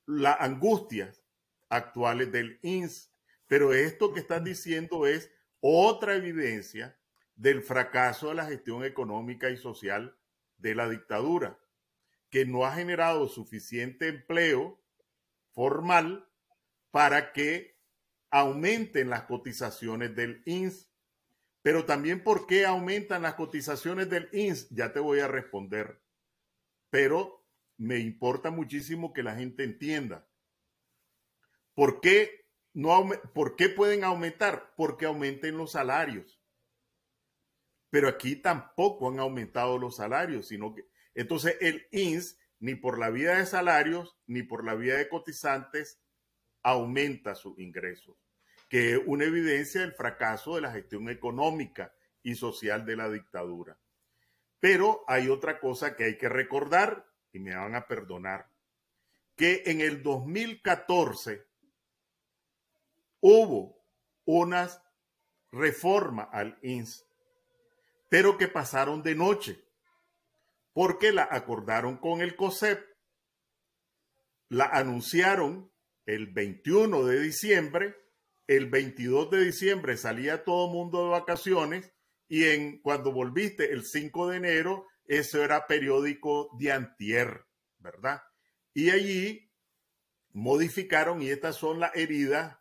las 0.06 0.40
angustias 0.40 1.22
actuales 1.68 2.30
del 2.32 2.58
INS. 2.62 3.10
Pero 3.46 3.72
esto 3.72 4.12
que 4.12 4.20
estás 4.20 4.42
diciendo 4.42 5.06
es 5.06 5.30
otra 5.60 6.14
evidencia 6.14 6.98
del 7.36 7.62
fracaso 7.62 8.28
de 8.28 8.34
la 8.34 8.46
gestión 8.46 8.84
económica 8.84 9.50
y 9.50 9.56
social 9.56 10.16
de 10.58 10.74
la 10.74 10.88
dictadura, 10.88 11.58
que 12.30 12.46
no 12.46 12.64
ha 12.64 12.72
generado 12.72 13.28
suficiente 13.28 14.08
empleo 14.08 14.80
formal 15.50 16.28
para 16.90 17.32
que 17.32 17.76
aumenten 18.30 19.10
las 19.10 19.24
cotizaciones 19.24 20.14
del 20.14 20.42
INS. 20.46 20.88
Pero 21.62 21.84
también 21.84 22.22
por 22.24 22.46
qué 22.46 22.66
aumentan 22.66 23.22
las 23.22 23.34
cotizaciones 23.34 24.08
del 24.08 24.28
INS, 24.32 24.68
ya 24.70 24.92
te 24.92 25.00
voy 25.00 25.20
a 25.20 25.28
responder. 25.28 26.00
Pero 26.90 27.41
me 27.76 27.98
importa 27.98 28.50
muchísimo 28.50 29.12
que 29.12 29.22
la 29.22 29.34
gente 29.34 29.64
entienda. 29.64 30.28
¿Por 31.74 32.00
qué 32.00 32.46
no, 32.74 33.08
¿Por 33.34 33.56
qué 33.56 33.68
pueden 33.68 34.04
aumentar? 34.04 34.72
Porque 34.76 35.06
aumenten 35.06 35.56
los 35.56 35.72
salarios. 35.72 36.40
Pero 37.90 38.08
aquí 38.08 38.36
tampoco 38.36 39.10
han 39.10 39.20
aumentado 39.20 39.78
los 39.78 39.96
salarios, 39.96 40.48
sino 40.48 40.74
que 40.74 40.86
entonces 41.14 41.56
el 41.60 41.86
INS 41.90 42.38
ni 42.58 42.74
por 42.74 42.98
la 42.98 43.10
vía 43.10 43.36
de 43.36 43.46
salarios 43.46 44.16
ni 44.26 44.42
por 44.42 44.64
la 44.64 44.74
vía 44.74 44.96
de 44.96 45.08
cotizantes 45.08 46.00
aumenta 46.62 47.34
sus 47.34 47.58
ingresos, 47.58 48.16
que 48.68 48.92
es 48.92 49.00
una 49.04 49.24
evidencia 49.24 49.80
del 49.80 49.92
fracaso 49.92 50.54
de 50.54 50.62
la 50.62 50.72
gestión 50.72 51.10
económica 51.10 51.92
y 52.22 52.36
social 52.36 52.86
de 52.86 52.96
la 52.96 53.10
dictadura. 53.10 53.78
Pero 54.60 55.04
hay 55.08 55.28
otra 55.28 55.58
cosa 55.58 55.96
que 55.96 56.04
hay 56.04 56.16
que 56.16 56.28
recordar, 56.28 57.11
y 57.32 57.38
me 57.38 57.54
van 57.54 57.74
a 57.74 57.86
perdonar, 57.86 58.48
que 59.36 59.62
en 59.66 59.80
el 59.80 60.02
2014 60.02 61.46
hubo 63.20 63.82
unas 64.24 64.82
reformas 65.50 66.28
al 66.32 66.58
INS, 66.62 67.06
pero 68.08 68.36
que 68.36 68.48
pasaron 68.48 69.02
de 69.02 69.14
noche, 69.14 69.64
porque 70.72 71.12
la 71.12 71.28
acordaron 71.30 71.96
con 71.96 72.20
el 72.20 72.36
COSEP, 72.36 72.84
la 74.48 74.66
anunciaron 74.66 75.72
el 76.04 76.26
21 76.26 77.04
de 77.04 77.20
diciembre, 77.20 77.96
el 78.46 78.68
22 78.68 79.30
de 79.30 79.44
diciembre 79.44 79.96
salía 79.96 80.44
todo 80.44 80.68
mundo 80.68 81.04
de 81.04 81.10
vacaciones 81.10 81.92
y 82.28 82.44
en 82.44 82.80
cuando 82.80 83.12
volviste 83.12 83.72
el 83.72 83.84
5 83.84 84.28
de 84.28 84.36
enero, 84.36 84.86
eso 85.12 85.44
era 85.44 85.66
periódico 85.66 86.48
de 86.58 86.72
antier, 86.72 87.44
¿verdad? 87.78 88.22
Y 88.72 88.88
allí 88.88 89.52
modificaron 90.32 91.20
y 91.20 91.28
estas 91.28 91.56
son 91.56 91.80
las 91.80 91.94
heridas 91.94 92.58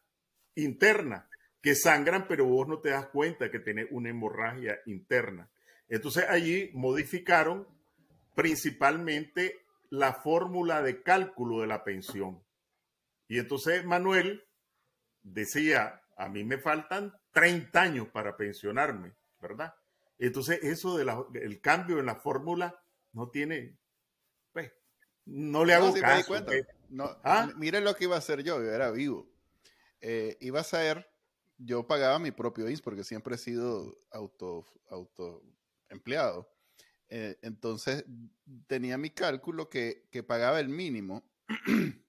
interna, 0.56 1.30
que 1.62 1.76
sangran, 1.76 2.28
pero 2.28 2.46
vos 2.46 2.68
no 2.68 2.80
te 2.82 2.90
das 2.90 3.08
cuenta 3.08 3.50
que 3.50 3.60
tenés 3.60 3.88
una 3.92 4.10
hemorragia 4.10 4.82
interna. 4.86 5.50
Entonces 5.88 6.26
allí 6.28 6.72
modificaron 6.74 7.66
principalmente 8.36 9.66
la 9.90 10.14
fórmula 10.14 10.82
de 10.82 11.04
cálculo 11.04 11.62
de 11.62 11.68
la 11.68 11.86
pensión. 11.86 12.44
Y 13.30 13.40
entonces 13.40 13.86
Manuel 13.86 14.44
decía, 15.22 16.02
a 16.18 16.28
mí 16.28 16.44
me 16.44 16.58
faltan 16.58 17.14
30 17.32 17.82
años 17.82 18.08
para 18.10 18.36
pensionarme, 18.36 19.14
¿verdad? 19.40 19.74
Entonces 20.22 20.60
eso 20.62 20.98
del 20.98 21.62
cambio 21.62 22.00
en 22.00 22.06
la 22.06 22.16
fórmula 22.16 22.80
no 23.12 23.30
tiene, 23.30 23.80
pues, 24.54 24.72
no 25.26 25.66
le 25.66 25.74
hago 25.74 25.94
caso. 25.94 26.36
No, 26.90 27.06
¿Ah? 27.24 27.50
Mire 27.58 27.82
lo 27.82 27.96
que 27.96 28.04
iba 28.04 28.16
a 28.16 28.20
hacer 28.20 28.44
yo, 28.44 28.62
yo 28.62 28.72
era 28.72 28.92
vivo 28.92 29.32
eh, 30.02 30.38
iba 30.42 30.60
a 30.60 30.64
ser, 30.64 31.08
yo 31.58 31.86
pagaba 31.86 32.20
mi 32.20 32.32
propio 32.32 32.68
INS 32.70 32.82
porque 32.82 33.04
siempre 33.04 33.36
he 33.36 33.38
sido 33.38 33.98
auto, 34.12 34.66
auto 34.90 35.44
empleado. 35.90 36.52
Eh, 37.10 37.38
entonces 37.42 38.06
tenía 38.68 38.98
mi 38.98 39.12
cálculo 39.12 39.70
que, 39.70 40.08
que 40.12 40.24
pagaba 40.24 40.60
el 40.60 40.70
mínimo, 40.70 41.24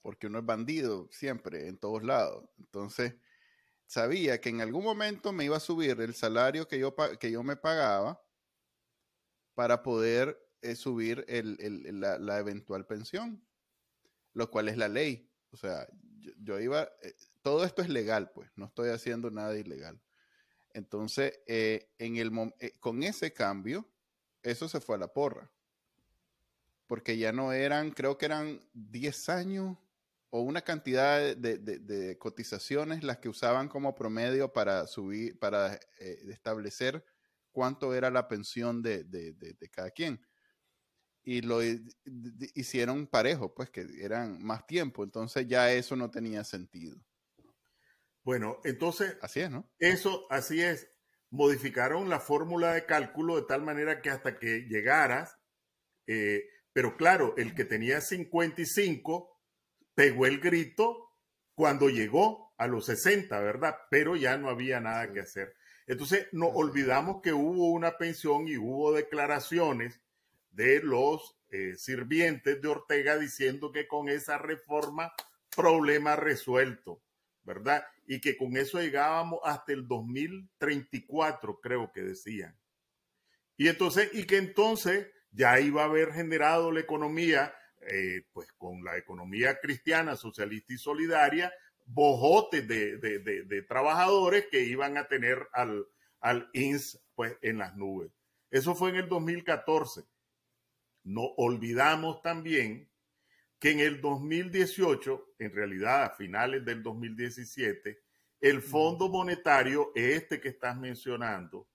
porque 0.00 0.28
uno 0.28 0.38
es 0.38 0.46
bandido 0.46 1.08
siempre, 1.10 1.68
en 1.68 1.78
todos 1.78 2.02
lados. 2.02 2.48
Entonces 2.58 3.14
sabía 3.86 4.40
que 4.40 4.48
en 4.48 4.60
algún 4.60 4.84
momento 4.84 5.32
me 5.32 5.44
iba 5.44 5.56
a 5.56 5.60
subir 5.60 6.00
el 6.00 6.14
salario 6.14 6.68
que 6.68 6.78
yo, 6.78 6.94
que 7.18 7.30
yo 7.30 7.42
me 7.42 7.56
pagaba 7.56 8.22
para 9.54 9.82
poder 9.82 10.38
eh, 10.62 10.74
subir 10.74 11.24
el, 11.28 12.00
la, 12.00 12.38
eventual 12.38 12.86
pensión, 12.86 13.46
lo 14.32 14.50
cual 14.50 14.68
es 14.68 14.76
la 14.76 14.88
ley. 14.88 15.30
O 15.50 15.56
sea, 15.56 15.88
yo, 16.38 16.60
iba, 16.60 16.90
eh, 17.02 17.14
todo 17.42 17.64
esto 17.64 17.82
es 17.82 17.88
legal, 17.88 18.30
pues, 18.34 18.50
no 18.56 18.66
estoy 18.66 18.90
haciendo 18.90 19.30
nada 19.30 19.56
ilegal. 19.56 20.00
Entonces, 20.74 21.40
eh, 21.46 21.90
en 21.98 22.16
el, 22.16 22.30
con 22.80 23.02
ese 23.02 23.32
cambio, 23.32 23.88
eso 24.42 24.68
se 24.68 24.80
fue 24.80 24.96
a 24.96 24.98
la 24.98 25.12
porra. 25.12 25.50
Porque 26.86 27.16
ya 27.16 27.32
no 27.32 27.52
eran, 27.52 27.90
creo 27.90 28.18
que 28.18 28.26
eran 28.26 28.60
10 28.74 29.28
años 29.28 29.78
o 30.30 30.40
una 30.40 30.62
cantidad 30.62 31.36
de, 31.36 32.16
cotizaciones 32.18 33.02
las 33.04 33.18
que 33.18 33.28
usaban 33.28 33.68
como 33.68 33.94
promedio 33.94 34.52
para 34.52 34.86
subir, 34.86 35.38
para 35.38 35.74
eh, 35.98 36.18
establecer 36.28 37.04
cuánto 37.52 37.94
era 37.94 38.10
la 38.10 38.28
pensión 38.28 38.82
de, 38.82 39.06
cada 39.72 39.90
quien. 39.90 40.20
Y 41.22 41.40
lo 41.40 41.60
hicieron 42.54 43.06
parejo, 43.06 43.54
pues 43.54 43.70
que 43.70 43.86
eran 44.00 44.42
más 44.42 44.66
tiempo, 44.66 45.02
entonces 45.02 45.46
ya 45.48 45.72
eso 45.72 45.96
no 45.96 46.10
tenía 46.10 46.44
sentido. 46.44 46.96
Bueno, 48.22 48.60
entonces... 48.64 49.16
Así 49.22 49.40
es, 49.40 49.50
¿no? 49.50 49.72
Eso, 49.78 50.26
así 50.30 50.60
es. 50.60 50.88
Modificaron 51.30 52.08
la 52.08 52.20
fórmula 52.20 52.74
de 52.74 52.86
cálculo 52.86 53.36
de 53.36 53.42
tal 53.42 53.62
manera 53.62 54.00
que 54.02 54.10
hasta 54.10 54.38
que 54.38 54.66
llegaras, 54.68 55.36
eh, 56.06 56.44
pero 56.72 56.96
claro, 56.96 57.34
el 57.36 57.54
que 57.54 57.64
tenía 57.64 58.00
55 58.00 59.35
pegó 59.96 60.26
el 60.26 60.38
grito 60.38 61.10
cuando 61.54 61.88
llegó 61.88 62.52
a 62.58 62.68
los 62.68 62.86
60, 62.86 63.40
¿verdad? 63.40 63.76
Pero 63.90 64.14
ya 64.14 64.36
no 64.36 64.50
había 64.50 64.78
nada 64.78 65.10
que 65.12 65.20
hacer. 65.20 65.56
Entonces, 65.86 66.28
no 66.32 66.46
olvidamos 66.48 67.22
que 67.22 67.32
hubo 67.32 67.72
una 67.72 67.96
pensión 67.96 68.46
y 68.46 68.58
hubo 68.58 68.92
declaraciones 68.92 70.00
de 70.50 70.82
los 70.82 71.36
eh, 71.48 71.74
sirvientes 71.76 72.60
de 72.60 72.68
Ortega 72.68 73.16
diciendo 73.16 73.72
que 73.72 73.88
con 73.88 74.08
esa 74.08 74.36
reforma, 74.36 75.14
problema 75.54 76.14
resuelto, 76.14 77.02
¿verdad? 77.42 77.86
Y 78.06 78.20
que 78.20 78.36
con 78.36 78.56
eso 78.56 78.80
llegábamos 78.80 79.40
hasta 79.44 79.72
el 79.72 79.88
2034, 79.88 81.60
creo 81.60 81.90
que 81.90 82.02
decían. 82.02 82.54
Y 83.56 83.68
entonces, 83.68 84.10
y 84.12 84.24
que 84.24 84.36
entonces 84.36 85.06
ya 85.30 85.58
iba 85.60 85.82
a 85.82 85.86
haber 85.86 86.12
generado 86.12 86.70
la 86.70 86.80
economía 86.80 87.54
eh, 87.88 88.24
pues 88.32 88.52
con 88.52 88.84
la 88.84 88.96
economía 88.96 89.58
cristiana, 89.60 90.16
socialista 90.16 90.72
y 90.72 90.78
solidaria, 90.78 91.52
bojotes 91.84 92.66
de, 92.66 93.64
trabajadores 93.68 94.46
que 94.50 94.62
iban 94.62 94.96
a 94.96 95.06
tener 95.06 95.48
al, 95.52 95.86
al 96.20 96.50
INS 96.52 97.00
pues, 97.14 97.36
en 97.42 97.58
las 97.58 97.76
nubes. 97.76 98.10
Eso 98.50 98.74
fue 98.74 98.90
en 98.90 98.96
el 98.96 99.08
2014. 99.08 100.04
No 101.04 101.22
olvidamos 101.36 102.22
también 102.22 102.90
que 103.58 103.70
en 103.70 103.80
el 103.80 104.00
2018, 104.00 105.34
en 105.38 105.52
realidad 105.52 106.04
a 106.04 106.10
finales 106.10 106.64
del 106.64 106.82
2017, 106.82 108.02
el 108.40 108.60
Fondo 108.60 109.08
Monetario, 109.08 109.92
este 109.94 110.40
que 110.40 110.48
estás 110.50 110.76
mencionando, 110.76 111.68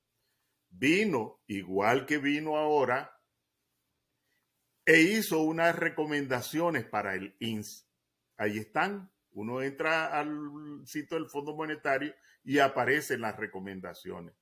vino, 0.70 1.42
igual 1.48 2.06
que 2.06 2.18
vino 2.18 2.58
ahora, 2.58 3.12
e 4.92 5.00
hizo 5.04 5.42
unas 5.44 5.74
recomendaciones 5.74 6.84
para 6.84 7.16
el 7.16 7.34
INS. 7.40 7.88
Ahí 8.36 8.58
están. 8.58 9.10
Uno 9.32 9.62
entra 9.62 10.20
al 10.20 10.86
sitio 10.86 11.16
del 11.16 11.30
Fondo 11.30 11.56
Monetario 11.56 12.14
y 12.44 12.60
aparecen 12.60 13.22
las 13.22 13.38
recomendaciones. 13.38 14.36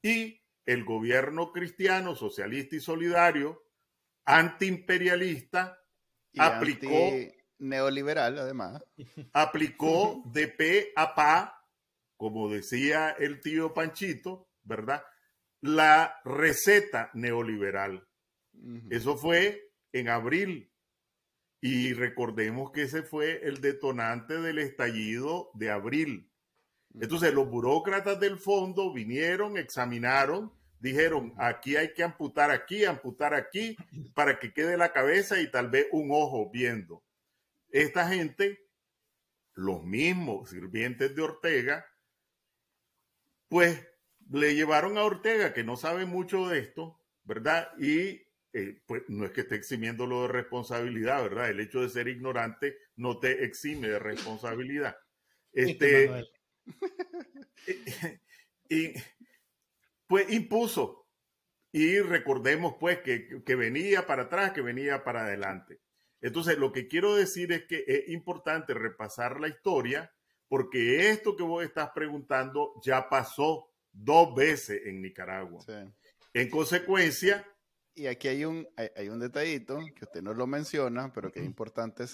Y 0.00 0.40
el 0.64 0.84
gobierno 0.84 1.50
cristiano, 1.50 2.14
socialista 2.14 2.76
y 2.76 2.80
solidario, 2.80 3.64
antiimperialista, 4.24 5.76
aplicó... 6.38 7.10
neoliberal, 7.58 8.38
además. 8.38 8.84
Aplicó 9.32 10.22
de 10.32 10.46
pe 10.46 10.92
a 10.94 11.16
pa, 11.16 11.68
como 12.16 12.48
decía 12.48 13.10
el 13.10 13.40
tío 13.40 13.74
Panchito, 13.74 14.52
¿verdad? 14.62 15.02
La 15.62 16.20
receta 16.24 17.10
neoliberal. 17.12 18.06
Eso 18.88 19.16
fue 19.16 19.65
en 19.98 20.08
abril. 20.08 20.70
Y 21.60 21.94
recordemos 21.94 22.70
que 22.70 22.82
ese 22.82 23.02
fue 23.02 23.46
el 23.46 23.60
detonante 23.60 24.40
del 24.40 24.58
estallido 24.58 25.50
de 25.54 25.70
abril. 25.70 26.30
Entonces 27.00 27.34
los 27.34 27.48
burócratas 27.48 28.18
del 28.20 28.38
fondo 28.38 28.92
vinieron, 28.92 29.58
examinaron, 29.58 30.52
dijeron, 30.78 31.34
aquí 31.38 31.76
hay 31.76 31.92
que 31.92 32.02
amputar 32.02 32.50
aquí, 32.50 32.84
amputar 32.84 33.34
aquí, 33.34 33.76
para 34.14 34.38
que 34.38 34.52
quede 34.52 34.76
la 34.76 34.92
cabeza 34.92 35.40
y 35.40 35.50
tal 35.50 35.68
vez 35.70 35.86
un 35.92 36.10
ojo 36.10 36.50
viendo. 36.50 37.02
Esta 37.70 38.08
gente, 38.08 38.66
los 39.54 39.82
mismos 39.82 40.50
sirvientes 40.50 41.14
de 41.14 41.22
Ortega, 41.22 41.86
pues 43.48 43.86
le 44.30 44.54
llevaron 44.54 44.98
a 44.98 45.04
Ortega, 45.04 45.52
que 45.52 45.64
no 45.64 45.76
sabe 45.76 46.06
mucho 46.06 46.48
de 46.48 46.60
esto, 46.60 47.00
¿verdad? 47.24 47.70
Y 47.78 48.25
eh, 48.58 48.80
pues 48.86 49.02
no 49.08 49.26
es 49.26 49.32
que 49.32 49.42
esté 49.42 49.56
eximiéndolo 49.56 50.22
de 50.22 50.28
responsabilidad, 50.28 51.22
¿verdad? 51.22 51.50
El 51.50 51.60
hecho 51.60 51.82
de 51.82 51.90
ser 51.90 52.08
ignorante 52.08 52.78
no 52.96 53.18
te 53.18 53.44
exime 53.44 53.88
de 53.88 53.98
responsabilidad. 53.98 54.96
Este, 55.52 56.26
y, 58.70 58.94
pues 60.06 60.30
impuso. 60.32 61.06
Y 61.70 62.00
recordemos 62.00 62.76
pues 62.80 63.00
que, 63.00 63.42
que 63.44 63.54
venía 63.54 64.06
para 64.06 64.22
atrás, 64.22 64.52
que 64.52 64.62
venía 64.62 65.04
para 65.04 65.26
adelante. 65.26 65.80
Entonces, 66.22 66.56
lo 66.56 66.72
que 66.72 66.88
quiero 66.88 67.14
decir 67.14 67.52
es 67.52 67.66
que 67.66 67.84
es 67.86 68.08
importante 68.08 68.72
repasar 68.72 69.38
la 69.38 69.48
historia 69.48 70.10
porque 70.48 71.10
esto 71.10 71.36
que 71.36 71.42
vos 71.42 71.62
estás 71.62 71.90
preguntando 71.94 72.72
ya 72.82 73.08
pasó 73.08 73.68
dos 73.92 74.34
veces 74.34 74.86
en 74.86 75.02
Nicaragua. 75.02 75.62
En 76.32 76.50
consecuencia, 76.50 77.46
y 77.96 78.06
aquí 78.06 78.28
hay 78.28 78.44
un, 78.44 78.68
hay, 78.76 79.08
un 79.08 79.18
detallito 79.18 79.80
que 79.94 80.04
usted 80.04 80.22
no 80.22 80.34
lo 80.34 80.46
menciona, 80.46 81.10
pero 81.12 81.32
que 81.32 81.40
es 81.40 81.46
importante 81.46 82.04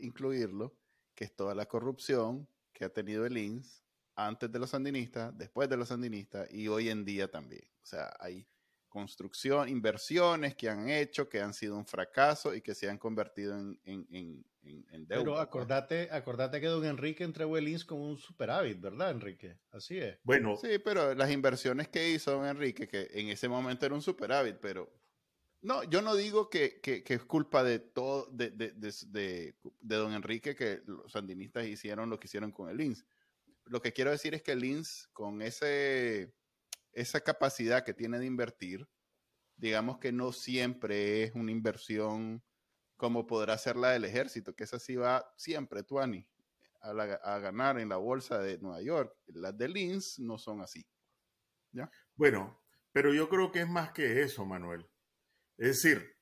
incluirlo, 0.00 0.74
que 1.14 1.24
es 1.24 1.36
toda 1.36 1.54
la 1.54 1.66
corrupción 1.66 2.48
que 2.72 2.86
ha 2.86 2.88
tenido 2.88 3.26
el 3.26 3.36
INS 3.36 3.84
antes 4.16 4.50
de 4.50 4.58
los 4.58 4.70
sandinistas, 4.70 5.36
después 5.36 5.68
de 5.68 5.76
los 5.76 5.88
sandinistas 5.88 6.52
y 6.52 6.66
hoy 6.68 6.88
en 6.88 7.04
día 7.04 7.30
también. 7.30 7.62
O 7.82 7.86
sea, 7.86 8.14
hay 8.18 8.46
construcción, 8.88 9.68
inversiones 9.68 10.54
que 10.54 10.68
han 10.68 10.88
hecho, 10.88 11.28
que 11.28 11.40
han 11.40 11.52
sido 11.52 11.76
un 11.76 11.86
fracaso 11.86 12.54
y 12.54 12.62
que 12.62 12.74
se 12.74 12.88
han 12.88 12.98
convertido 12.98 13.58
en, 13.58 13.78
en, 13.84 14.44
deuda. 14.62 15.06
Pero 15.08 15.32
pues. 15.32 15.40
acordate, 15.42 16.08
acordate 16.10 16.60
que 16.60 16.66
don 16.66 16.84
Enrique 16.84 17.24
entregó 17.24 17.58
el 17.58 17.68
INS 17.68 17.84
con 17.84 18.00
un 18.00 18.16
superávit, 18.16 18.80
¿verdad, 18.80 19.10
Enrique? 19.10 19.58
Así 19.70 19.98
es. 19.98 20.18
Bueno. 20.22 20.56
Sí, 20.56 20.78
pero 20.78 21.14
las 21.14 21.30
inversiones 21.30 21.88
que 21.88 22.10
hizo 22.10 22.32
don 22.32 22.46
Enrique, 22.46 22.86
que 22.86 23.08
en 23.12 23.28
ese 23.28 23.48
momento 23.48 23.84
era 23.84 23.94
un 23.94 24.02
superávit, 24.02 24.56
pero 24.60 25.01
no, 25.62 25.84
yo 25.84 26.02
no 26.02 26.16
digo 26.16 26.50
que, 26.50 26.80
es 26.82 27.24
culpa 27.24 27.62
de 27.62 27.78
todo, 27.78 28.26
de, 28.32 28.50
de, 28.50 29.54
don 29.80 30.12
Enrique 30.12 30.56
que 30.56 30.82
los 30.86 31.12
sandinistas 31.12 31.66
hicieron 31.66 32.10
lo 32.10 32.18
que 32.18 32.26
hicieron 32.26 32.50
con 32.50 32.68
el 32.68 32.80
INS. 32.80 33.06
Lo 33.66 33.80
que 33.80 33.92
quiero 33.92 34.10
decir 34.10 34.34
es 34.34 34.42
que 34.42 34.52
el 34.52 34.64
INS, 34.64 35.08
con 35.12 35.40
ese, 35.40 36.34
esa 36.92 37.20
capacidad 37.20 37.84
que 37.84 37.94
tiene 37.94 38.18
de 38.18 38.26
invertir, 38.26 38.88
digamos 39.56 39.98
que 39.98 40.10
no 40.10 40.32
siempre 40.32 41.22
es 41.22 41.34
una 41.36 41.52
inversión 41.52 42.42
como 42.96 43.26
podrá 43.26 43.56
ser 43.56 43.76
la 43.76 43.90
del 43.90 44.04
ejército, 44.04 44.56
que 44.56 44.64
esa 44.64 44.80
sí 44.80 44.96
va 44.96 45.32
siempre, 45.36 45.84
Tuani, 45.84 46.26
a, 46.80 46.90
a 46.90 47.38
ganar 47.38 47.78
en 47.78 47.88
la 47.88 47.98
bolsa 47.98 48.40
de 48.40 48.58
Nueva 48.58 48.82
York. 48.82 49.16
Las 49.26 49.56
del 49.56 49.76
INS 49.76 50.18
no 50.18 50.38
son 50.38 50.60
así. 50.60 50.84
¿Ya? 51.70 51.88
Bueno, 52.16 52.60
pero 52.90 53.14
yo 53.14 53.28
creo 53.28 53.52
que 53.52 53.60
es 53.60 53.68
más 53.68 53.92
que 53.92 54.22
eso, 54.22 54.44
Manuel. 54.44 54.86
Es 55.58 55.82
decir, 55.82 56.12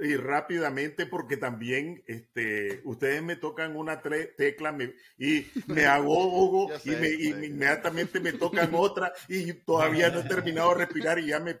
y 0.00 0.16
rápidamente 0.16 1.06
porque 1.06 1.36
también 1.36 2.02
este, 2.06 2.80
ustedes 2.84 3.22
me 3.22 3.36
tocan 3.36 3.76
una 3.76 4.00
tecla 4.00 4.76
y 5.18 5.46
me 5.66 5.84
hago 5.84 6.68
y, 6.84 6.90
me, 6.90 7.10
inmediatamente 7.10 8.18
me 8.18 8.32
tocan 8.32 8.74
otra 8.74 9.12
y 9.28 9.52
todavía 9.52 10.10
no 10.10 10.20
he 10.20 10.24
terminado 10.24 10.70
de 10.70 10.86
respirar 10.86 11.18
y 11.18 11.26
ya 11.26 11.40
me... 11.40 11.60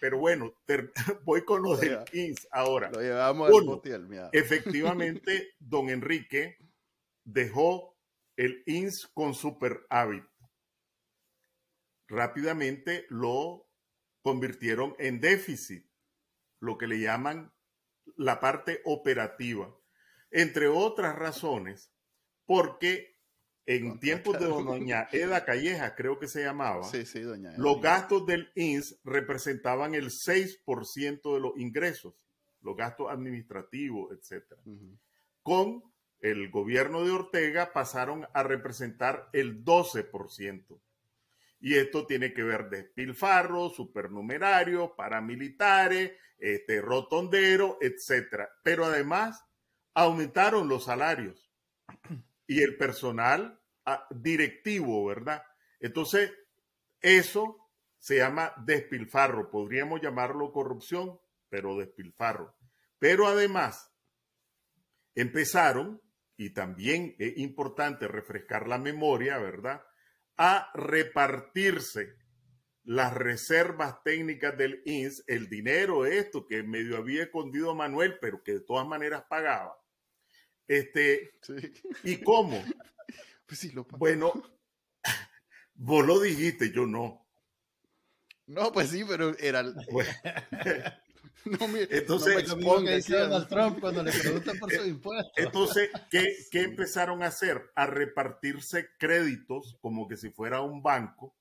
pero 0.00 0.18
bueno, 0.18 0.52
voy 1.24 1.44
con 1.44 1.62
los 1.62 1.80
del 1.80 2.00
INS 2.12 2.48
ahora. 2.50 2.90
Lo 2.90 3.00
llevamos 3.00 3.50
Uno, 3.50 3.80
Efectivamente, 4.32 5.54
don 5.60 5.88
Enrique 5.88 6.56
dejó 7.24 7.96
el 8.36 8.62
INS 8.66 9.06
con 9.14 9.34
super 9.34 9.86
hábito. 9.88 10.28
Rápidamente 12.08 13.06
lo 13.10 13.68
convirtieron 14.22 14.96
en 14.98 15.20
déficit 15.20 15.87
lo 16.60 16.78
que 16.78 16.86
le 16.86 17.00
llaman 17.00 17.52
la 18.16 18.40
parte 18.40 18.80
operativa, 18.84 19.74
entre 20.30 20.68
otras 20.68 21.16
razones, 21.16 21.90
porque 22.46 23.18
en 23.66 24.00
tiempos 24.00 24.38
de 24.38 24.46
doña 24.46 25.08
Eda 25.12 25.44
Calleja, 25.44 25.94
creo 25.94 26.18
que 26.18 26.26
se 26.26 26.42
llamaba, 26.42 26.88
los 27.58 27.82
gastos 27.82 28.24
del 28.24 28.50
INS 28.54 28.98
representaban 29.04 29.94
el 29.94 30.06
6% 30.06 31.34
de 31.34 31.40
los 31.40 31.52
ingresos, 31.58 32.14
los 32.62 32.76
gastos 32.76 33.10
administrativos, 33.10 34.10
etc. 34.12 34.44
Con 35.42 35.82
el 36.20 36.50
gobierno 36.50 37.04
de 37.04 37.10
Ortega 37.10 37.72
pasaron 37.74 38.26
a 38.32 38.42
representar 38.42 39.28
el 39.34 39.62
12%. 39.64 40.80
Y 41.60 41.74
esto 41.74 42.06
tiene 42.06 42.32
que 42.32 42.42
ver 42.42 42.68
despilfarros, 42.68 43.74
supernumerarios, 43.74 44.92
paramilitares, 44.96 46.12
este, 46.38 46.80
rotondero, 46.80 47.78
etcétera. 47.80 48.48
Pero 48.62 48.84
además 48.84 49.44
aumentaron 49.94 50.68
los 50.68 50.84
salarios 50.84 51.50
y 52.46 52.62
el 52.62 52.76
personal 52.76 53.60
ah, 53.84 54.06
directivo, 54.10 55.04
¿verdad? 55.06 55.42
Entonces, 55.80 56.32
eso 57.00 57.68
se 57.98 58.18
llama 58.18 58.52
despilfarro. 58.64 59.50
Podríamos 59.50 60.00
llamarlo 60.00 60.52
corrupción, 60.52 61.20
pero 61.48 61.76
despilfarro. 61.76 62.56
Pero 62.98 63.26
además, 63.26 63.92
empezaron, 65.14 66.00
y 66.36 66.50
también 66.50 67.16
es 67.18 67.36
importante 67.38 68.06
refrescar 68.06 68.68
la 68.68 68.78
memoria, 68.78 69.38
¿verdad? 69.38 69.82
A 70.38 70.70
repartirse 70.72 72.16
las 72.84 73.12
reservas 73.12 74.02
técnicas 74.02 74.56
del 74.56 74.80
INS, 74.86 75.24
el 75.26 75.50
dinero, 75.50 76.06
esto 76.06 76.46
que 76.46 76.62
medio 76.62 76.96
había 76.96 77.24
escondido 77.24 77.74
Manuel, 77.74 78.18
pero 78.18 78.42
que 78.42 78.52
de 78.54 78.60
todas 78.60 78.86
maneras 78.86 79.24
pagaba. 79.28 79.76
Este, 80.66 81.34
¿Y 82.04 82.18
cómo? 82.18 82.62
Pues 83.46 83.60
sí, 83.60 83.70
lo 83.70 83.84
bueno, 83.84 84.42
vos 85.72 86.06
lo 86.06 86.20
dijiste, 86.20 86.70
yo 86.70 86.84
no. 86.84 87.26
No, 88.44 88.70
pues 88.72 88.90
sí, 88.90 89.04
pero 89.08 89.34
era. 89.38 89.64
No, 91.44 91.76
entonces, 91.76 92.44
Trump 93.48 93.80
cuando 93.80 94.02
le 94.02 94.12
preguntan 94.12 94.58
por 94.58 94.70
su 94.70 94.86
impuesto. 94.86 95.30
Entonces, 95.36 95.90
¿qué, 96.10 96.24
¿qué, 96.50 96.62
empezaron 96.62 97.22
a 97.22 97.26
hacer? 97.26 97.70
A 97.74 97.86
repartirse 97.86 98.90
créditos 98.98 99.78
como 99.80 100.08
que 100.08 100.16
si 100.16 100.30
fuera 100.30 100.60
un 100.60 100.82
banco. 100.82 101.34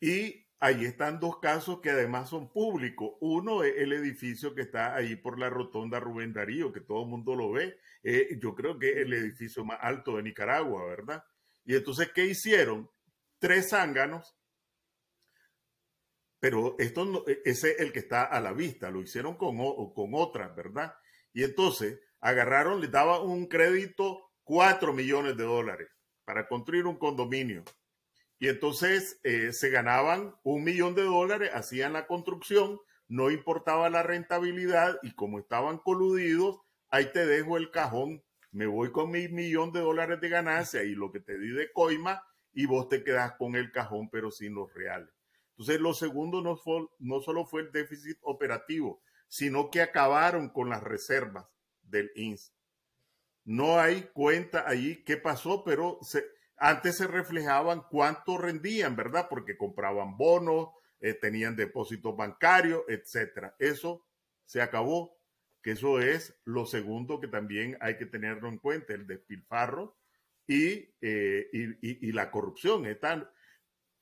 Y 0.00 0.46
ahí 0.60 0.84
están 0.84 1.18
dos 1.18 1.38
casos 1.40 1.80
que 1.80 1.90
además 1.90 2.28
son 2.30 2.52
públicos. 2.52 3.12
Uno 3.20 3.64
es 3.64 3.74
el 3.78 3.92
edificio 3.92 4.54
que 4.54 4.62
está 4.62 4.94
ahí 4.94 5.16
por 5.16 5.38
la 5.38 5.50
rotonda 5.50 5.98
Rubén 5.98 6.32
Darío, 6.32 6.72
que 6.72 6.80
todo 6.80 7.02
el 7.02 7.08
mundo 7.08 7.34
lo 7.34 7.52
ve. 7.52 7.78
Eh, 8.02 8.38
yo 8.40 8.54
creo 8.54 8.78
que 8.78 8.90
es 8.90 8.96
el 8.98 9.12
edificio 9.12 9.64
más 9.64 9.78
alto 9.80 10.16
de 10.16 10.22
Nicaragua, 10.22 10.84
¿verdad? 10.86 11.24
Y 11.64 11.74
entonces, 11.74 12.10
¿qué 12.14 12.26
hicieron? 12.26 12.90
Tres 13.38 13.70
zánganos 13.70 14.36
pero 16.42 16.74
esto 16.80 17.24
e, 17.28 17.40
ese 17.44 17.70
es 17.70 17.78
el 17.78 17.92
que 17.92 18.00
está 18.00 18.24
a 18.24 18.40
la 18.40 18.52
vista, 18.52 18.90
lo 18.90 19.00
hicieron 19.00 19.36
con, 19.36 19.58
con 19.94 20.10
otras, 20.12 20.56
¿verdad? 20.56 20.92
Y 21.32 21.44
entonces 21.44 22.00
agarraron, 22.20 22.80
le 22.80 22.88
daban 22.88 23.22
un 23.22 23.46
crédito 23.46 24.32
4 24.42 24.92
millones 24.92 25.36
de 25.36 25.44
dólares 25.44 25.88
para 26.24 26.48
construir 26.48 26.86
un 26.86 26.98
condominio. 26.98 27.62
Y 28.40 28.48
entonces 28.48 29.20
eh, 29.22 29.52
se 29.52 29.70
ganaban 29.70 30.34
un 30.42 30.64
millón 30.64 30.96
de 30.96 31.04
dólares, 31.04 31.52
hacían 31.54 31.92
la 31.92 32.08
construcción, 32.08 32.80
no 33.06 33.30
importaba 33.30 33.88
la 33.88 34.02
rentabilidad 34.02 34.98
y 35.04 35.14
como 35.14 35.38
estaban 35.38 35.78
coludidos, 35.78 36.58
ahí 36.90 37.12
te 37.12 37.24
dejo 37.24 37.56
el 37.56 37.70
cajón, 37.70 38.20
me 38.50 38.66
voy 38.66 38.90
con 38.90 39.12
mi 39.12 39.28
millón 39.28 39.70
de 39.70 39.78
dólares 39.78 40.20
de 40.20 40.28
ganancia 40.28 40.82
y 40.82 40.96
lo 40.96 41.12
que 41.12 41.20
te 41.20 41.38
di 41.38 41.50
de 41.50 41.70
coima 41.72 42.20
y 42.52 42.66
vos 42.66 42.88
te 42.88 43.04
quedas 43.04 43.34
con 43.38 43.54
el 43.54 43.70
cajón 43.70 44.10
pero 44.10 44.32
sin 44.32 44.54
los 44.54 44.74
reales. 44.74 45.21
Entonces, 45.62 45.80
lo 45.80 45.94
segundo 45.94 46.42
no, 46.42 47.20
solo 47.20 47.46
fue 47.46 47.60
el 47.60 47.70
déficit 47.70 48.18
operativo, 48.22 49.00
sino 49.28 49.70
que 49.70 49.80
acabaron 49.80 50.48
con 50.48 50.68
las 50.68 50.82
reservas 50.82 51.46
del 51.82 52.10
INS. 52.16 52.52
No 53.44 53.78
hay 53.78 54.10
cuenta 54.12 54.68
allí 54.68 55.04
qué 55.04 55.16
pasó, 55.16 55.62
pero 55.62 56.00
antes 56.56 56.96
se 56.96 57.06
reflejaban 57.06 57.84
cuánto 57.88 58.38
rendían, 58.38 58.96
¿verdad? 58.96 59.28
Porque 59.30 59.56
compraban 59.56 60.16
bonos, 60.16 60.70
eh, 60.98 61.14
tenían 61.14 61.54
depósitos 61.54 62.16
bancarios, 62.16 62.82
etcétera. 62.88 63.54
Eso 63.60 64.04
se 64.44 64.62
acabó, 64.62 65.16
que 65.62 65.72
eso 65.72 66.00
es 66.00 66.34
lo 66.44 66.66
segundo 66.66 67.20
que 67.20 67.28
también 67.28 67.78
hay 67.80 67.96
que 67.98 68.06
tenerlo 68.06 68.48
en 68.48 68.58
cuenta, 68.58 68.94
el 68.94 69.06
despilfarro 69.06 69.96
y, 70.44 70.88
eh, 71.00 71.48
y, 71.52 72.10
la 72.10 72.32
corrupción. 72.32 72.84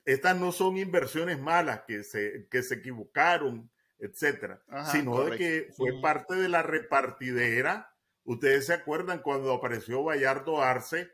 Estas 0.05 0.39
no 0.39 0.53
son 0.53 0.77
inversiones 0.77 1.39
malas 1.39 1.83
que 1.87 2.03
se, 2.03 2.49
que 2.51 2.63
se 2.63 2.77
equivocaron, 2.77 3.71
etcétera, 3.99 4.63
sino 4.91 5.25
de 5.25 5.37
que 5.37 5.73
fue 5.77 6.01
parte 6.01 6.35
de 6.35 6.49
la 6.49 6.63
repartidera. 6.63 7.95
Ustedes 8.25 8.67
se 8.67 8.73
acuerdan 8.73 9.21
cuando 9.21 9.53
apareció 9.53 10.03
Bayardo 10.03 10.63
Arce, 10.63 11.11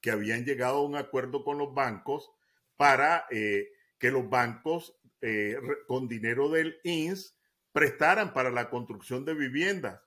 que 0.00 0.10
habían 0.10 0.44
llegado 0.44 0.78
a 0.78 0.86
un 0.86 0.96
acuerdo 0.96 1.44
con 1.44 1.58
los 1.58 1.74
bancos 1.74 2.30
para 2.76 3.26
eh, 3.30 3.68
que 3.98 4.10
los 4.10 4.30
bancos 4.30 4.98
eh, 5.20 5.58
con 5.86 6.08
dinero 6.08 6.48
del 6.48 6.80
INS 6.84 7.36
prestaran 7.72 8.32
para 8.32 8.50
la 8.50 8.70
construcción 8.70 9.24
de 9.24 9.34
viviendas. 9.34 10.00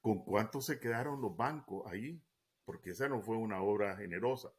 ¿Con 0.00 0.24
cuánto 0.24 0.60
se 0.60 0.80
quedaron 0.80 1.20
los 1.20 1.36
bancos 1.36 1.86
ahí? 1.90 2.22
Porque 2.64 2.90
esa 2.90 3.08
no 3.08 3.22
fue 3.22 3.36
una 3.36 3.62
obra 3.62 3.96
generosa 3.96 4.50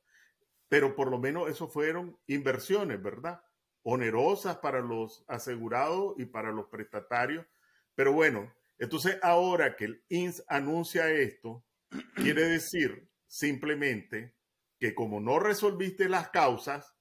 pero 0.71 0.95
por 0.95 1.11
lo 1.11 1.19
menos 1.19 1.49
eso 1.49 1.67
fueron 1.67 2.17
inversiones, 2.27 3.03
¿verdad? 3.03 3.43
Onerosas 3.83 4.59
para 4.59 4.79
los 4.79 5.25
asegurados 5.27 6.13
y 6.17 6.23
para 6.27 6.53
los 6.53 6.67
prestatarios. 6.67 7.45
Pero 7.93 8.13
bueno, 8.13 8.55
entonces 8.77 9.19
ahora 9.21 9.75
que 9.75 9.83
el 9.83 10.05
INS 10.07 10.45
anuncia 10.47 11.09
esto, 11.09 11.65
quiere 12.15 12.45
decir 12.45 13.05
simplemente 13.27 14.33
que 14.79 14.95
como 14.95 15.19
no 15.19 15.39
resolviste 15.39 16.07
las 16.07 16.29
causas, 16.29 16.95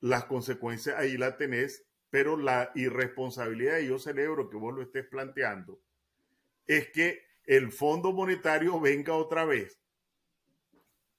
las 0.00 0.24
consecuencias 0.24 0.98
ahí 0.98 1.16
la 1.16 1.36
tenés, 1.36 1.86
pero 2.10 2.36
la 2.36 2.72
irresponsabilidad, 2.74 3.78
y 3.78 3.86
yo 3.86 4.00
celebro 4.00 4.50
que 4.50 4.56
vos 4.56 4.74
lo 4.74 4.82
estés 4.82 5.06
planteando, 5.06 5.80
es 6.66 6.90
que 6.90 7.22
el 7.44 7.70
Fondo 7.70 8.12
Monetario 8.12 8.80
venga 8.80 9.14
otra 9.14 9.44
vez 9.44 9.85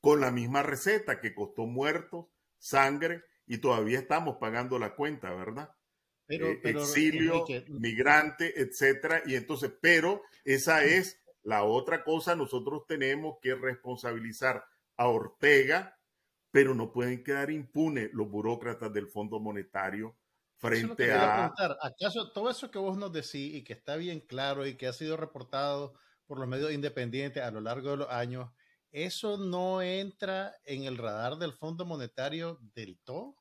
con 0.08 0.22
la 0.22 0.32
misma 0.32 0.64
receta 0.64 1.20
que 1.20 1.36
costó 1.36 1.66
muertos, 1.66 2.28
sangre 2.58 3.26
y 3.46 3.58
todavía 3.58 4.00
estamos 4.00 4.38
pagando 4.38 4.80
la 4.80 4.96
cuenta, 4.96 5.34
¿verdad? 5.34 5.76
Pero, 6.26 6.48
eh, 6.48 6.62
exilio, 6.64 7.44
migrante, 7.68 8.62
etcétera. 8.62 9.22
Y 9.26 9.36
entonces, 9.36 9.70
pero 9.82 10.22
esa 10.46 10.86
es 10.86 11.22
la 11.44 11.66
otra 11.66 12.06
cosa. 12.06 12.38
Nosotros 12.38 12.86
tenemos 12.88 13.36
que 13.42 13.54
responsabilizar 13.56 14.64
a 14.96 15.10
Ortega, 15.10 16.00
pero 16.52 16.74
no 16.74 16.94
pueden 16.94 17.22
quedar 17.22 17.52
impunes 17.52 18.10
los 18.14 18.30
burócratas 18.30 18.94
del 18.94 19.10
Fondo 19.10 19.42
Monetario 19.42 20.16
frente 20.56 21.12
a. 21.12 21.54
¿Acaso 21.82 22.32
todo 22.32 22.50
eso 22.50 22.72
que 22.72 22.80
vos 22.80 22.98
nos 22.98 23.12
decís 23.12 23.56
y 23.56 23.66
que 23.66 23.74
está 23.74 23.98
bien 23.98 24.22
claro 24.22 24.66
y 24.66 24.78
que 24.78 24.88
ha 24.88 24.94
sido 24.94 25.18
reportado 25.18 25.96
por 26.28 26.40
los 26.40 26.48
medios 26.48 26.72
independientes 26.72 27.44
a 27.44 27.52
lo 27.52 27.60
largo 27.60 27.90
de 27.90 27.98
los 27.98 28.10
años, 28.10 28.50
¿eso 28.92 29.38
no 29.38 29.82
entra 29.82 30.56
en 30.66 30.84
el 30.84 30.98
radar 30.98 31.38
del 31.38 31.54
Fondo 31.54 31.86
Monetario 31.86 32.60
del 32.76 32.98
todo? 33.00 33.36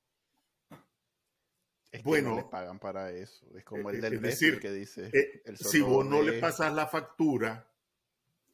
Es 1.91 2.03
que 2.03 2.09
bueno, 2.09 2.31
no 2.31 2.37
le 2.37 2.45
pagan 2.45 2.79
para 2.79 3.11
eso. 3.13 3.47
Es 3.57 3.65
como 3.65 3.91
el 3.91 3.97
eh, 3.97 4.01
del 4.01 4.21
decir, 4.21 4.61
que 4.61 4.71
dice. 4.71 5.11
Eh, 5.13 5.43
si 5.57 5.81
vos 5.81 6.05
no 6.05 6.23
le 6.23 6.41
pasas 6.41 6.75
la 6.75 6.87
factura, 6.87 7.71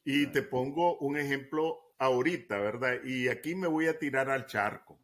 y 0.05 0.27
te 0.27 0.41
pongo 0.41 0.97
un 0.99 1.17
ejemplo 1.17 1.95
ahorita, 1.97 2.57
¿verdad? 2.59 3.03
Y 3.03 3.29
aquí 3.29 3.55
me 3.55 3.67
voy 3.67 3.87
a 3.87 3.97
tirar 3.97 4.29
al 4.29 4.45
charco. 4.45 4.99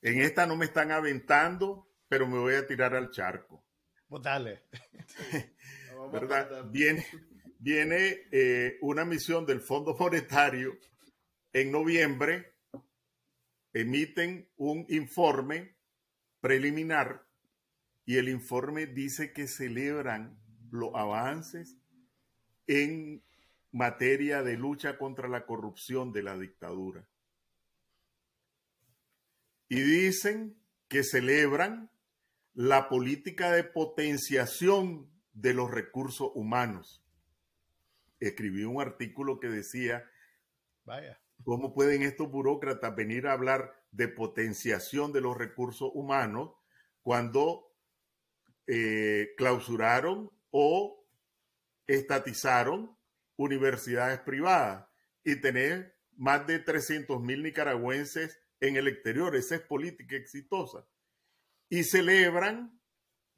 En 0.00 0.20
esta 0.20 0.46
no 0.46 0.56
me 0.56 0.66
están 0.66 0.90
aventando, 0.90 1.90
pero 2.08 2.26
me 2.26 2.38
voy 2.38 2.54
a 2.54 2.66
tirar 2.66 2.94
al 2.94 3.10
charco. 3.10 3.64
Pues 4.08 4.22
dale. 4.22 4.62
¿Verdad? 6.12 6.64
Viene, 6.70 7.06
viene 7.58 8.28
eh, 8.30 8.78
una 8.80 9.04
misión 9.04 9.44
del 9.44 9.60
Fondo 9.60 9.96
Monetario 9.98 10.78
en 11.52 11.72
noviembre 11.72 12.54
emiten 13.72 14.48
un 14.56 14.86
informe 14.88 15.76
preliminar 16.40 17.26
y 18.04 18.16
el 18.16 18.28
informe 18.28 18.86
dice 18.86 19.32
que 19.32 19.48
celebran 19.48 20.38
los 20.70 20.94
avances 20.94 21.76
en 22.66 23.22
materia 23.72 24.42
de 24.42 24.56
lucha 24.56 24.96
contra 24.96 25.28
la 25.28 25.44
corrupción 25.44 26.12
de 26.12 26.22
la 26.22 26.38
dictadura. 26.38 27.06
Y 29.68 29.80
dicen 29.80 30.56
que 30.88 31.02
celebran 31.02 31.90
la 32.54 32.88
política 32.88 33.50
de 33.52 33.64
potenciación 33.64 35.10
de 35.32 35.52
los 35.52 35.70
recursos 35.70 36.30
humanos. 36.34 37.04
Escribí 38.20 38.64
un 38.64 38.80
artículo 38.80 39.38
que 39.40 39.48
decía, 39.48 40.08
vaya, 40.84 41.20
¿Cómo 41.44 41.74
pueden 41.74 42.02
estos 42.02 42.30
burócratas 42.30 42.94
venir 42.96 43.26
a 43.26 43.32
hablar 43.32 43.72
de 43.90 44.08
potenciación 44.08 45.12
de 45.12 45.20
los 45.20 45.36
recursos 45.36 45.90
humanos 45.94 46.52
cuando 47.02 47.72
eh, 48.66 49.34
clausuraron 49.36 50.30
o 50.50 51.06
estatizaron 51.86 52.96
universidades 53.36 54.20
privadas 54.20 54.88
y 55.22 55.40
tener 55.40 55.96
más 56.16 56.46
de 56.46 56.58
300 56.58 57.20
mil 57.20 57.42
nicaragüenses 57.42 58.40
en 58.60 58.76
el 58.76 58.88
exterior. 58.88 59.36
Esa 59.36 59.56
es 59.56 59.60
política 59.62 60.16
exitosa. 60.16 60.86
Y 61.68 61.84
celebran 61.84 62.80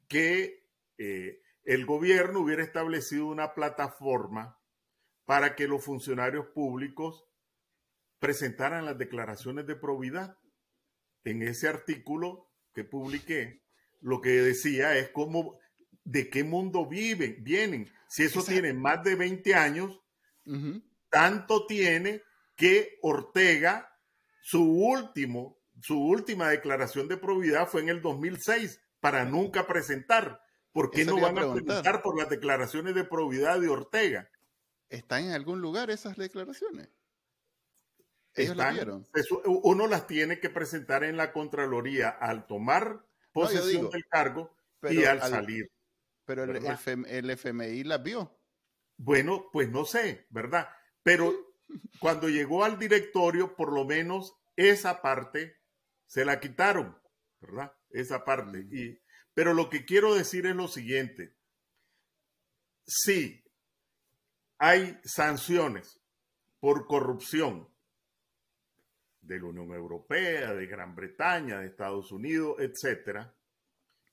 que 0.07 0.67
eh, 0.97 1.41
el 1.63 1.85
gobierno 1.85 2.39
hubiera 2.39 2.63
establecido 2.63 3.27
una 3.27 3.53
plataforma 3.53 4.59
para 5.25 5.55
que 5.55 5.67
los 5.67 5.83
funcionarios 5.83 6.47
públicos 6.47 7.28
presentaran 8.19 8.85
las 8.85 8.97
declaraciones 8.97 9.65
de 9.65 9.75
probidad. 9.75 10.37
En 11.23 11.41
ese 11.41 11.67
artículo 11.67 12.49
que 12.73 12.83
publiqué, 12.83 13.63
lo 14.01 14.21
que 14.21 14.29
decía 14.29 14.97
es 14.97 15.09
cómo, 15.09 15.59
de 16.03 16.29
qué 16.29 16.43
mundo 16.43 16.85
viven, 16.85 17.43
vienen. 17.43 17.91
Si 18.07 18.23
eso 18.23 18.43
tiene 18.43 18.73
más 18.73 19.03
de 19.03 19.15
20 19.15 19.55
años, 19.55 19.99
tanto 21.09 21.65
tiene 21.65 22.23
que 22.55 22.97
Ortega, 23.01 23.89
su 24.41 24.63
último, 24.63 25.59
su 25.81 25.99
última 25.99 26.49
declaración 26.49 27.07
de 27.07 27.17
probidad 27.17 27.67
fue 27.67 27.81
en 27.81 27.89
el 27.89 28.01
2006 28.01 28.81
para 28.99 29.25
nunca 29.25 29.67
presentar. 29.67 30.41
¿Por 30.71 30.91
qué 30.91 31.05
no 31.05 31.19
van 31.19 31.37
a 31.37 31.51
preguntar 31.53 32.01
por 32.01 32.17
las 32.17 32.29
declaraciones 32.29 32.95
de 32.95 33.03
probidad 33.03 33.59
de 33.59 33.69
Ortega? 33.69 34.29
¿Están 34.89 35.25
en 35.25 35.31
algún 35.31 35.61
lugar 35.61 35.89
esas 35.89 36.17
declaraciones? 36.17 36.89
Ellos 38.43 38.57
vieron. 38.71 39.07
uno 39.45 39.87
las 39.87 40.07
tiene 40.07 40.39
que 40.39 40.49
presentar 40.49 41.03
en 41.03 41.17
la 41.17 41.31
Contraloría 41.31 42.09
al 42.09 42.47
tomar 42.47 43.05
posesión 43.31 43.89
del 43.89 44.05
cargo 44.07 44.55
y 44.89 45.03
al, 45.03 45.19
salir. 45.19 45.71
Pero 46.25 46.43
el, 46.43 46.55
el, 47.07 47.29
FMI 47.29 47.83
las 47.83 48.03
vio. 48.03 48.39
Bueno, 48.97 49.49
pues 49.51 49.69
no 49.69 49.85
sé, 49.85 50.27
¿verdad? 50.29 50.69
Pero 51.03 51.33
cuando 51.99 52.29
llegó 52.29 52.63
al 52.63 52.77
directorio, 52.77 53.55
por 53.55 53.73
lo 53.73 53.85
menos 53.85 54.35
esa 54.55 55.01
parte 55.01 55.57
se 56.05 56.25
la 56.25 56.39
quitaron, 56.39 56.97
¿verdad? 57.39 57.73
Esa 57.89 58.23
parte. 58.23 58.59
Y, 58.71 59.01
pero 59.33 59.53
lo 59.53 59.69
que 59.69 59.85
quiero 59.85 60.15
decir 60.15 60.45
es 60.45 60.55
lo 60.55 60.67
siguiente. 60.67 61.35
Sí, 62.85 63.43
hay 64.57 64.99
sanciones 65.03 66.01
por 66.59 66.87
corrupción 66.87 67.69
de 69.21 69.39
la 69.39 69.45
Unión 69.45 69.73
Europea, 69.73 70.53
de 70.53 70.65
Gran 70.67 70.95
Bretaña, 70.95 71.59
de 71.59 71.67
Estados 71.67 72.11
Unidos, 72.11 72.57
etcétera. 72.59 73.35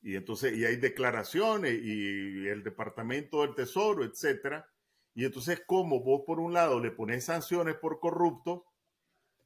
Y 0.02 0.16
entonces, 0.16 0.57
y 0.57 0.64
hay 0.64 0.76
declaraciones 0.76 1.80
y 1.82 2.46
el 2.46 2.62
Departamento 2.62 3.42
del 3.42 3.54
Tesoro, 3.54 4.04
etcétera. 4.04 4.68
Y 5.14 5.24
entonces, 5.24 5.62
¿cómo 5.66 6.00
vos 6.02 6.22
por 6.26 6.38
un 6.38 6.52
lado 6.52 6.78
le 6.78 6.90
pones 6.90 7.24
sanciones 7.24 7.76
por 7.76 7.98
corruptos, 8.00 8.62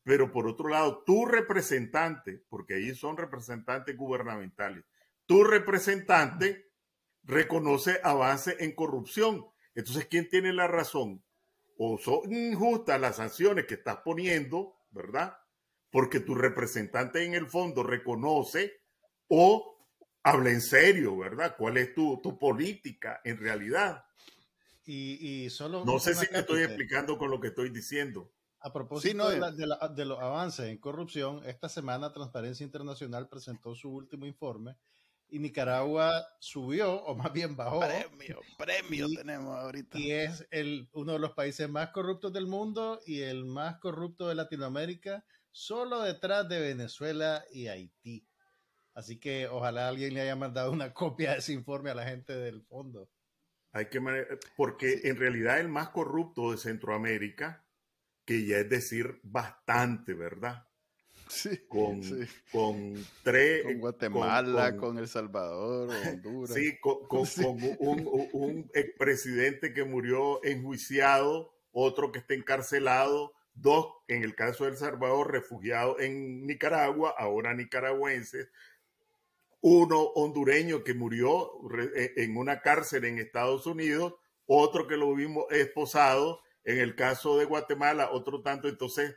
pero 0.03 0.33
por 0.33 0.49
otro 0.49 0.69
lado, 0.69 1.05
tu 1.05 1.27
representante, 1.27 2.43
porque 2.49 2.75
ahí 2.75 2.95
son 2.95 3.17
representantes 3.17 3.97
gubernamentales, 3.97 4.85
tu 5.27 5.45
representante 5.45 6.71
reconoce 7.23 8.01
avance 8.03 8.57
en 8.61 8.75
corrupción. 8.75 9.47
Entonces, 9.75 10.07
¿quién 10.07 10.29
tiene 10.29 10.53
la 10.53 10.67
razón? 10.67 11.23
O 11.79 11.99
son 11.99 12.33
injustas 12.33 13.01
las 13.01 13.17
sanciones 13.17 13.67
que 13.67 13.75
estás 13.75 13.99
poniendo, 13.99 14.75
¿verdad? 14.91 15.37
Porque 15.91 16.21
tu 16.21 16.35
representante 16.35 17.25
en 17.25 17.35
el 17.35 17.47
fondo 17.47 17.83
reconoce 17.83 18.81
o 19.29 19.71
habla 20.23 20.51
en 20.51 20.61
serio, 20.61 21.17
¿verdad? 21.17 21.57
¿Cuál 21.57 21.77
es 21.77 21.95
tu, 21.95 22.21
política 22.39 23.21
en 23.25 23.39
realidad? 23.39 24.05
Y, 24.85 25.49
solo 25.51 25.85
no 25.85 26.01
sé 26.01 26.15
si 26.15 26.27
me 26.33 26.41
estoy 26.41 26.63
explicando 26.63 27.17
con 27.17 27.31
lo 27.31 27.41
que 27.41 27.49
estoy 27.49 27.71
diciendo. 27.71 28.33
A 28.59 28.73
propósito 28.73 29.31
de, 29.31 30.05
los 30.05 30.19
avances 30.19 30.67
en 30.67 30.79
corrupción, 30.79 31.43
esta 31.47 31.69
semana 31.69 32.13
Transparencia 32.13 32.65
Internacional 32.65 33.29
presentó 33.29 33.75
su 33.75 33.91
último 33.91 34.27
informe 34.27 34.77
y 35.31 35.39
Nicaragua 35.39 36.27
subió, 36.41 36.95
o 37.05 37.15
más 37.15 37.33
bien 37.33 37.57
bajó. 37.57 37.81
Premio, 37.81 38.41
premio 38.59 39.07
tenemos 39.17 39.57
ahorita. 39.57 39.99
Y 39.99 40.11
es 40.11 40.47
el, 40.51 40.89
uno 40.93 41.13
de 41.13 41.19
los 41.21 41.33
países 41.33 41.71
más 41.71 41.91
corruptos 41.91 42.33
del 42.33 42.49
mundo 42.49 43.01
y 43.07 43.21
el 43.21 43.45
más 43.45 43.79
corrupto 43.79 44.29
de 44.29 44.35
Latinoamérica 44.35 45.25
solo 45.51 46.03
detrás 46.03 46.49
de 46.49 46.61
Venezuela 46.61 47.45
y 47.53 47.69
Haití. 47.69 48.27
Así 48.95 49.19
que 49.19 49.49
ojalá 49.49 49.89
alguien 49.89 50.15
le 50.15 50.21
haya 50.23 50.37
mandado 50.37 50.73
una 50.73 50.93
copia 50.95 51.33
de 51.33 51.39
ese 51.39 51.53
informe 51.53 51.91
a 51.91 51.95
la 51.95 52.07
gente 52.07 52.35
del 52.35 52.63
fondo. 52.63 53.09
Hay 53.73 53.87
que 53.87 54.01
porque 54.57 55.03
en 55.05 55.17
realidad 55.17 55.61
el 55.61 55.69
más 55.69 55.91
corrupto 55.91 56.51
de 56.51 56.59
Centroamérica, 56.59 57.65
que 58.25 58.45
ya 58.45 58.59
es 58.59 58.69
decir 58.69 59.21
bastante, 59.23 60.15
¿verdad? 60.15 60.67
Sí, 61.29 61.61
con, 61.69 62.01
con 62.51 62.95
tres. 63.23 63.63
Con 63.63 63.79
Guatemala, 63.79 64.77
con, 64.77 64.99
El 64.99 65.07
Salvador, 65.07 65.89
Honduras. 66.09 66.57
Sí, 66.57 66.81
con, 66.81 66.99
un, 67.79 68.29
un 68.33 68.71
expresidente 68.75 69.73
que 69.73 69.85
murió 69.85 70.43
enjuiciado, 70.43 71.55
otro 71.71 72.11
que 72.11 72.19
está 72.19 72.35
encarcelado, 72.35 73.33
dos, 73.55 73.87
en 74.09 74.23
el 74.23 74.35
caso 74.35 74.65
de 74.65 74.71
El 74.71 74.77
Salvador, 74.77 75.33
refugiados 75.33 76.01
en 76.01 76.47
Nicaragua, 76.47 77.15
ahora 77.17 77.55
nicaragüenses, 77.55 78.51
uno 79.61 80.01
hondureño 80.01 80.83
que 80.85 80.95
murió 80.95 81.51
e, 81.95 82.15
en 82.17 82.37
una 82.37 82.63
cárcel 82.63 83.05
en 83.05 83.19
Estados 83.19 83.67
Unidos, 83.67 84.15
otro 84.47 84.87
que 84.87 84.97
lo 84.97 85.15
vimos 85.15 85.45
esposado, 85.51 86.41
en 86.65 86.79
el 86.79 86.95
caso 86.95 87.39
de 87.39 87.45
Guatemala, 87.45 88.11
otro 88.11 88.43
tanto, 88.43 88.69
entonces 88.69 89.17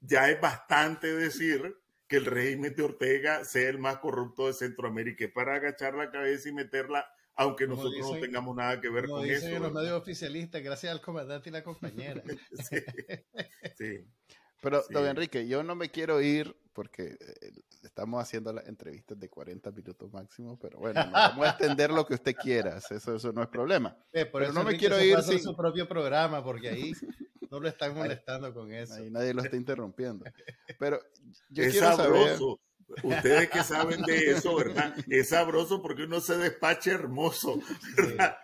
ya 0.00 0.30
es 0.30 0.40
bastante 0.40 1.14
decir 1.14 1.76
que 2.06 2.16
el 2.16 2.26
régimen 2.26 2.74
de 2.74 2.82
Ortega 2.82 3.44
sea 3.44 3.68
el 3.68 3.78
más 3.78 3.98
corrupto 3.98 4.46
de 4.46 4.54
Centroamérica, 4.54 5.26
para 5.32 5.54
agachar 5.54 5.94
la 5.94 6.10
cabeza 6.10 6.48
y 6.48 6.52
meterla 6.52 7.06
aunque 7.40 7.66
nosotros 7.66 8.12
no 8.12 8.20
tengamos 8.20 8.54
nada 8.54 8.78
que 8.78 8.90
ver 8.90 9.08
con 9.08 9.24
eso. 9.24 9.46
En 9.46 9.62
los 9.62 9.72
medios 9.72 9.92
oficialistas, 9.92 10.62
gracias 10.62 10.92
al 10.92 11.00
comandante 11.00 11.48
y 11.48 11.52
la 11.52 11.64
compañera. 11.64 12.22
sí, 13.78 14.04
Pero, 14.60 14.84
don 14.90 15.06
Enrique, 15.06 15.48
yo 15.48 15.62
no 15.62 15.74
me 15.74 15.88
quiero 15.88 16.20
ir 16.20 16.54
porque 16.74 17.16
eh, 17.18 17.52
estamos 17.82 18.22
haciendo 18.22 18.52
las 18.52 18.68
entrevistas 18.68 19.18
de 19.18 19.30
40 19.30 19.70
minutos 19.70 20.12
máximo, 20.12 20.58
pero 20.58 20.80
bueno, 20.80 21.02
vamos 21.10 21.46
a 21.46 21.50
extender 21.50 21.90
lo 21.90 22.06
que 22.06 22.12
usted 22.14 22.34
quiera, 22.34 22.76
eso, 22.76 23.16
eso 23.16 23.32
no 23.32 23.42
es 23.42 23.48
problema. 23.48 23.96
Eh, 24.12 24.26
pero 24.26 24.52
no 24.52 24.62
me 24.62 24.76
quiero 24.76 25.02
ir 25.02 25.22
sin 25.22 25.40
su 25.40 25.56
propio 25.56 25.88
programa, 25.88 26.44
porque 26.44 26.68
ahí 26.68 26.92
no 27.50 27.58
lo 27.58 27.68
están 27.68 27.94
molestando 27.94 28.52
con 28.52 28.70
eso. 28.70 28.94
Ahí 28.94 29.10
nadie 29.10 29.32
lo 29.32 29.42
está 29.42 29.56
interrumpiendo. 29.56 30.26
Pero 30.78 31.00
yo 31.48 31.64
quiero 31.70 31.96
saber 31.96 32.38
Ustedes 33.02 33.50
que 33.50 33.62
saben 33.62 34.02
de 34.02 34.30
eso, 34.30 34.56
¿verdad? 34.56 34.94
Es 35.08 35.30
sabroso 35.30 35.80
porque 35.80 36.04
uno 36.04 36.20
se 36.20 36.36
despacha 36.38 36.92
hermoso, 36.92 37.60
¿verdad? 37.96 38.38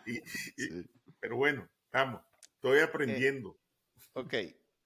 Pero 1.20 1.36
bueno, 1.36 1.68
vamos, 1.92 2.22
estoy 2.54 2.80
aprendiendo. 2.80 3.58
ok. 4.14 4.34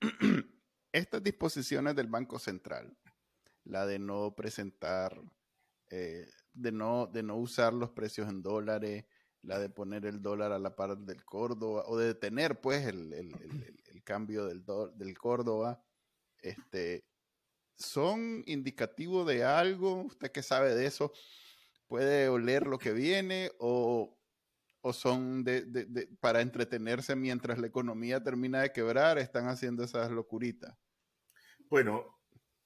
Estas 0.93 1.23
disposiciones 1.23 1.95
del 1.95 2.09
Banco 2.09 2.39
Central, 2.39 2.97
la 3.65 3.87
de 3.87 3.99
no 3.99 4.35
presentar, 4.35 5.21
eh, 5.91 6.27
de, 6.53 6.73
no, 6.73 7.07
de 7.07 7.23
no 7.23 7.37
usar 7.37 7.73
los 7.73 7.91
precios 7.91 8.29
en 8.29 8.43
dólares, 8.43 9.05
la 9.43 9.59
de 9.59 9.71
poner 9.71 10.05
el 10.07 10.21
dólar 10.21 10.53
a 10.53 10.59
la 10.59 10.75
par 10.75 10.99
del 10.99 11.25
Córdoba, 11.25 11.85
o 11.87 11.97
de 11.97 12.09
detener 12.09 12.61
pues 12.61 12.87
el, 12.87 13.33
cambio 14.05 14.47
del, 14.47 14.65
del 14.95 15.17
Córdoba, 15.17 15.81
este, 16.43 17.05
son 17.81 18.43
indicativos 18.47 19.27
de 19.27 19.45
algo? 19.45 20.03
¿Usted 20.03 20.31
qué 20.31 20.43
sabe 20.43 20.75
de 20.75 20.87
eso? 20.87 21.13
¿Puede 21.87 22.29
oler 22.29 22.67
lo 22.67 22.79
que 22.79 22.93
viene 22.93 23.51
o, 23.59 24.17
son 24.93 25.43
de, 25.43 26.09
para 26.21 26.41
entretenerse 26.41 27.17
mientras 27.17 27.59
la 27.59 27.67
economía 27.67 28.23
termina 28.23 28.61
de 28.61 28.73
quebrar? 28.73 29.19
¿Están 29.19 29.49
haciendo 29.49 29.83
esas 29.83 30.11
locuritas? 30.11 30.77
Bueno, 31.69 32.21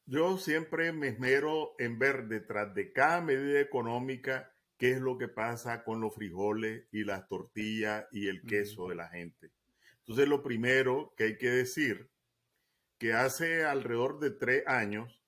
yo 0.04 0.36
siempre 0.36 0.92
me 0.92 1.08
esmero 1.08 1.74
en 1.78 1.98
ver 1.98 2.28
detrás 2.28 2.74
de 2.74 2.92
cada 2.92 3.20
medida 3.20 3.60
económica 3.60 4.52
qué 4.76 4.92
es 4.92 5.00
lo 5.00 5.16
que 5.16 5.28
pasa 5.28 5.84
con 5.84 6.00
los 6.00 6.14
frijoles 6.14 6.86
y 6.92 7.04
las 7.04 7.26
tortillas 7.28 8.06
y 8.12 8.28
el 8.28 8.42
queso 8.42 8.88
de 8.88 8.96
la 8.96 9.08
gente. 9.08 9.52
Entonces, 10.00 10.28
lo 10.28 10.42
primero 10.42 11.14
que 11.16 11.24
hay 11.24 11.38
que 11.38 11.50
decir 11.50 12.10
hace 13.12 13.64
alrededor 13.64 14.18
de 14.18 14.30
tres 14.30 14.66
años 14.66 15.22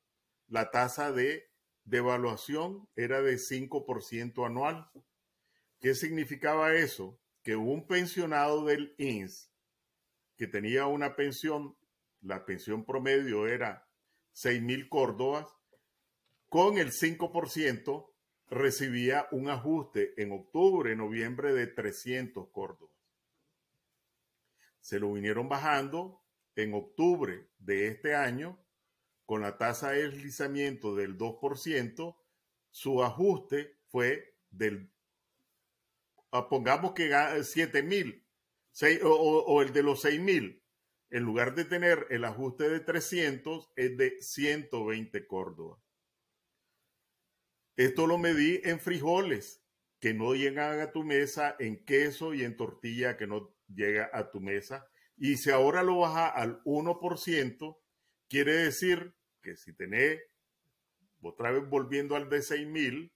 la 0.49 0.71
tasa 0.71 1.13
de 1.13 1.51
devaluación 1.85 2.89
era 2.97 3.21
de 3.21 3.37
5% 3.37 4.47
anual. 4.47 4.91
¿Qué 5.81 5.95
significaba 5.95 6.75
eso? 6.75 7.21
Que 7.43 7.57
un 7.57 7.87
pensionado 7.87 8.65
del 8.65 8.95
INS 8.99 9.51
que 10.37 10.47
tenía 10.47 10.87
una 10.87 11.17
pensión, 11.17 11.77
la 12.21 12.45
pensión 12.45 12.85
promedio 12.85 13.47
era 13.47 13.89
6 14.33 14.63
mil 14.63 14.89
córdobas, 14.89 15.47
con 16.49 16.79
el 16.79 16.93
5% 16.93 18.13
recibía 18.49 19.27
un 19.33 19.49
ajuste 19.49 20.21
en 20.23 20.33
octubre, 20.33 20.95
noviembre 20.95 21.53
de 21.55 21.67
300 21.67 22.49
córdobas. 22.51 22.95
Se 24.81 25.01
lo 25.01 25.13
vinieron 25.13 25.49
bajando 25.49 26.23
en 26.57 26.75
octubre 26.75 27.49
de 27.59 27.89
este 27.89 28.15
año 28.15 28.59
con 29.27 29.43
la 29.43 29.59
tasa 29.59 29.91
de 29.91 30.11
deslizamiento 30.11 30.95
del 30.95 31.19
2%, 31.19 32.17
su 32.71 33.03
ajuste 33.03 33.79
fue 33.89 34.37
del, 34.51 34.93
ah, 36.31 36.49
pongamos 36.49 36.93
que 36.93 37.13
7 37.43 37.83
mil, 37.83 38.27
o, 39.03 39.09
o, 39.09 39.63
el 39.63 39.73
de 39.73 39.83
los 39.83 40.03
6 40.03 40.21
mil, 40.21 40.63
en 41.11 41.23
lugar 41.23 41.55
de 41.55 41.65
tener 41.65 42.07
el 42.11 42.25
ajuste 42.25 42.69
de 42.69 42.81
300, 42.81 43.73
es 43.77 43.97
de 43.97 44.23
120 44.23 45.27
Córdoba. 45.27 45.83
Esto 47.77 48.07
lo 48.07 48.17
medí 48.17 48.61
en 48.65 48.81
frijoles 48.81 49.63
que 50.01 50.15
no 50.15 50.35
llegan 50.35 50.81
a 50.81 50.93
tu 50.93 51.05
mesa, 51.05 51.57
en 51.59 51.85
queso 51.85 52.33
y 52.33 52.43
en 52.43 52.57
tortilla 52.57 53.17
que 53.17 53.27
no 53.27 53.55
llega 53.69 54.11
a 54.13 54.31
tu 54.31 54.41
mesa. 54.41 54.89
Y 55.17 55.37
si 55.37 55.51
ahora 55.51 55.83
lo 55.83 55.99
baja 55.99 56.29
al 56.29 56.63
1%, 56.65 57.79
quiere 58.29 58.53
decir 58.53 59.15
que 59.43 59.57
si 59.57 59.73
tenés, 59.73 60.21
otra 61.23 61.51
vez 61.51 61.69
volviendo 61.69 62.17
al 62.17 62.29
de 62.29 62.43
6 62.43 62.67
mil, 62.67 63.13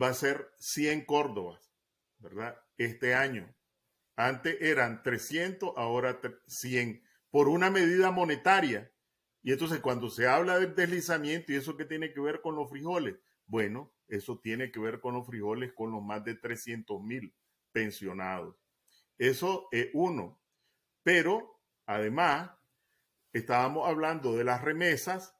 va 0.00 0.08
a 0.08 0.14
ser 0.14 0.50
100 0.58 1.04
Córdobas, 1.06 1.72
¿verdad? 2.18 2.60
Este 2.76 3.14
año. 3.14 3.54
Antes 4.16 4.56
eran 4.60 5.02
300, 5.02 5.72
ahora 5.76 6.20
100, 6.46 7.02
por 7.30 7.48
una 7.48 7.70
medida 7.70 8.10
monetaria. 8.10 8.92
Y 9.42 9.52
entonces 9.52 9.80
cuando 9.80 10.08
se 10.08 10.26
habla 10.26 10.58
del 10.58 10.74
deslizamiento 10.74 11.52
y 11.52 11.56
eso 11.56 11.76
que 11.76 11.84
tiene 11.84 12.12
que 12.12 12.20
ver 12.20 12.40
con 12.40 12.54
los 12.54 12.70
frijoles, 12.70 13.16
bueno, 13.46 13.92
eso 14.08 14.38
tiene 14.38 14.70
que 14.70 14.80
ver 14.80 15.00
con 15.00 15.14
los 15.14 15.26
frijoles, 15.26 15.72
con 15.72 15.90
los 15.90 16.02
más 16.02 16.24
de 16.24 16.34
300 16.34 17.02
mil 17.02 17.34
pensionados. 17.72 18.56
Eso 19.18 19.68
es 19.72 19.88
uno. 19.92 20.40
Pero, 21.04 21.60
además, 21.86 22.50
estábamos 23.32 23.86
hablando 23.86 24.34
de 24.34 24.42
las 24.42 24.62
remesas. 24.62 25.36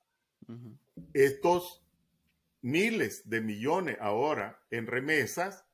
Estos 1.13 1.85
miles 2.61 3.29
de 3.29 3.41
millones 3.41 3.97
ahora 4.01 4.63
en 4.71 4.87
remesas, 4.87 5.67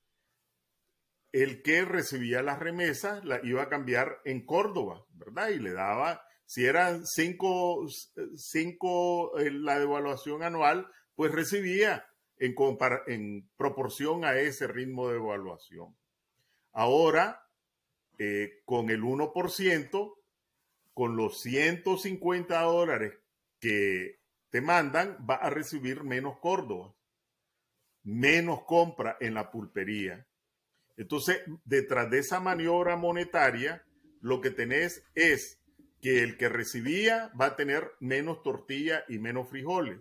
el 1.32 1.62
que 1.62 1.84
recibía 1.84 2.43
las 2.43 2.59
remesas 2.59 3.24
la 3.24 3.41
iba 3.45 3.62
a 3.62 3.68
cambiar 3.68 4.20
en 4.24 4.45
Córdoba, 4.47 5.05
¿verdad? 5.12 5.51
Y 5.51 5.59
le 5.59 5.72
daba, 5.72 6.24
si 6.47 6.64
eran 6.64 7.07
cinco, 7.07 7.86
cinco 8.36 9.38
eh, 9.38 9.51
la 9.51 9.78
devaluación 9.78 10.43
anual, 10.43 10.88
pues 11.14 11.32
recibía 11.32 12.07
en, 12.38 12.55
en 13.07 13.49
proporción 13.57 14.24
a 14.24 14.38
ese 14.38 14.66
ritmo 14.66 15.09
de 15.09 15.16
evaluación. 15.16 15.97
Ahora, 16.72 17.47
eh, 18.22 18.60
con 18.66 18.90
el 18.90 19.00
1%, 19.00 20.14
con 20.92 21.16
los 21.16 21.40
150 21.40 22.60
dólares 22.60 23.14
que 23.58 24.20
te 24.50 24.60
mandan, 24.60 25.16
va 25.28 25.36
a 25.36 25.48
recibir 25.48 26.04
menos 26.04 26.36
Córdoba, 26.38 26.94
menos 28.02 28.64
compra 28.64 29.16
en 29.20 29.32
la 29.32 29.50
pulpería. 29.50 30.26
Entonces, 30.98 31.40
detrás 31.64 32.10
de 32.10 32.18
esa 32.18 32.40
maniobra 32.40 32.94
monetaria, 32.96 33.86
lo 34.20 34.42
que 34.42 34.50
tenés 34.50 35.02
es 35.14 35.58
que 36.02 36.22
el 36.22 36.36
que 36.36 36.50
recibía 36.50 37.32
va 37.40 37.46
a 37.46 37.56
tener 37.56 37.92
menos 38.00 38.42
tortilla 38.42 39.02
y 39.08 39.18
menos 39.18 39.48
frijoles 39.48 39.98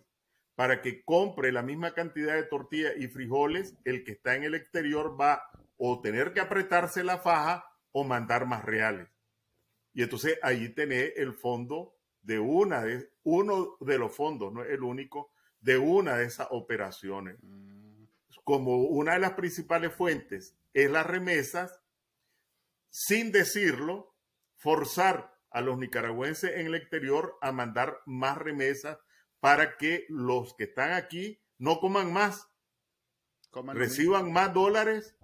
para 0.56 0.82
que 0.82 1.06
compre 1.06 1.54
la 1.54 1.64
misma 1.64 1.94
cantidad 1.94 2.36
de 2.36 2.44
tortilla 2.44 2.92
y 2.98 3.08
frijoles, 3.08 3.78
el 3.86 4.04
que 4.04 4.12
está 4.12 4.36
en 4.36 4.44
el 4.44 4.56
exterior 4.56 5.16
va 5.18 5.50
o 5.78 6.02
tener 6.02 6.34
que 6.34 6.42
apretarse 6.42 7.06
la 7.06 7.20
faja 7.20 7.69
o 7.92 8.04
mandar 8.04 8.46
más 8.46 8.64
reales. 8.64 9.10
Y 9.94 10.04
entonces 10.04 10.38
ahí 10.42 10.70
tenés 10.70 11.14
el 11.18 11.34
fondo 11.34 11.96
de 12.22 12.40
una 12.40 12.84
de 12.84 13.12
uno 13.24 13.78
de 13.80 13.98
los 13.98 14.16
fondos, 14.16 14.54
no 14.54 14.64
es 14.64 14.70
el 14.72 14.84
único, 14.84 15.32
de 15.60 15.78
una 15.78 16.18
de 16.18 16.26
esas 16.26 16.48
operaciones. 16.52 17.38
Mm. 17.42 18.06
Como 18.44 18.78
una 18.84 19.14
de 19.14 19.20
las 19.20 19.34
principales 19.34 19.94
fuentes 19.94 20.56
es 20.74 20.90
las 20.90 21.06
remesas, 21.06 21.82
sin 22.90 23.32
decirlo, 23.32 24.16
forzar 24.56 25.38
a 25.52 25.62
los 25.62 25.78
nicaragüenses 25.78 26.56
en 26.56 26.68
el 26.68 26.76
exterior 26.76 27.38
a 27.42 27.52
mandar 27.52 28.00
más 28.06 28.38
remesas 28.38 28.98
para 29.40 29.78
que 29.78 30.06
los 30.10 30.54
que 30.56 30.66
están 30.66 30.94
aquí 30.94 31.42
no 31.58 31.80
coman 31.80 32.14
más, 32.14 32.48
reciban 33.74 34.32
más 34.32 34.54
dólares 34.54 35.16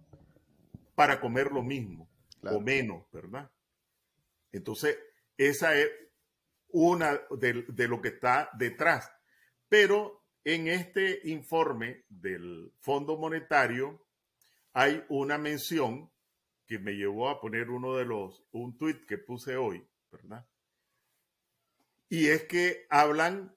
para 0.95 1.19
comer 1.19 1.51
lo 1.51 1.61
mismo 1.61 2.09
o 2.51 2.59
menos, 2.59 3.09
¿verdad? 3.11 3.51
Entonces, 4.51 4.97
esa 5.37 5.75
es 5.75 5.89
una 6.69 7.21
de, 7.31 7.65
de, 7.67 7.87
lo 7.87 8.01
que 8.01 8.09
está 8.09 8.49
detrás. 8.53 9.11
Pero 9.69 10.23
en 10.43 10.67
este 10.67 11.21
informe 11.29 12.05
del 12.09 12.71
Fondo 12.79 13.17
Monetario 13.17 14.05
hay 14.73 15.03
una 15.09 15.37
mención 15.37 16.11
que 16.65 16.79
me 16.79 16.93
llevó 16.93 17.29
a 17.29 17.39
poner 17.39 17.69
uno 17.69 17.95
de 17.95 18.05
los, 18.05 18.43
un 18.51 18.77
tuit 18.77 19.05
que 19.05 19.17
puse 19.17 19.55
hoy, 19.55 19.87
¿verdad? 20.11 20.45
Y 22.09 22.27
es 22.27 22.43
que 22.43 22.85
hablan 22.89 23.55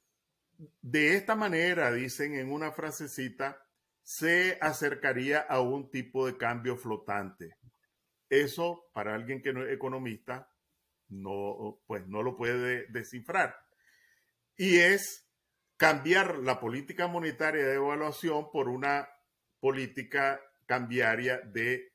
de 0.80 1.14
esta 1.14 1.36
manera, 1.36 1.92
dicen 1.92 2.34
en 2.34 2.50
una 2.50 2.72
frasecita, 2.72 3.62
se 4.02 4.58
acercaría 4.60 5.40
a 5.40 5.60
un 5.60 5.90
tipo 5.90 6.26
de 6.26 6.36
cambio 6.36 6.76
flotante. 6.76 7.56
Eso, 8.30 8.90
para 8.92 9.14
alguien 9.14 9.42
que 9.42 9.52
no 9.52 9.64
es 9.64 9.72
economista, 9.72 10.50
no, 11.08 11.80
pues 11.86 12.06
no 12.06 12.22
lo 12.22 12.36
puede 12.36 12.86
descifrar. 12.88 13.56
Y 14.56 14.78
es 14.78 15.26
cambiar 15.76 16.38
la 16.38 16.60
política 16.60 17.06
monetaria 17.06 17.64
de 17.66 17.74
evaluación 17.74 18.50
por 18.50 18.68
una 18.68 19.08
política 19.60 20.40
cambiaria 20.66 21.40
de 21.40 21.92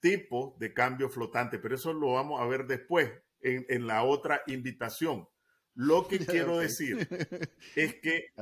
tipo 0.00 0.56
de 0.58 0.72
cambio 0.72 1.08
flotante. 1.08 1.58
Pero 1.58 1.74
eso 1.74 1.92
lo 1.92 2.12
vamos 2.12 2.40
a 2.40 2.46
ver 2.46 2.66
después 2.66 3.10
en, 3.40 3.66
en 3.68 3.86
la 3.86 4.04
otra 4.04 4.42
invitación. 4.46 5.28
Lo 5.74 6.06
que 6.08 6.18
quiero 6.26 6.58
decir 6.58 7.08
es 7.76 7.94
que 7.96 8.32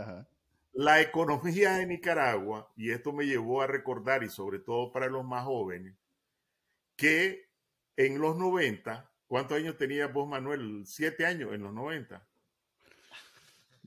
la 0.72 1.00
economía 1.00 1.72
de 1.74 1.86
Nicaragua, 1.86 2.72
y 2.76 2.90
esto 2.90 3.12
me 3.12 3.26
llevó 3.26 3.62
a 3.62 3.66
recordar, 3.66 4.22
y 4.22 4.28
sobre 4.28 4.60
todo 4.60 4.92
para 4.92 5.08
los 5.08 5.24
más 5.24 5.44
jóvenes, 5.44 5.96
que 7.00 7.48
en 7.96 8.20
los 8.20 8.36
90, 8.36 9.10
¿cuántos 9.26 9.56
años 9.56 9.78
tenía 9.78 10.06
vos, 10.08 10.28
Manuel? 10.28 10.82
Siete 10.84 11.24
años 11.24 11.54
en 11.54 11.62
los 11.62 11.72
90. 11.72 12.28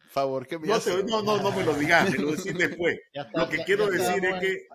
Favor 0.09 0.47
que 0.47 0.57
me 0.57 0.67
no, 0.67 1.21
no, 1.21 1.37
no, 1.37 1.51
me 1.51 1.63
lo 1.63 1.75
digas, 1.75 2.11
me 2.11 2.17
lo 2.17 2.31
decís 2.31 2.57
después. 2.57 2.99
lo 3.35 3.49
que 3.49 3.63
quiero 3.63 3.87
decir 3.87 4.25
es 4.25 4.39
que... 4.39 4.67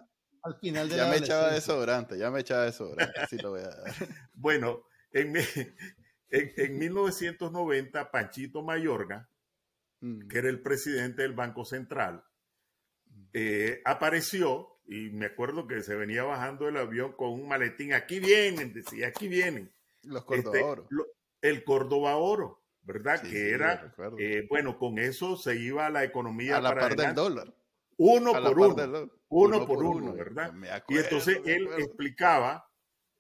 Al 0.45 0.57
final 0.61 0.89
de 0.89 0.97
ya 0.97 1.09
me 1.09 1.17
echaba 1.17 1.53
desodorante, 1.53 2.17
ya 2.17 2.31
me 2.31 2.41
echaba 2.41 2.65
desodorante, 2.65 3.21
así 3.21 3.39
lo 3.39 3.51
voy 3.51 3.61
a 3.61 3.71
dar. 3.71 3.93
bueno, 4.35 4.85
en, 5.11 5.35
en, 6.31 6.79
1990, 6.79 8.11
Panchito 8.13 8.63
Mayorga, 8.63 9.29
mm. 10.01 10.29
que 10.29 10.39
era 10.39 10.49
el 10.49 10.63
presidente 10.63 11.23
del 11.23 11.33
Banco 11.33 11.65
Central, 11.65 12.23
eh, 13.33 13.83
apareció 13.85 14.78
y 14.89 15.11
me 15.11 15.27
acuerdo 15.27 15.67
que 15.67 15.83
se 15.83 15.95
venía 15.95 16.25
bajando 16.25 16.67
el 16.67 16.79
avión 16.79 17.13
con 17.13 17.31
un 17.31 17.47
maletín. 17.47 17.93
Aquí 17.93 18.21
vienen, 18.21 18.73
decía, 18.73 19.09
aquí 19.09 19.29
vienen. 19.29 19.71
Los 20.03 20.25
Córdoba 20.25 20.57
este, 20.57 20.69
Oro. 20.69 20.89
el 21.43 21.65
Córdoba 21.65 22.17
Oro, 22.17 22.63
¿verdad? 22.83 23.21
que 23.21 23.51
era, 23.51 23.95
eh, 24.19 24.47
bueno, 24.49 24.79
con 24.79 24.99
eso 24.99 25.37
se 25.37 25.57
iba 25.57 25.91
la 25.91 26.05
economía 26.05 26.57
a 26.57 26.61
la 26.63 26.75
par 26.75 26.97
del 26.97 27.15
dólar. 27.15 27.55
Uno 27.99 28.33
por 28.33 28.59
uno, 28.59 29.11
uno, 29.29 29.67
por 29.67 29.83
uno, 29.83 30.15
¿verdad? 30.15 30.55
y 30.89 30.97
entonces 30.97 31.41
él 31.45 31.69
explicaba 31.77 32.71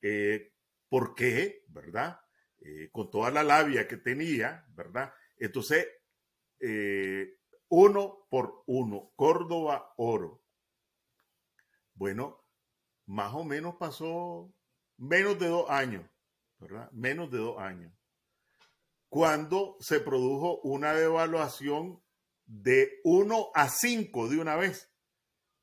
eh, 0.00 0.52
por 0.88 1.14
qué, 1.14 1.64
¿verdad? 1.68 2.20
Eh, 2.60 2.88
con 2.92 3.10
toda 3.10 3.30
la 3.30 3.42
labia 3.42 3.86
que 3.86 3.96
tenía, 3.96 4.64
¿verdad? 4.74 5.12
Entonces, 5.36 5.86
eh, 6.60 7.36
uno 7.68 8.26
por 8.30 8.62
uno, 8.66 9.12
Córdoba 9.16 9.92
oro. 9.96 10.42
Bueno, 11.98 12.44
más 13.06 13.34
o 13.34 13.44
menos 13.44 13.74
pasó 13.76 14.52
menos 14.96 15.38
de 15.38 15.48
dos 15.48 15.68
años, 15.68 16.08
¿verdad? 16.58 16.90
Menos 16.92 17.30
de 17.30 17.38
dos 17.38 17.58
años. 17.58 17.92
Cuando 19.08 19.76
se 19.80 20.00
produjo 20.00 20.60
una 20.60 20.92
devaluación 20.94 22.02
de 22.46 23.00
uno 23.04 23.50
a 23.54 23.68
cinco 23.68 24.28
de 24.28 24.38
una 24.38 24.56
vez, 24.56 24.90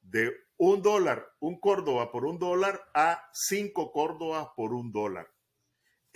de 0.02 0.34
un 0.58 0.82
dólar, 0.82 1.26
un 1.40 1.60
Córdoba 1.60 2.12
por 2.12 2.26
un 2.26 2.38
dólar 2.38 2.82
a 2.94 3.30
cinco 3.34 3.92
Córdobas 3.92 4.50
por 4.56 4.74
un 4.74 4.92
dólar 4.92 5.36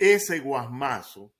ese 0.00 0.40
guasmazo 0.40 1.32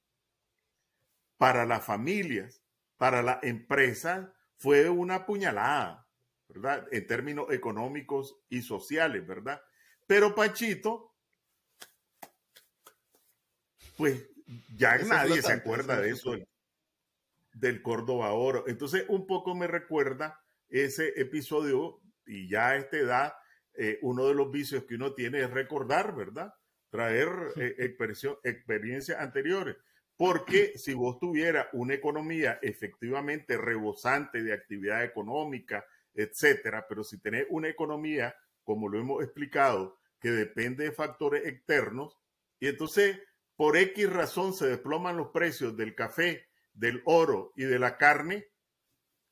para 1.39 1.65
las 1.65 1.85
familias, 1.85 2.63
para 2.99 3.23
la 3.23 3.41
empresa, 3.43 4.35
fue 4.59 4.91
una 4.91 5.25
puñalada, 5.25 6.07
¿verdad? 6.53 6.87
En 6.91 7.07
términos 7.07 7.47
económicos 7.51 8.37
y 8.49 8.63
sociales, 8.63 9.27
¿verdad? 9.27 9.61
Pero 10.07 10.35
Pachito, 10.35 11.15
pues 13.97 14.29
ya 14.77 14.99
nadie 14.99 15.43
se 15.43 15.53
acuerda 15.53 16.01
de 16.01 16.11
eso. 16.11 16.37
del 17.53 17.83
Córdoba 17.83 18.33
Oro. 18.33 18.65
Entonces, 18.67 19.05
un 19.09 19.27
poco 19.27 19.55
me 19.55 19.67
recuerda 19.67 20.41
ese 20.69 21.21
episodio 21.21 22.01
y 22.27 22.49
ya 22.49 22.71
a 22.71 22.77
esta 22.77 22.97
edad, 22.97 23.35
eh, 23.75 23.99
uno 24.03 24.27
de 24.27 24.35
los 24.35 24.51
vicios 24.51 24.85
que 24.85 24.95
uno 24.95 25.15
tiene 25.15 25.41
es 25.41 25.51
recordar, 25.51 26.15
¿verdad? 26.15 26.55
Traer 26.91 27.29
eh, 27.57 27.97
experiencias 28.45 29.19
anteriores. 29.19 29.77
Porque 30.17 30.77
si 30.77 30.93
vos 30.93 31.19
tuvieras 31.19 31.69
una 31.73 31.95
economía 31.95 32.59
efectivamente 32.63 33.57
rebosante 33.57 34.43
de 34.43 34.53
actividad 34.53 35.03
económica, 35.03 35.85
etcétera, 36.23 36.87
pero 36.89 37.05
si 37.05 37.19
tenés 37.19 37.47
una 37.51 37.69
economía, 37.69 38.35
como 38.65 38.89
lo 38.89 38.99
hemos 38.99 39.23
explicado, 39.23 39.99
que 40.21 40.31
depende 40.31 40.85
de 40.85 40.93
factores 40.93 41.47
externos, 41.47 42.17
y 42.59 42.69
entonces 42.69 43.19
por 43.57 43.77
X 43.77 44.11
razón 44.11 44.55
se 44.55 44.67
desploman 44.67 45.17
los 45.17 45.29
precios 45.29 45.77
del 45.77 45.95
café, 45.95 46.49
del 46.73 47.03
oro 47.05 47.53
y 47.57 47.65
de 47.65 47.79
la 47.79 47.97
carne, 47.97 48.49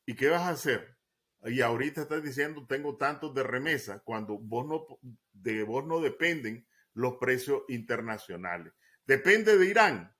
¿y 0.05 0.15
qué 0.15 0.29
vas 0.29 0.41
a 0.41 0.49
hacer? 0.49 0.97
Y 1.45 1.61
ahorita 1.61 2.01
estás 2.01 2.21
diciendo, 2.21 2.65
tengo 2.67 2.97
tantos 2.97 3.33
de 3.33 3.43
remesa, 3.43 3.99
cuando 3.99 4.37
vos 4.37 4.67
no, 4.67 4.99
de 5.31 5.63
vos 5.63 5.85
no 5.85 6.01
dependen 6.01 6.67
los 6.93 7.15
precios 7.17 7.63
internacionales. 7.69 8.73
Depende 9.05 9.57
de 9.57 9.65
Irán. 9.65 10.15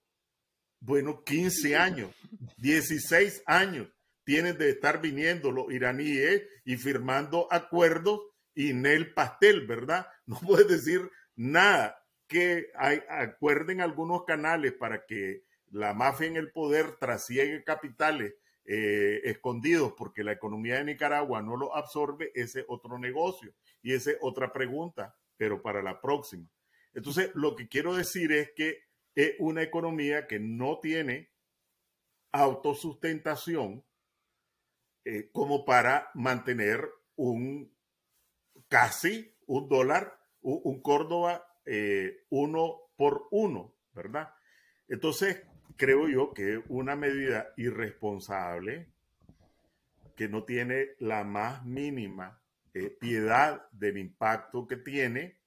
Bueno, 0.80 1.24
15 1.24 1.76
años, 1.76 2.16
16 2.58 3.44
años 3.46 3.90
tienen 4.30 4.60
de 4.60 4.70
estar 4.70 5.02
viniendo 5.02 5.52
los 5.52 5.74
iraníes 5.74 6.44
y 6.64 6.78
firmando 6.78 7.48
acuerdos 7.50 8.22
y 8.54 8.70
en 8.70 8.86
el 8.86 9.12
pastel, 9.12 9.66
¿verdad? 9.66 10.06
No 10.28 10.40
puedes 10.40 10.68
decir 10.68 11.10
nada 11.36 12.00
que 12.28 12.68
hay, 12.76 13.02
acuerden 13.10 13.82
algunos 13.82 14.26
canales 14.26 14.74
para 14.74 15.08
que 15.08 15.46
la 15.72 15.96
mafia 15.96 16.28
en 16.28 16.36
el 16.36 16.52
poder 16.52 16.98
trasiegue 16.98 17.64
capitales 17.64 18.36
eh, 18.66 19.22
escondidos 19.24 19.94
porque 19.98 20.24
la 20.24 20.34
economía 20.34 20.76
de 20.76 20.84
Nicaragua 20.84 21.42
no 21.42 21.58
lo 21.58 21.76
absorbe, 21.76 22.32
ese 22.36 22.66
otro 22.68 23.00
negocio 23.00 23.56
y 23.82 23.94
esa 23.94 24.12
otra 24.22 24.54
pregunta, 24.54 25.18
pero 25.38 25.60
para 25.64 25.82
la 25.82 26.00
próxima. 26.00 26.48
Entonces, 26.94 27.32
lo 27.34 27.56
que 27.56 27.68
quiero 27.68 27.96
decir 27.96 28.32
es 28.32 28.52
que 28.56 28.78
es 29.16 29.34
una 29.40 29.64
economía 29.64 30.28
que 30.28 30.40
no 30.40 30.78
tiene 30.80 31.32
autosustentación 32.32 33.84
eh, 35.12 35.32
como 35.32 35.66
para 35.66 36.12
mantener 36.14 36.88
un 37.16 37.74
casi 38.68 39.34
un 39.48 39.68
dólar, 39.68 40.20
un, 40.42 40.84
Córdoba 40.84 41.44
eh, 41.66 42.28
uno 42.30 42.82
por 42.96 43.28
uno, 43.32 43.74
¿verdad? 43.92 44.32
Entonces, 44.88 45.42
creo 45.78 46.08
yo 46.08 46.32
que 46.32 46.62
una 46.68 46.96
medida 46.96 47.48
irresponsable 47.58 48.92
que 50.16 50.30
no 50.30 50.44
tiene 50.44 50.90
la 51.00 51.24
más 51.24 51.66
mínima 51.66 52.40
eh, 52.76 52.92
piedad 52.92 53.68
del 53.72 53.98
impacto 53.98 54.68
que 54.68 54.78
tiene, 54.78 55.40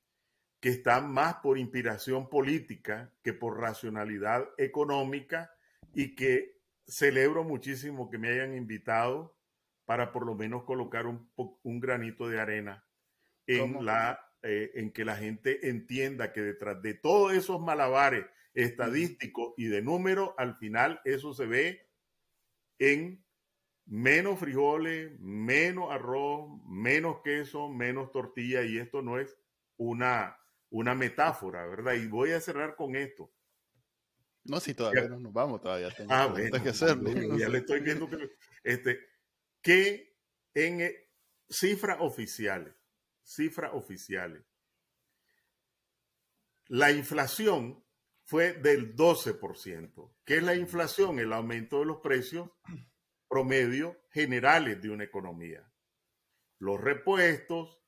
que 0.58 0.70
está 0.70 1.00
más 1.00 1.36
por 1.36 1.56
inspiración 1.56 2.28
política 2.28 3.12
que 3.22 3.32
por 3.32 3.60
racionalidad 3.60 4.44
económica 4.58 5.54
y 5.94 6.16
que 6.16 6.58
celebro 6.84 7.44
muchísimo 7.44 8.10
que 8.10 8.18
me 8.18 8.30
hayan 8.30 8.56
invitado 8.56 9.36
para 9.92 10.10
por 10.10 10.24
lo 10.24 10.34
menos 10.34 10.64
colocar 10.64 11.06
un, 11.06 11.30
un 11.36 11.78
granito 11.78 12.26
de 12.26 12.40
arena 12.40 12.82
en, 13.46 13.84
la, 13.84 14.26
eh, 14.42 14.70
en 14.76 14.90
que 14.90 15.04
la 15.04 15.16
gente 15.16 15.68
entienda 15.68 16.32
que 16.32 16.40
detrás 16.40 16.80
de 16.80 16.94
todos 16.94 17.34
esos 17.34 17.60
malabares 17.60 18.24
estadísticos 18.54 19.52
y 19.58 19.66
de 19.66 19.82
números, 19.82 20.30
al 20.38 20.56
final 20.56 21.02
eso 21.04 21.34
se 21.34 21.44
ve 21.44 21.90
en 22.78 23.22
menos 23.84 24.38
frijoles, 24.38 25.20
menos 25.20 25.92
arroz, 25.92 26.48
menos 26.66 27.20
queso, 27.22 27.68
menos 27.68 28.12
tortilla, 28.12 28.62
y 28.62 28.78
esto 28.78 29.02
no 29.02 29.18
es 29.18 29.36
una, 29.76 30.38
una 30.70 30.94
metáfora, 30.94 31.66
¿verdad? 31.66 31.96
Y 31.96 32.06
voy 32.06 32.30
a 32.30 32.40
cerrar 32.40 32.76
con 32.76 32.96
esto. 32.96 33.30
No, 34.44 34.58
si 34.58 34.72
todavía 34.72 35.06
no 35.06 35.20
nos 35.20 35.34
vamos, 35.34 35.60
todavía 35.60 35.90
tengo 35.90 36.14
ah, 36.14 36.32
que 36.34 36.70
hacerlo. 36.70 37.10
Ya 37.36 37.50
le 37.50 37.58
estoy 37.58 37.80
viendo 37.80 38.08
que, 38.08 38.30
este, 38.64 39.11
que 39.62 40.16
en 40.54 40.80
eh, 40.80 41.08
cifras 41.48 41.98
oficiales, 42.00 42.74
cifras 43.22 43.72
oficiales. 43.74 44.42
La 46.66 46.90
inflación 46.90 47.84
fue 48.24 48.54
del 48.54 48.96
12%. 48.96 50.14
¿Qué 50.24 50.36
es 50.36 50.42
la 50.42 50.54
inflación? 50.54 51.18
El 51.18 51.32
aumento 51.32 51.80
de 51.80 51.86
los 51.86 51.98
precios 51.98 52.50
promedio 53.28 54.00
generales 54.10 54.80
de 54.82 54.90
una 54.90 55.04
economía. 55.04 55.70
Los 56.58 56.80
repuestos, 56.80 57.80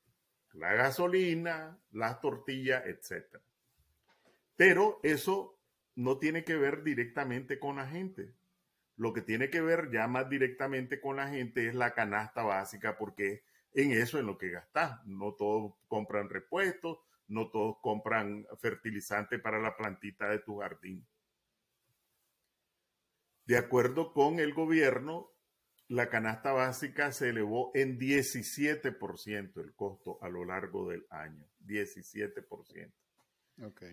la 0.53 0.73
gasolina, 0.73 1.79
las 1.91 2.19
tortillas, 2.19 2.83
etc. 2.85 3.39
Pero 4.55 4.99
eso 5.03 5.59
no 5.95 6.17
tiene 6.17 6.43
que 6.43 6.55
ver 6.55 6.83
directamente 6.83 7.59
con 7.59 7.77
la 7.77 7.87
gente. 7.87 8.33
Lo 8.97 9.13
que 9.13 9.21
tiene 9.21 9.49
que 9.49 9.61
ver 9.61 9.91
ya 9.91 10.07
más 10.07 10.29
directamente 10.29 11.01
con 11.01 11.17
la 11.17 11.27
gente 11.27 11.67
es 11.67 11.75
la 11.75 11.93
canasta 11.93 12.43
básica, 12.43 12.97
porque 12.97 13.43
en 13.73 13.91
eso 13.91 14.19
en 14.19 14.25
lo 14.25 14.37
que 14.37 14.49
gastas. 14.49 15.05
No 15.05 15.33
todos 15.33 15.73
compran 15.87 16.29
repuestos, 16.29 16.99
no 17.27 17.49
todos 17.49 17.77
compran 17.81 18.45
fertilizante 18.59 19.39
para 19.39 19.59
la 19.59 19.75
plantita 19.75 20.29
de 20.29 20.39
tu 20.39 20.59
jardín. 20.59 21.05
De 23.45 23.57
acuerdo 23.57 24.13
con 24.13 24.39
el 24.39 24.53
gobierno, 24.53 25.31
la 25.87 26.09
canasta 26.09 26.51
básica 26.51 27.11
se 27.11 27.29
elevó 27.29 27.71
en 27.75 27.99
17% 27.99 29.61
el 29.61 29.73
costo 29.75 30.17
a 30.21 30.29
lo 30.29 30.45
largo 30.45 30.89
del 30.89 31.05
año. 31.09 31.45
17%. 31.65 32.91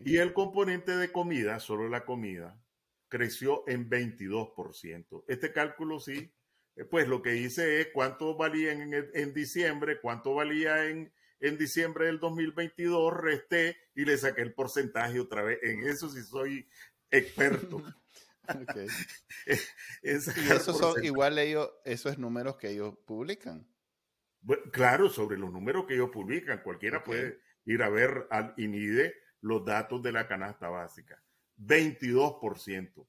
Y 0.04 0.16
el 0.16 0.32
componente 0.32 0.96
de 0.96 1.12
comida, 1.12 1.60
solo 1.60 1.88
la 1.88 2.04
comida, 2.04 2.58
creció 3.12 3.62
en 3.66 3.90
22%. 3.90 5.24
Este 5.28 5.52
cálculo 5.52 6.00
sí 6.00 6.32
eh, 6.76 6.84
pues 6.86 7.06
lo 7.06 7.20
que 7.20 7.36
hice 7.36 7.82
es 7.82 7.88
cuánto 7.92 8.34
valía 8.38 8.72
en, 8.72 9.34
diciembre, 9.34 10.00
cuánto 10.00 10.34
valía 10.34 10.86
en, 10.86 11.12
en 11.40 11.58
diciembre 11.58 12.06
del 12.06 12.18
2022, 12.20 13.12
resté 13.14 13.76
y 13.94 14.06
le 14.06 14.16
saqué 14.16 14.40
el 14.40 14.54
porcentaje 14.54 15.20
otra 15.20 15.42
vez. 15.42 15.58
En 15.62 15.86
eso 15.86 16.08
sí 16.08 16.22
soy 16.22 16.66
experto. 17.10 17.82
esos 20.02 20.78
son 20.78 21.04
igual 21.04 21.38
ellos, 21.38 21.70
esos 21.84 22.16
números 22.16 22.56
que 22.56 22.70
ellos 22.70 22.94
publican. 23.06 23.68
claro, 24.72 25.10
sobre 25.10 25.36
los 25.36 25.52
números 25.52 25.84
que 25.86 25.94
ellos 25.94 26.08
publican, 26.10 26.62
cualquiera 26.62 27.04
puede 27.04 27.40
ir 27.66 27.82
a 27.82 27.90
ver 27.90 28.26
al 28.30 28.54
INIDE 28.56 29.14
los 29.42 29.64
datos 29.66 30.02
de 30.02 30.12
la 30.12 30.26
canasta 30.26 30.70
básica. 30.70 31.22
22%. 31.66 33.06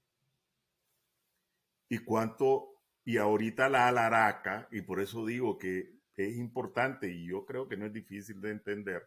¿Y 1.89 1.99
cuánto 1.99 2.73
y 3.05 3.17
ahorita 3.17 3.69
la 3.69 3.87
alaraca, 3.87 4.67
y 4.71 4.81
por 4.81 5.01
eso 5.01 5.25
digo 5.25 5.57
que 5.57 5.99
es 6.15 6.37
importante 6.37 7.11
y 7.11 7.27
yo 7.27 7.45
creo 7.45 7.67
que 7.67 7.77
no 7.77 7.85
es 7.85 7.93
difícil 7.93 8.39
de 8.39 8.51
entender, 8.51 9.05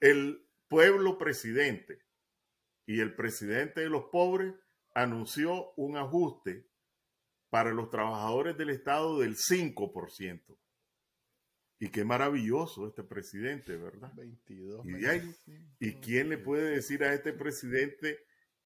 el 0.00 0.46
pueblo 0.68 1.18
presidente 1.18 2.02
y 2.86 3.00
el 3.00 3.14
presidente 3.14 3.80
de 3.80 3.88
los 3.88 4.04
pobres 4.04 4.54
anunció 4.94 5.72
un 5.76 5.96
ajuste 5.96 6.68
para 7.48 7.72
los 7.72 7.90
trabajadores 7.90 8.56
del 8.56 8.70
Estado 8.70 9.20
del 9.20 9.36
5%. 9.36 10.58
Y 11.82 11.88
qué 11.88 12.04
maravilloso 12.04 12.86
este 12.86 13.02
presidente, 13.02 13.76
¿verdad? 13.76 14.12
22. 14.14 14.86
¿Y, 14.86 15.86
¿Y 15.86 15.94
quién 15.94 16.28
le 16.28 16.36
puede 16.36 16.70
decir 16.70 17.02
a 17.02 17.14
este 17.14 17.32
presidente 17.32 18.18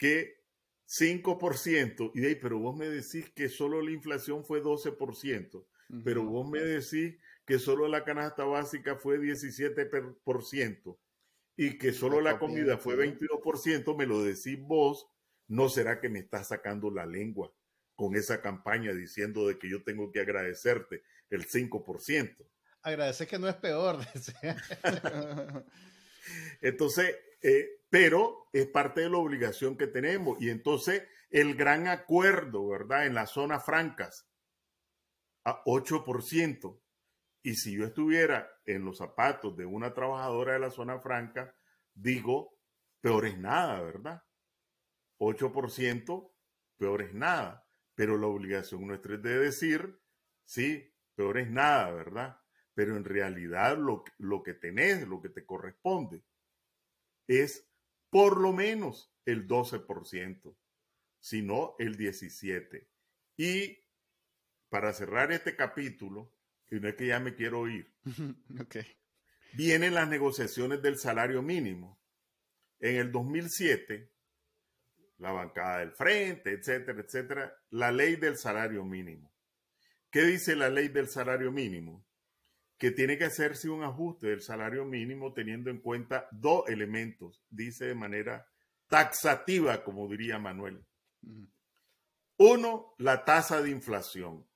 que 0.04 0.44
5%, 0.86 2.10
y 2.14 2.20
de 2.20 2.28
ahí, 2.28 2.34
pero 2.34 2.58
vos 2.58 2.76
me 2.76 2.86
decís 2.86 3.30
que 3.30 3.48
solo 3.48 3.80
la 3.80 3.90
inflación 3.90 4.44
fue 4.44 4.62
12%, 4.62 5.64
pero 6.04 6.24
vos 6.24 6.46
me 6.50 6.60
decís 6.60 7.16
que 7.46 7.58
solo 7.58 7.88
la 7.88 8.04
canasta 8.04 8.44
básica 8.44 8.96
fue 8.96 9.18
17% 9.18 10.98
y 11.56 11.78
que 11.78 11.92
solo 11.94 12.20
la, 12.20 12.38
comida 12.38 12.76
fue 12.76 12.96
22%, 12.96 13.96
me 13.96 14.04
lo 14.04 14.22
decís 14.22 14.60
vos, 14.60 15.06
¿no 15.48 15.70
será 15.70 16.02
que 16.02 16.10
me 16.10 16.18
estás 16.18 16.48
sacando 16.48 16.90
la 16.90 17.06
lengua 17.06 17.50
con 17.94 18.14
esa 18.14 18.42
campaña 18.42 18.92
diciendo 18.92 19.48
de 19.48 19.58
que 19.58 19.70
yo 19.70 19.82
tengo 19.84 20.12
que 20.12 20.20
agradecerte 20.20 21.02
el 21.30 21.46
5%? 21.46 22.46
Agradecer 22.82 23.26
que 23.26 23.38
no 23.38 23.48
es 23.48 23.56
peor. 23.56 24.00
Entonces, 26.60 27.16
eh, 27.40 27.80
pero 27.94 28.48
es 28.52 28.66
parte 28.66 29.02
de 29.02 29.08
la 29.08 29.18
obligación 29.18 29.76
que 29.76 29.86
tenemos. 29.86 30.42
Y 30.42 30.50
entonces 30.50 31.04
el 31.30 31.54
gran 31.54 31.86
acuerdo, 31.86 32.66
¿verdad? 32.66 33.06
En 33.06 33.14
las 33.14 33.30
zonas 33.30 33.64
francas, 33.64 34.28
a 35.44 35.62
8%. 35.62 36.82
Y 37.44 37.54
si 37.54 37.76
yo 37.76 37.84
estuviera 37.84 38.50
en 38.64 38.84
los 38.84 38.98
zapatos 38.98 39.56
de 39.56 39.64
una 39.64 39.94
trabajadora 39.94 40.54
de 40.54 40.58
la 40.58 40.72
zona 40.72 40.98
franca, 40.98 41.54
digo, 41.94 42.58
peor 43.00 43.26
es 43.26 43.38
nada, 43.38 43.80
¿verdad? 43.80 44.24
8%, 45.20 46.32
peor 46.76 47.00
es 47.02 47.14
nada. 47.14 47.64
pero 47.94 48.18
la 48.18 48.26
obligación 48.26 48.88
nuestra 48.88 49.14
es 49.14 49.22
de 49.22 49.38
decir, 49.38 50.00
sí, 50.44 50.92
peor 51.14 51.38
es 51.38 51.48
nada, 51.48 51.92
¿verdad? 51.92 52.40
Pero 52.74 52.96
en 52.96 53.04
realidad 53.04 53.78
lo, 53.78 54.02
lo 54.18 54.42
que 54.42 54.54
tenés, 54.54 55.06
lo 55.06 55.22
que 55.22 55.28
te 55.28 55.46
corresponde, 55.46 56.24
es 57.28 57.70
por 58.14 58.40
lo 58.40 58.52
menos 58.52 59.12
el 59.24 59.48
12%, 59.48 60.56
si 61.18 61.42
no 61.42 61.74
el 61.80 61.98
17%. 61.98 62.86
Y 63.36 63.76
para 64.68 64.92
cerrar 64.92 65.32
este 65.32 65.56
capítulo, 65.56 66.32
y 66.70 66.76
no 66.76 66.86
es 66.86 66.94
que 66.94 67.08
ya 67.08 67.18
me 67.18 67.34
quiero 67.34 67.66
ir, 67.66 67.92
okay. 68.62 68.86
vienen 69.54 69.94
las 69.94 70.08
negociaciones 70.08 70.80
del 70.80 70.96
salario 70.96 71.42
mínimo. 71.42 72.00
En 72.78 72.94
el 72.98 73.10
2007, 73.10 74.12
la 75.18 75.32
bancada 75.32 75.78
del 75.78 75.90
frente, 75.90 76.52
etcétera, 76.52 77.00
etcétera, 77.00 77.52
la 77.70 77.90
ley 77.90 78.14
del 78.14 78.36
salario 78.36 78.84
mínimo. 78.84 79.34
¿Qué 80.08 80.22
dice 80.22 80.54
la 80.54 80.68
ley 80.68 80.86
del 80.86 81.08
salario 81.08 81.50
mínimo? 81.50 82.06
Que 82.78 82.90
tiene 82.90 83.16
que 83.16 83.24
hacerse 83.24 83.70
un 83.70 83.82
ajuste 83.82 84.28
del 84.28 84.40
salario 84.40 84.84
mínimo 84.84 85.32
teniendo 85.32 85.70
en 85.70 85.78
cuenta 85.78 86.28
dos 86.32 86.68
elementos, 86.68 87.44
dice 87.48 87.86
de 87.86 87.94
manera 87.94 88.46
taxativa, 88.88 89.84
como 89.84 90.08
diría 90.08 90.38
Manuel. 90.38 90.84
Uno, 92.36 92.94
la 92.98 93.24
tasa 93.24 93.62
de 93.62 93.70
inflación. 93.70 94.46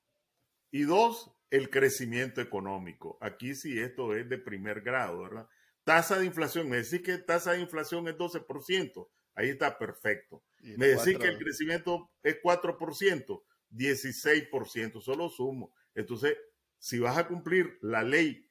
Y 0.71 0.83
dos, 0.83 1.31
el 1.49 1.69
crecimiento 1.69 2.41
económico. 2.41 3.17
Aquí 3.21 3.55
sí 3.55 3.79
esto 3.79 4.15
es 4.15 4.29
de 4.29 4.37
primer 4.37 4.81
grado, 4.81 5.23
¿verdad? 5.23 5.47
Tasa 5.83 6.19
de 6.19 6.25
inflación, 6.25 6.69
me 6.69 6.77
decís 6.77 7.01
que 7.01 7.17
tasa 7.17 7.53
de 7.53 7.61
inflación 7.61 8.07
es 8.07 8.15
12%, 8.15 9.09
ahí 9.33 9.49
está 9.49 9.77
perfecto. 9.77 10.43
Me 10.61 10.87
decís 10.87 11.17
que 11.17 11.27
el 11.27 11.39
crecimiento 11.39 12.11
es 12.21 12.39
4%, 12.43 13.43
16%, 13.71 15.01
solo 15.01 15.29
sumo. 15.29 15.73
Entonces, 15.95 16.37
si 16.79 16.99
vas 16.99 17.17
a 17.17 17.27
cumplir 17.27 17.77
la 17.81 18.03
ley 18.03 18.49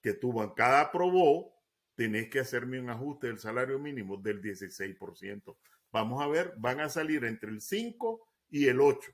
que 0.00 0.14
tu 0.14 0.32
bancada 0.32 0.80
aprobó, 0.80 1.54
tenés 1.94 2.28
que 2.28 2.40
hacerme 2.40 2.80
un 2.80 2.90
ajuste 2.90 3.28
del 3.28 3.38
salario 3.38 3.78
mínimo 3.78 4.16
del 4.16 4.42
16%. 4.42 5.56
Vamos 5.92 6.22
a 6.22 6.26
ver, 6.26 6.54
van 6.58 6.80
a 6.80 6.88
salir 6.88 7.24
entre 7.24 7.50
el 7.50 7.60
5 7.60 8.28
y 8.50 8.66
el 8.66 8.80
8. 8.80 9.12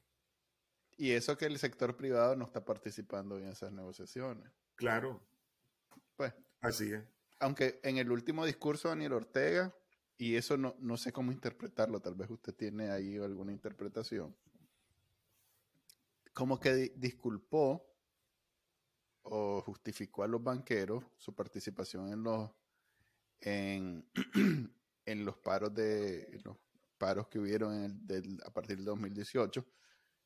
Y 0.96 1.12
eso 1.12 1.36
que 1.36 1.46
el 1.46 1.58
sector 1.58 1.96
privado 1.96 2.34
no 2.34 2.46
está 2.46 2.64
participando 2.64 3.38
en 3.38 3.48
esas 3.48 3.72
negociaciones. 3.72 4.50
Claro. 4.74 5.22
Pues. 6.16 6.34
Así 6.60 6.92
es. 6.92 7.04
Aunque 7.40 7.78
en 7.84 7.98
el 7.98 8.10
último 8.10 8.44
discurso 8.46 8.88
de 8.88 8.94
Daniel 8.94 9.12
Ortega, 9.12 9.74
y 10.16 10.34
eso 10.34 10.56
no, 10.56 10.74
no 10.80 10.96
sé 10.96 11.12
cómo 11.12 11.30
interpretarlo, 11.30 12.00
tal 12.00 12.16
vez 12.16 12.28
usted 12.30 12.54
tiene 12.54 12.90
ahí 12.90 13.16
alguna 13.16 13.52
interpretación, 13.52 14.36
como 16.32 16.58
que 16.58 16.92
disculpó 16.96 17.87
o 19.30 19.62
justificó 19.62 20.22
a 20.22 20.28
los 20.28 20.42
banqueros 20.42 21.04
su 21.16 21.34
participación 21.34 22.12
en 22.12 22.22
los 22.22 22.50
en, 23.40 24.04
en 25.06 25.24
los 25.24 25.36
paros 25.36 25.74
de 25.74 26.40
los 26.44 26.56
paros 26.98 27.28
que 27.28 27.38
hubieron 27.38 27.72
en 27.74 28.06
el, 28.08 28.40
a 28.44 28.50
partir 28.50 28.76
del 28.76 28.86
2018 28.86 29.64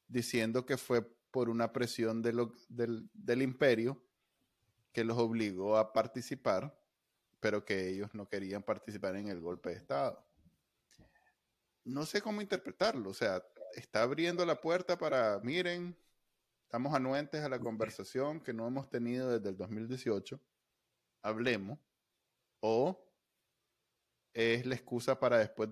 diciendo 0.09 0.65
que 0.65 0.77
fue 0.77 1.03
por 1.31 1.49
una 1.49 1.73
presión 1.73 2.23
de 2.23 2.33
del, 2.69 3.09
del 3.13 3.43
imperio 3.43 4.03
que 4.93 5.05
los 5.05 5.17
obligó 5.19 5.79
a 5.79 5.93
participar, 5.93 6.79
pero 7.41 7.65
que 7.65 7.89
ellos 7.89 8.15
no 8.15 8.29
querían 8.29 8.63
participar 8.63 9.17
en 9.17 9.29
el 9.29 9.41
golpe 9.41 9.71
de 9.71 9.77
Estado. 9.77 10.23
No 11.85 12.05
sé 12.05 12.21
cómo 12.21 12.43
interpretarlo, 12.43 13.11
o 13.11 13.15
sea, 13.15 13.43
está 13.75 14.03
abriendo 14.03 14.45
la 14.45 14.61
puerta 14.61 14.99
para, 14.99 15.41
miren, 15.43 15.97
estamos 16.73 16.95
anuentes 16.95 17.43
a 17.43 17.49
la 17.49 17.59
conversación 17.59 18.41
que 18.41 18.55
no 18.55 18.67
hemos 18.67 18.89
tenido 18.89 19.31
desde 19.31 19.51
el 19.51 19.57
2018, 19.57 20.41
hablemos, 21.23 21.79
o 22.61 23.07
es 24.33 24.65
la 24.65 24.75
excusa 24.75 25.21
para 25.21 25.39
después 25.39 25.69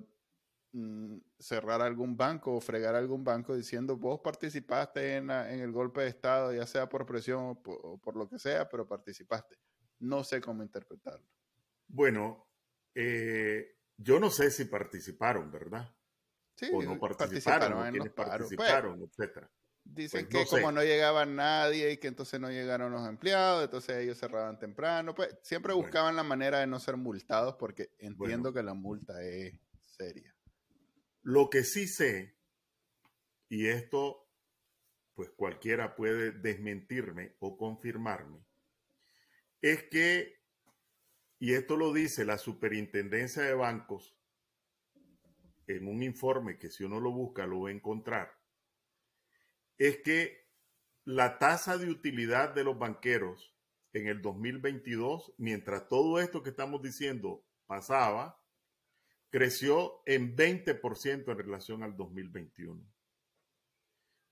Mm, 0.73 1.19
cerrar 1.37 1.83
algún 1.83 2.17
banco 2.17 2.55
o 2.55 2.61
fregar 2.61 2.95
algún 2.95 3.25
banco 3.25 3.57
diciendo 3.57 3.97
vos 3.97 4.21
participaste 4.21 5.17
en, 5.17 5.29
el 5.31 5.73
golpe 5.73 6.03
de 6.03 6.09
Estado, 6.09 6.55
ya 6.55 6.65
sea 6.65 6.89
por 6.89 7.05
presión 7.05 7.59
o 7.65 8.01
por, 8.01 8.17
lo 8.17 8.29
que 8.29 8.39
sea, 8.39 8.69
pero 8.69 8.87
participaste. 8.87 9.57
No 9.99 10.23
sé 10.23 10.41
cómo 10.41 10.63
interpretarlo. 10.63 11.27
Bueno, 11.89 12.49
eh, 12.95 13.79
yo 13.97 14.21
no 14.21 14.31
sé 14.31 14.53
si 14.53 14.67
participaron, 14.67 15.51
¿verdad? 15.51 15.93
Sí, 16.55 16.71
o 16.73 16.83
no 16.83 17.01
participaron, 17.01 17.89
en 17.89 17.97
los 17.97 18.11
participaron, 18.11 18.99
pues, 18.99 19.11
etcétera. 19.11 19.51
Dicen 19.85 20.29
pues, 20.31 20.49
que 20.49 20.51
como 20.51 20.73
no 20.73 20.83
llegaba 20.83 21.27
nadie 21.27 21.93
y 21.93 21.97
que 21.97 22.09
entonces 22.09 22.39
no 22.39 22.51
llegaron 22.51 22.93
los 22.93 23.07
empleados, 23.09 23.65
entonces 23.65 23.97
ellos 23.97 24.19
cerraban 24.19 24.59
temprano. 24.59 25.15
Pues 25.15 25.37
siempre 25.43 25.73
buscaban 25.73 26.17
la 26.17 26.23
manera 26.23 26.61
de 26.61 26.67
no 26.67 26.79
ser 26.79 26.97
multados 26.97 27.57
porque 27.59 27.91
entiendo 27.99 28.53
que 28.53 28.63
la 28.63 28.75
multa 28.75 29.21
es 29.23 29.59
seria. 29.83 30.35
Lo 31.23 31.51
que 31.51 31.65
sí 31.65 31.87
sé, 31.87 32.37
y 33.49 33.67
esto 33.67 34.27
pues 35.15 35.31
cualquiera 35.37 35.97
puede 35.97 36.33
desmentirme 36.33 37.37
o 37.41 37.59
confirmarme, 37.59 38.47
es 39.61 39.83
que, 39.85 40.41
y 41.39 41.53
esto 41.53 41.77
lo 41.77 41.93
dice 41.93 42.25
la 42.25 42.39
Superintendencia 42.39 43.43
de 43.43 43.55
Bancos 43.55 44.17
en 45.67 45.89
un 45.89 46.03
informe 46.03 46.59
que 46.59 46.71
si 46.71 46.85
uno 46.85 47.01
lo 47.01 47.13
busca 47.13 47.47
lo 47.47 47.63
va 47.63 47.69
a 47.69 47.73
encontrar, 47.73 48.40
es 49.81 49.97
que 50.03 50.47
la 51.07 51.39
tasa 51.39 51.79
de 51.79 51.89
utilidad 51.89 52.55
de 52.55 52.65
los 52.65 52.79
banqueros 52.79 53.57
en 53.95 54.09
el 54.09 54.21
2022, 54.21 55.33
mientras 55.39 55.89
todo 55.89 56.21
esto 56.21 56.43
que 56.43 56.51
estamos 56.51 56.83
diciendo 56.83 57.47
pasaba, 57.67 58.39
creció 59.31 60.03
en 60.05 60.37
20% 60.37 61.33
en 61.33 61.39
relación 61.39 61.83
al 61.83 61.97
2021. 61.97 62.87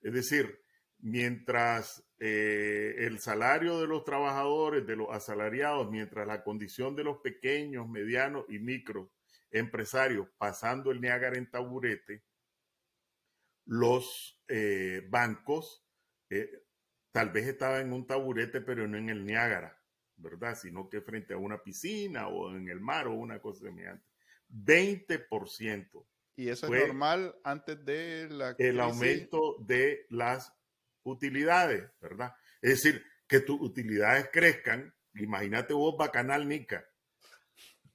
Es 0.02 0.12
decir, 0.12 0.62
mientras 0.98 2.06
eh, 2.18 2.96
el 2.98 3.18
salario 3.18 3.80
de 3.80 3.86
los 3.86 4.04
trabajadores, 4.04 4.86
de 4.86 4.96
los 4.96 5.08
asalariados, 5.10 5.90
mientras 5.90 6.26
la 6.26 6.44
condición 6.44 6.94
de 6.94 7.04
los 7.04 7.20
pequeños, 7.22 7.88
medianos 7.88 8.44
y 8.50 8.58
micro 8.58 9.12
empresarios 9.50 10.28
pasando 10.36 10.90
el 10.90 11.00
Niágara 11.00 11.38
en 11.38 11.50
taburete, 11.50 12.27
los 13.68 14.42
eh, 14.48 15.06
bancos 15.10 15.84
eh, 16.30 16.64
tal 17.12 17.30
vez 17.30 17.46
estaban 17.46 17.82
en 17.82 17.92
un 17.92 18.06
taburete, 18.06 18.62
pero 18.62 18.88
no 18.88 18.96
en 18.96 19.10
el 19.10 19.24
Niágara, 19.24 19.78
¿verdad? 20.16 20.56
Sino 20.56 20.88
que 20.88 21.02
frente 21.02 21.34
a 21.34 21.36
una 21.36 21.62
piscina 21.62 22.28
o 22.28 22.50
en 22.54 22.68
el 22.68 22.80
mar 22.80 23.08
o 23.08 23.14
una 23.14 23.40
cosa 23.40 23.66
semejante. 23.66 24.04
20%. 24.48 26.06
Y 26.36 26.48
eso 26.48 26.72
es 26.72 26.86
normal 26.86 27.36
antes 27.44 27.84
de 27.84 28.28
la 28.30 28.54
El 28.58 28.80
aumento 28.80 29.56
de 29.60 30.06
las 30.08 30.52
utilidades, 31.02 31.90
¿verdad? 32.00 32.34
Es 32.62 32.82
decir, 32.82 33.04
que 33.26 33.40
tus 33.40 33.60
utilidades 33.60 34.30
crezcan. 34.32 34.94
Imagínate 35.14 35.74
vos, 35.74 35.96
Bacanal 35.98 36.48
Nica, 36.48 36.87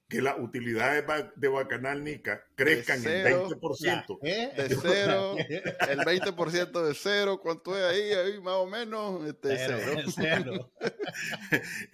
que 0.08 0.20
las 0.20 0.38
utilidades 0.38 1.04
de 1.34 1.48
Bacanal 1.48 2.04
Nica 2.04 2.44
crezcan 2.54 2.98
en 3.06 3.26
20%. 3.26 4.18
¿eh? 4.22 4.52
De 4.56 4.76
cero, 4.76 5.36
el 5.38 5.98
20% 6.00 6.86
de 6.86 6.94
cero, 6.94 7.40
¿cuánto 7.42 7.76
es 7.76 7.84
ahí? 7.84 8.12
Ahí 8.12 8.40
más 8.40 8.54
o 8.54 8.66
menos, 8.66 9.26
este, 9.26 9.56
cero. 9.56 9.78
cero. 10.14 10.72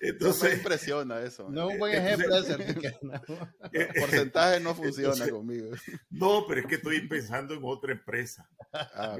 entonces, 0.00 0.42
no 0.42 0.48
me 0.48 0.54
impresiona 0.54 1.22
eso. 1.22 1.50
No 1.50 1.68
un 1.68 1.78
buen 1.78 1.94
ejemplo 1.94 2.42
de 2.42 2.94
El 3.72 3.88
porcentaje 4.00 4.60
no 4.60 4.74
funciona 4.74 5.28
conmigo. 5.28 5.70
No, 6.10 6.46
pero 6.48 6.62
es 6.62 6.66
que 6.66 6.76
estoy 6.76 7.06
pensando 7.06 7.54
en 7.54 7.60
otra 7.64 7.92
empresa. 7.92 8.48
Ah, 8.72 9.18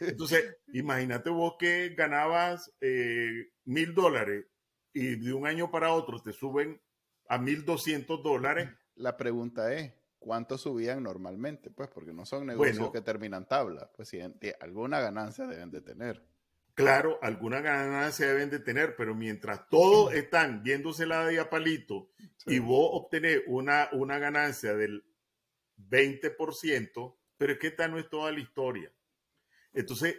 entonces, 0.00 0.56
imagínate 0.72 1.28
vos 1.28 1.54
que 1.58 1.90
ganabas 1.90 2.72
eh, 2.80 3.50
mil 3.64 3.94
dólares 3.94 4.46
y 4.94 5.16
de 5.16 5.32
un 5.34 5.46
año 5.46 5.70
para 5.70 5.92
otro 5.92 6.22
te 6.22 6.32
suben 6.32 6.80
a 7.28 7.38
1.200 7.38 8.22
dólares. 8.22 8.68
La 8.96 9.16
pregunta 9.16 9.72
es, 9.74 9.92
¿cuánto 10.18 10.56
subían 10.58 11.02
normalmente? 11.02 11.70
Pues 11.70 11.88
porque 11.88 12.12
no 12.12 12.24
son 12.24 12.46
negocios 12.46 12.90
que 12.90 13.02
terminan 13.02 13.46
tabla. 13.46 13.90
Pues 13.94 14.08
si 14.08 14.20
alguna 14.60 15.00
ganancia 15.00 15.46
deben 15.46 15.70
de 15.70 15.82
tener. 15.82 16.24
Claro, 16.74 17.18
alguna 17.22 17.60
ganancia 17.60 18.26
deben 18.26 18.50
de 18.50 18.58
tener, 18.58 18.96
pero 18.96 19.14
mientras 19.14 19.68
todos 19.68 20.12
están 20.14 20.62
viéndosela 20.62 21.24
de 21.24 21.40
a 21.40 21.48
palito 21.50 22.10
y 22.46 22.58
vos 22.58 22.90
obtenés 22.92 23.42
una, 23.46 23.88
una 23.92 24.18
ganancia 24.18 24.74
del 24.74 25.04
20%, 25.78 27.16
pero 27.36 27.52
es 27.52 27.58
que 27.58 27.68
esta 27.68 27.88
no 27.88 27.98
es 27.98 28.08
toda 28.08 28.32
la 28.32 28.40
historia. 28.40 28.92
Entonces, 29.72 30.16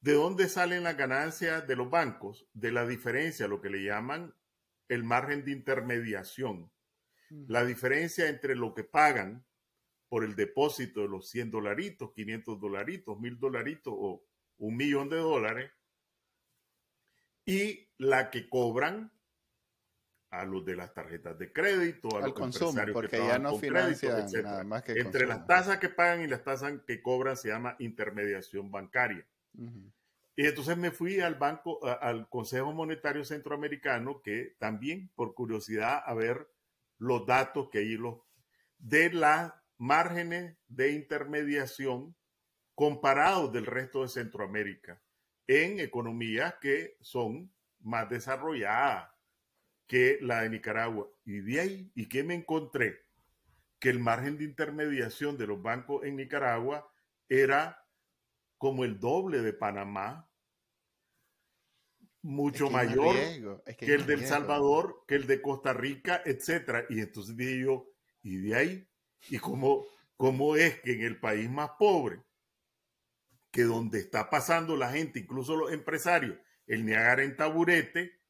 ¿de 0.00 0.12
dónde 0.14 0.48
salen 0.48 0.82
las 0.82 0.96
ganancias 0.96 1.66
de 1.66 1.76
los 1.76 1.90
bancos? 1.90 2.46
De 2.52 2.72
la 2.72 2.86
diferencia, 2.86 3.48
lo 3.48 3.60
que 3.60 3.70
le 3.70 3.82
llaman 3.82 4.34
el 4.92 5.04
margen 5.04 5.44
de 5.44 5.52
intermediación, 5.52 6.70
la 7.48 7.64
diferencia 7.64 8.28
entre 8.28 8.54
lo 8.54 8.74
que 8.74 8.84
pagan 8.84 9.46
por 10.10 10.22
el 10.22 10.36
depósito 10.36 11.00
de 11.00 11.08
los 11.08 11.30
100 11.30 11.50
dolaritos, 11.50 12.12
500 12.12 12.60
dolaritos, 12.60 13.18
1000 13.18 13.38
dolaritos 13.38 13.94
o 13.96 14.22
un 14.58 14.76
millón 14.76 15.08
de 15.08 15.16
dólares, 15.16 15.70
y 17.46 17.88
la 17.96 18.30
que 18.30 18.50
cobran 18.50 19.10
a 20.30 20.44
los 20.44 20.64
de 20.64 20.76
las 20.76 20.92
tarjetas 20.92 21.38
de 21.38 21.52
crédito, 21.52 22.14
a 22.14 22.18
Al 22.18 22.24
los 22.26 22.34
consumo, 22.34 22.68
empresarios 22.68 22.94
porque 22.94 23.16
que 23.16 23.26
ya 23.26 23.38
no 23.38 23.52
con 23.52 23.60
financian 23.60 24.12
crédito, 24.12 24.26
etcétera. 24.26 24.50
nada 24.50 24.64
más 24.64 24.82
que 24.82 24.92
Entre 24.92 25.26
las 25.26 25.46
tasas 25.46 25.78
que 25.78 25.88
pagan 25.88 26.22
y 26.22 26.26
las 26.26 26.44
tasas 26.44 26.80
que 26.86 27.00
cobran 27.00 27.36
se 27.36 27.48
llama 27.48 27.76
intermediación 27.78 28.70
bancaria. 28.70 29.26
Y 30.34 30.46
entonces 30.46 30.76
me 30.76 30.90
fui 30.90 31.20
al 31.20 31.34
banco, 31.34 31.80
al 31.84 32.28
Consejo 32.28 32.72
Monetario 32.72 33.24
Centroamericano, 33.24 34.22
que 34.22 34.56
también 34.58 35.10
por 35.14 35.34
curiosidad 35.34 36.02
a 36.04 36.14
ver 36.14 36.48
los 36.98 37.26
datos 37.26 37.68
que 37.70 37.78
ahí 37.78 37.96
los 37.96 38.20
de 38.78 39.12
las 39.12 39.52
márgenes 39.76 40.56
de 40.68 40.92
intermediación 40.92 42.16
comparados 42.74 43.52
del 43.52 43.66
resto 43.66 44.02
de 44.02 44.08
Centroamérica 44.08 45.00
en 45.46 45.80
economías 45.80 46.54
que 46.60 46.96
son 47.00 47.52
más 47.80 48.08
desarrolladas 48.08 49.10
que 49.86 50.18
la 50.22 50.42
de 50.42 50.50
Nicaragua. 50.50 51.08
Y 51.24 51.40
de 51.40 51.60
ahí, 51.60 51.92
¿y 51.94 52.08
qué 52.08 52.24
me 52.24 52.34
encontré? 52.34 53.04
Que 53.78 53.90
el 53.90 53.98
margen 53.98 54.38
de 54.38 54.44
intermediación 54.44 55.36
de 55.36 55.46
los 55.46 55.60
bancos 55.60 56.04
en 56.04 56.16
Nicaragua 56.16 56.90
era 57.28 57.81
como 58.62 58.84
el 58.84 59.00
doble 59.00 59.42
de 59.42 59.52
Panamá, 59.52 60.30
mucho 62.22 62.66
Es 62.66 62.70
que 62.70 62.76
mayor 62.76 63.16
es 63.66 63.76
que 63.76 63.86
el 63.86 64.06
del 64.06 64.18
riesgo. 64.20 64.36
Salvador, 64.36 65.04
que 65.08 65.16
el 65.16 65.26
de 65.26 65.42
Costa 65.42 65.72
Rica, 65.72 66.22
etcétera. 66.24 66.86
Y 66.88 67.00
entonces 67.00 67.36
dije 67.36 67.58
yo, 67.58 67.88
¿y 68.22 68.36
de 68.36 68.54
ahí? 68.54 68.88
¿Y 69.30 69.38
cómo, 69.38 69.84
cómo 70.16 70.54
es 70.54 70.80
que 70.80 70.92
en 70.92 71.02
el 71.02 71.18
país 71.18 71.50
más 71.50 71.70
pobre, 71.76 72.22
que 73.50 73.64
donde 73.64 73.98
está 73.98 74.30
pasando 74.30 74.76
la 74.76 74.92
gente, 74.92 75.18
incluso 75.18 75.56
los 75.56 75.72
empresarios, 75.72 76.38
el 76.68 76.86
Niagara 76.86 77.24
en 77.24 77.36
taburete, 77.36 78.20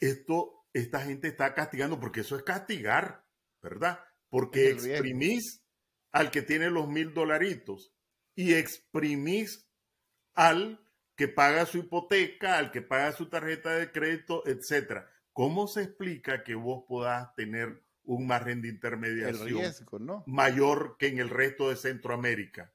esto, 0.00 0.64
esta 0.72 1.00
gente 1.00 1.28
está 1.28 1.52
castigando, 1.52 2.00
porque 2.00 2.20
eso 2.20 2.34
es 2.34 2.44
castigar, 2.44 3.26
¿verdad? 3.60 4.00
Porque 4.30 4.70
el 4.70 4.78
exprimís 4.78 5.62
al 6.12 6.30
que 6.30 6.40
tiene 6.40 6.70
los 6.70 6.88
mil 6.88 7.12
dolaritos 7.12 7.93
y 8.34 8.54
exprimís 8.54 9.68
al 10.34 10.80
que 11.16 11.28
paga 11.28 11.66
su 11.66 11.78
hipoteca, 11.78 12.58
al 12.58 12.70
que 12.72 12.82
paga 12.82 13.12
su 13.12 13.28
tarjeta 13.28 13.74
de 13.74 13.92
crédito, 13.92 14.42
etcétera. 14.46 15.08
¿Cómo 15.32 15.66
se 15.68 15.82
explica 15.82 16.42
que 16.44 16.54
vos 16.54 16.84
podás 16.88 17.34
tener 17.34 17.84
un 18.04 18.26
margen 18.26 18.60
de 18.62 18.68
El 18.68 18.74
intermediación 18.74 19.48
riesgo, 19.48 19.98
¿no? 19.98 20.24
mayor 20.26 20.96
que 20.98 21.08
en 21.08 21.18
el 21.18 21.30
resto 21.30 21.70
de 21.70 21.76
Centroamérica? 21.76 22.72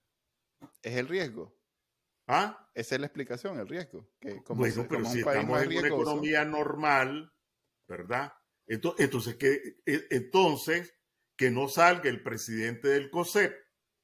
Es 0.81 0.95
el 0.95 1.07
riesgo. 1.07 1.55
¿Ah? 2.27 2.69
Esa 2.75 2.95
es 2.95 3.01
la 3.01 3.07
explicación, 3.07 3.59
el 3.59 3.67
riesgo. 3.67 4.07
Que 4.19 4.41
como, 4.43 4.59
bueno, 4.59 4.75
se- 4.75 4.83
pero 4.87 5.01
como 5.01 5.11
si 5.13 5.19
estamos 5.19 5.61
en 5.61 5.67
una 5.77 5.87
economía 5.87 6.45
normal, 6.45 7.33
¿verdad? 7.87 8.33
Ento- 8.67 8.95
Entonces, 8.99 9.35
que, 9.35 9.77
entonces, 9.85 10.95
que 11.35 11.49
no 11.51 11.67
salga 11.69 12.09
el 12.09 12.21
presidente 12.21 12.87
del 12.89 13.09
COSEP, 13.09 13.53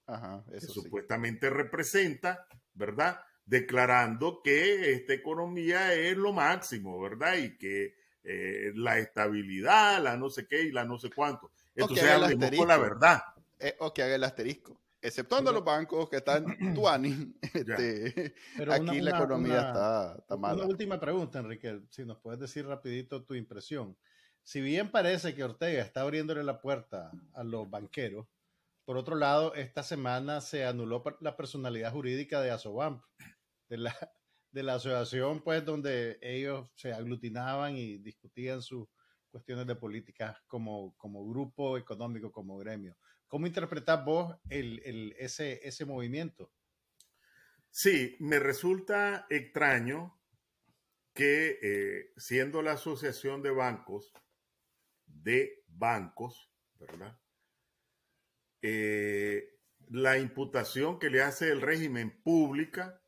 Ajá, 0.07 0.43
que 0.51 0.61
sí. 0.61 0.67
supuestamente 0.71 1.49
representa, 1.49 2.47
¿verdad? 2.73 3.19
Declarando 3.45 4.41
que 4.43 4.91
esta 4.93 5.13
economía 5.13 5.93
es 5.93 6.15
lo 6.17 6.33
máximo, 6.33 6.99
¿verdad? 7.01 7.35
Y 7.37 7.57
que 7.57 7.95
eh, 8.23 8.71
la 8.75 8.97
estabilidad, 8.99 10.01
la 10.01 10.17
no 10.17 10.29
sé 10.29 10.47
qué 10.47 10.63
y 10.63 10.71
la 10.71 10.83
no 10.85 10.97
sé 10.97 11.09
cuánto. 11.09 11.51
Entonces, 11.75 12.03
haga 12.05 12.15
el 12.15 12.23
hablemos 12.33 12.55
con 12.57 12.67
la 12.67 12.77
verdad. 12.77 13.21
Eh, 13.59 13.75
o 13.79 13.93
que 13.93 14.03
haga 14.03 14.15
el 14.15 14.23
asterisco. 14.23 14.81
Exceptuando 15.01 15.51
los 15.51 15.63
bancos 15.63 16.09
que 16.09 16.17
están 16.17 16.45
tuani, 16.73 17.35
este, 17.53 18.33
Pero 18.57 18.73
aquí 18.73 18.81
una- 18.81 18.93
la 18.93 19.01
una- 19.11 19.17
economía 19.19 19.53
una- 19.59 19.67
está, 19.67 20.15
está 20.19 20.35
Una 20.35 20.41
mala. 20.47 20.65
última 20.65 20.99
pregunta, 20.99 21.39
Enrique, 21.39 21.81
si 21.91 22.03
nos 22.05 22.17
puedes 22.17 22.39
decir 22.39 22.65
rapidito 22.65 23.23
tu 23.23 23.35
impresión. 23.35 23.95
Si 24.41 24.61
bien 24.61 24.89
parece 24.91 25.35
que 25.35 25.43
Ortega 25.43 25.81
está 25.83 26.01
abriéndole 26.01 26.43
la 26.43 26.59
puerta 26.61 27.11
a 27.33 27.43
los 27.43 27.69
banqueros, 27.69 28.25
por 28.85 28.97
otro 28.97 29.15
lado, 29.15 29.53
esta 29.55 29.81
semana 29.81 30.41
se 30.41 30.63
anuló 30.63 31.03
la 31.19 31.35
personalidad 31.35 31.91
jurídica 31.91 32.41
de 32.41 32.51
Asobamp, 32.51 33.03
de 33.67 33.77
la, 33.77 33.93
de 34.51 34.63
la 34.63 34.75
asociación 34.75 35.41
pues 35.43 35.65
donde 35.65 36.19
ellos 36.21 36.71
se 36.75 36.93
aglutinaban 36.93 37.75
y 37.75 37.97
discutían 37.97 38.61
sus 38.61 38.87
cuestiones 39.31 39.67
de 39.67 39.75
política 39.75 40.41
como, 40.47 40.95
como 40.97 41.27
grupo 41.27 41.77
económico, 41.77 42.31
como 42.31 42.57
gremio. 42.57 42.95
¿Cómo 43.27 43.47
interpretás 43.47 44.05
vos 44.05 44.35
ese, 44.49 45.67
ese 45.67 45.85
movimiento? 45.85 46.53
Sí, 47.71 48.15
me 48.19 48.39
resulta 48.39 49.25
extraño 49.29 50.17
que 51.13 51.59
eh, 51.61 52.13
siendo 52.15 52.61
la 52.61 52.73
asociación 52.73 53.41
de 53.41 53.49
bancos, 53.49 54.13
de 55.05 55.63
bancos, 55.67 56.49
¿verdad? 56.75 57.19
Eh, 58.67 59.47
la 59.89 60.17
imputación 60.17 60.97
que 60.97 61.11
le 61.11 61.21
hace 61.21 61.51
el 61.51 61.61
régimen 61.61 62.19
pública 62.23 62.99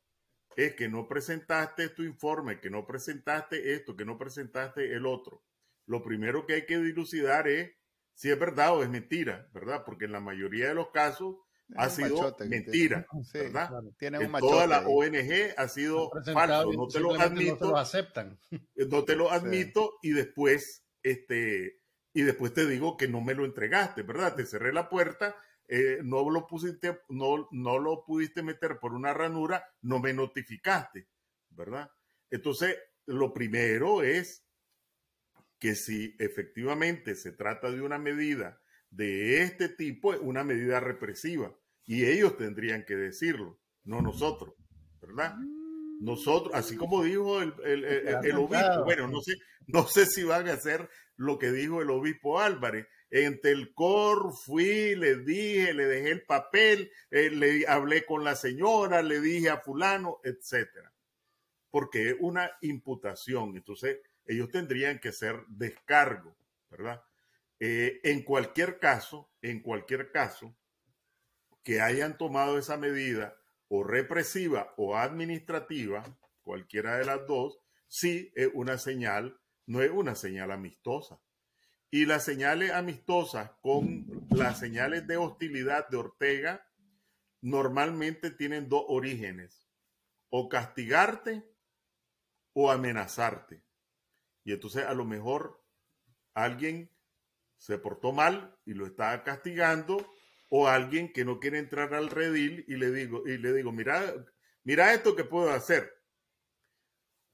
es 0.56 0.74
que 0.74 0.88
no 0.88 1.08
presentaste 1.08 1.88
tu 1.88 2.04
informe, 2.04 2.60
que 2.60 2.70
no 2.70 2.86
presentaste 2.86 3.72
esto, 3.74 3.96
que 3.96 4.04
no 4.04 4.16
presentaste 4.16 4.92
el 4.94 5.04
otro. 5.04 5.42
Lo 5.86 6.02
primero 6.04 6.46
que 6.46 6.54
hay 6.54 6.66
que 6.66 6.78
dilucidar 6.78 7.48
es 7.48 7.72
si 8.14 8.30
es 8.30 8.38
verdad 8.38 8.76
o 8.76 8.82
es 8.84 8.88
mentira, 8.88 9.48
¿verdad? 9.52 9.82
Porque 9.84 10.04
en 10.04 10.12
la 10.12 10.20
mayoría 10.20 10.68
de 10.68 10.74
los 10.74 10.90
casos 10.90 11.36
ha 11.76 11.84
Un 11.86 11.90
sido 11.90 12.36
mentira, 12.48 13.04
tiene. 13.10 13.24
Sí, 13.24 13.38
¿verdad? 13.38 13.68
claro. 13.68 13.94
Tiene 13.98 14.18
un 14.18 14.24
En 14.26 14.30
machote. 14.30 14.52
toda 14.52 14.66
la 14.68 14.78
ahí. 14.78 14.84
ONG 14.86 15.54
ha 15.56 15.68
sido 15.68 16.10
falso, 16.32 16.72
no 16.72 16.86
te 16.86 17.00
lo 17.00 17.14
admito, 17.20 17.52
No 17.54 17.58
se 17.58 17.66
los 17.72 17.80
aceptan. 17.80 18.38
eh, 18.52 18.86
no 18.88 19.04
te 19.04 19.16
lo 19.16 19.30
admito 19.32 19.94
y 20.02 20.10
después 20.12 20.84
este 21.02 21.80
y 22.18 22.22
después 22.22 22.52
te 22.52 22.66
digo 22.66 22.96
que 22.96 23.06
no 23.06 23.20
me 23.20 23.32
lo 23.32 23.44
entregaste, 23.44 24.02
¿verdad? 24.02 24.34
Te 24.34 24.44
cerré 24.44 24.72
la 24.72 24.88
puerta, 24.88 25.36
eh, 25.68 26.00
no 26.02 26.28
lo 26.28 26.48
pusiste, 26.48 27.00
no, 27.08 27.48
no 27.52 27.78
lo 27.78 28.04
pudiste 28.04 28.42
meter 28.42 28.80
por 28.80 28.92
una 28.92 29.14
ranura, 29.14 29.64
no 29.82 30.00
me 30.00 30.12
notificaste, 30.12 31.06
¿verdad? 31.50 31.88
Entonces, 32.28 32.76
lo 33.06 33.32
primero 33.32 34.02
es 34.02 34.44
que 35.60 35.76
si 35.76 36.16
efectivamente 36.18 37.14
se 37.14 37.30
trata 37.30 37.70
de 37.70 37.82
una 37.82 38.00
medida 38.00 38.60
de 38.90 39.44
este 39.44 39.68
tipo, 39.68 40.12
es 40.12 40.18
una 40.20 40.42
medida 40.42 40.80
represiva 40.80 41.56
y 41.84 42.04
ellos 42.04 42.36
tendrían 42.36 42.84
que 42.84 42.96
decirlo, 42.96 43.60
no 43.84 44.02
nosotros, 44.02 44.54
¿verdad? 45.00 45.36
Nosotros, 46.00 46.54
así 46.54 46.76
como 46.76 47.02
dijo 47.02 47.42
el, 47.42 47.54
el- 47.64 47.84
el- 47.84 48.08
el 48.24 48.36
obispo, 48.38 48.84
bueno, 48.84 49.08
no 49.08 49.20
sé, 49.20 49.34
no 49.66 49.86
sé 49.88 50.06
si 50.06 50.22
van 50.24 50.48
a 50.48 50.52
hacer 50.54 50.88
lo 51.16 51.38
que 51.38 51.50
dijo 51.50 51.82
el 51.82 51.90
obispo 51.90 52.38
Álvarez. 52.40 52.86
En 53.10 53.40
Telcor 53.40 54.32
fui, 54.34 54.94
le 54.94 55.16
dije, 55.16 55.72
le 55.74 55.86
dejé 55.86 56.10
el 56.10 56.22
papel, 56.26 56.92
eh, 57.10 57.30
le 57.30 57.66
hablé 57.66 58.04
con 58.04 58.22
la 58.22 58.36
señora, 58.36 59.02
le 59.02 59.20
dije 59.20 59.48
a 59.50 59.58
fulano, 59.60 60.20
etcétera. 60.22 60.92
Porque 61.70 62.10
es 62.10 62.16
una 62.20 62.50
imputación. 62.60 63.56
Entonces, 63.56 63.98
ellos 64.26 64.50
tendrían 64.50 64.98
que 65.00 65.10
ser 65.12 65.42
descargo, 65.48 66.36
¿verdad? 66.70 67.02
Eh, 67.60 67.98
en 68.04 68.22
cualquier 68.22 68.78
caso, 68.78 69.30
en 69.42 69.60
cualquier 69.62 70.12
caso, 70.12 70.54
que 71.64 71.80
hayan 71.80 72.16
tomado 72.18 72.56
esa 72.58 72.76
medida 72.76 73.37
o 73.68 73.84
represiva 73.84 74.74
o 74.76 74.96
administrativa, 74.96 76.04
cualquiera 76.42 76.96
de 76.96 77.04
las 77.04 77.26
dos, 77.26 77.60
sí 77.86 78.32
es 78.34 78.50
una 78.54 78.78
señal, 78.78 79.38
no 79.66 79.82
es 79.82 79.90
una 79.90 80.14
señal 80.14 80.50
amistosa. 80.50 81.20
Y 81.90 82.06
las 82.06 82.24
señales 82.24 82.72
amistosas 82.72 83.50
con 83.62 84.06
las 84.30 84.58
señales 84.58 85.06
de 85.06 85.16
hostilidad 85.16 85.88
de 85.88 85.96
Ortega 85.96 86.66
normalmente 87.40 88.30
tienen 88.30 88.68
dos 88.68 88.84
orígenes, 88.88 89.68
o 90.30 90.48
castigarte 90.48 91.44
o 92.52 92.70
amenazarte. 92.70 93.62
Y 94.44 94.52
entonces 94.52 94.84
a 94.84 94.94
lo 94.94 95.04
mejor 95.04 95.62
alguien 96.34 96.90
se 97.56 97.78
portó 97.78 98.12
mal 98.12 98.56
y 98.64 98.74
lo 98.74 98.86
está 98.86 99.22
castigando 99.22 100.12
o 100.48 100.66
alguien 100.68 101.12
que 101.12 101.24
no 101.24 101.38
quiere 101.40 101.58
entrar 101.58 101.94
al 101.94 102.08
redil 102.10 102.64
y 102.68 102.76
le 102.76 102.90
digo 102.90 103.22
y 103.26 103.36
le 103.38 103.52
digo, 103.52 103.70
"Mira, 103.72 104.14
mira 104.64 104.92
esto 104.94 105.14
que 105.16 105.24
puedo 105.24 105.50
hacer." 105.50 105.92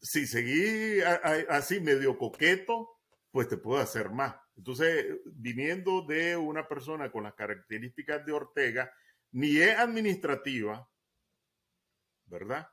Si 0.01 0.27
seguí 0.27 1.01
a- 1.01 1.21
a- 1.23 1.57
así 1.57 1.81
medio 1.81 2.19
coqueto, 2.19 2.89
pues 3.31 3.49
te 3.49 3.57
puedo 3.57 3.81
hacer 3.81 4.11
más. 4.11 4.35
Entonces, 4.57 5.07
viniendo 5.25 6.03
de 6.07 6.37
una 6.37 6.69
persona 6.69 7.11
con 7.11 7.25
las 7.25 7.35
características 7.35 8.25
de 8.27 8.33
Ortega, 8.33 8.93
ni 9.33 9.57
es 9.59 9.77
administrativa, 9.79 10.89
¿verdad? 12.27 12.69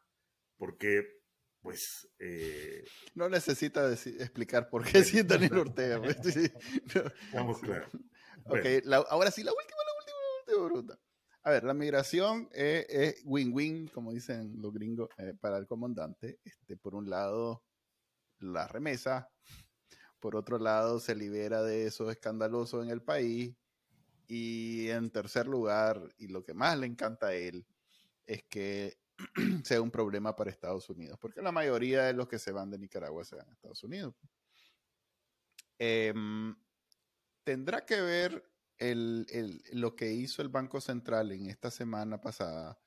Porque, 0.58 1.22
pues, 1.62 2.08
eh, 2.20 2.84
No 3.16 3.30
necesita 3.30 3.90
deci- 3.90 4.20
explicar 4.22 4.70
por 4.70 4.84
qué 4.86 5.04
sí 5.04 5.20
es 5.20 5.28
Daniel 5.28 5.58
Ortega. 5.58 6.00
pues, 6.02 6.20
estamos 6.26 7.60
claros. 7.62 7.92
Ok, 8.46 8.66
la- 8.84 8.98
ahora 9.10 9.32
sí, 9.32 9.44
la 9.44 9.52
última, 9.54 9.78
bruta. 10.60 11.00
A 11.44 11.52
ver, 11.52 11.64
la 11.64 11.74
migración 11.74 12.50
es 12.54 13.22
win-win, 13.26 13.88
como 13.88 14.12
dicen 14.12 14.62
los 14.62 14.72
gringos, 14.74 15.10
eh, 15.18 15.34
para 15.40 15.58
el 15.58 15.66
comandante. 15.66 16.40
Este, 16.44 16.78
por 16.78 16.94
un 16.94 17.10
lado, 17.10 17.64
la 18.40 18.68
remesa. 18.68 19.30
Por 20.20 20.36
otro 20.36 20.60
lado, 20.60 21.00
se 21.00 21.16
libera 21.16 21.64
de 21.64 21.88
eso 21.88 22.12
escandaloso 22.12 22.84
en 22.84 22.90
el 22.90 23.02
país. 23.02 23.56
Y 24.28 24.90
en 24.90 25.10
tercer 25.10 25.48
lugar, 25.48 26.02
y 26.18 26.28
lo 26.28 26.44
que 26.44 26.54
más 26.54 26.78
le 26.78 26.88
encanta 26.88 27.28
a 27.28 27.34
él, 27.34 27.66
es 28.26 28.44
que 28.44 28.98
sea 29.64 29.82
un 29.82 29.92
problema 29.92 30.36
para 30.36 30.52
Estados 30.52 30.90
Unidos, 30.90 31.18
porque 31.20 31.42
la 31.42 31.52
mayoría 31.52 32.04
de 32.04 32.14
los 32.14 32.28
que 32.28 32.40
se 32.40 32.52
van 32.52 32.70
de 32.70 32.78
Nicaragua 32.80 33.24
se 33.26 33.36
van 33.36 33.50
a 33.50 33.54
Estados 33.54 33.84
Unidos. 33.84 34.16
Em, 35.78 36.56
tendrá 37.44 37.86
que 37.86 38.00
ver 38.02 38.51
lo 38.82 39.96
que 39.96 40.12
hizo 40.12 40.42
el 40.42 40.50
Banco 40.50 40.82
Central 40.82 41.32
en 41.32 41.48
esta 41.48 41.70
semana 41.70 42.20
pasada 42.20 42.80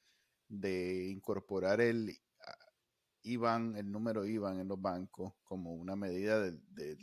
de 0.48 1.06
incorporar 1.08 1.80
el 1.80 2.18
IBAN, 3.22 3.76
el 3.76 3.90
número 3.90 4.26
IBAN 4.26 4.60
en 4.60 4.68
los 4.68 4.80
bancos 4.80 5.32
como 5.44 5.74
una 5.74 5.96
medida 5.96 6.40
de, 6.40 6.98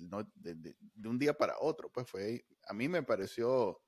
un 1.04 1.20
día 1.20 1.34
para 1.34 1.56
otro. 1.60 1.92
Pues 1.92 2.08
fue, 2.10 2.46
a 2.68 2.74
mí 2.74 2.88
me 2.88 3.04
pareció, 3.04 3.82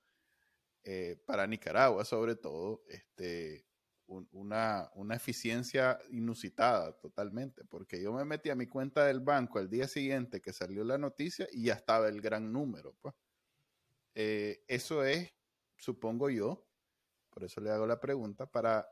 eh, 0.84 1.22
para 1.26 1.48
Nicaragua 1.48 2.06
sobre 2.06 2.36
todo, 2.36 2.84
este, 2.88 3.68
una, 4.08 4.90
una, 4.96 5.16
eficiencia 5.16 6.00
inusitada 6.12 6.94
totalmente, 7.00 7.64
porque 7.66 8.02
yo 8.02 8.14
me 8.14 8.26
metí 8.26 8.50
a 8.50 8.56
mi 8.56 8.68
cuenta 8.68 9.06
del 9.06 9.22
banco 9.22 9.60
el 9.60 9.70
día 9.70 9.88
siguiente 9.88 10.42
que 10.42 10.54
salió 10.54 10.84
la 10.84 10.98
noticia 10.98 11.48
y 11.52 11.66
ya 11.66 11.74
estaba 11.74 12.10
el 12.10 12.22
gran 12.22 12.52
número. 12.52 12.96
Pues. 13.02 13.16
Eh, 14.16 14.64
eso 14.68 15.04
es, 15.04 15.34
supongo 15.78 16.30
yo, 16.30 16.68
por 17.30 17.44
eso 17.44 17.62
le 17.62 17.72
hago 17.72 17.88
la 17.88 18.00
pregunta, 18.00 18.46
para 18.50 18.88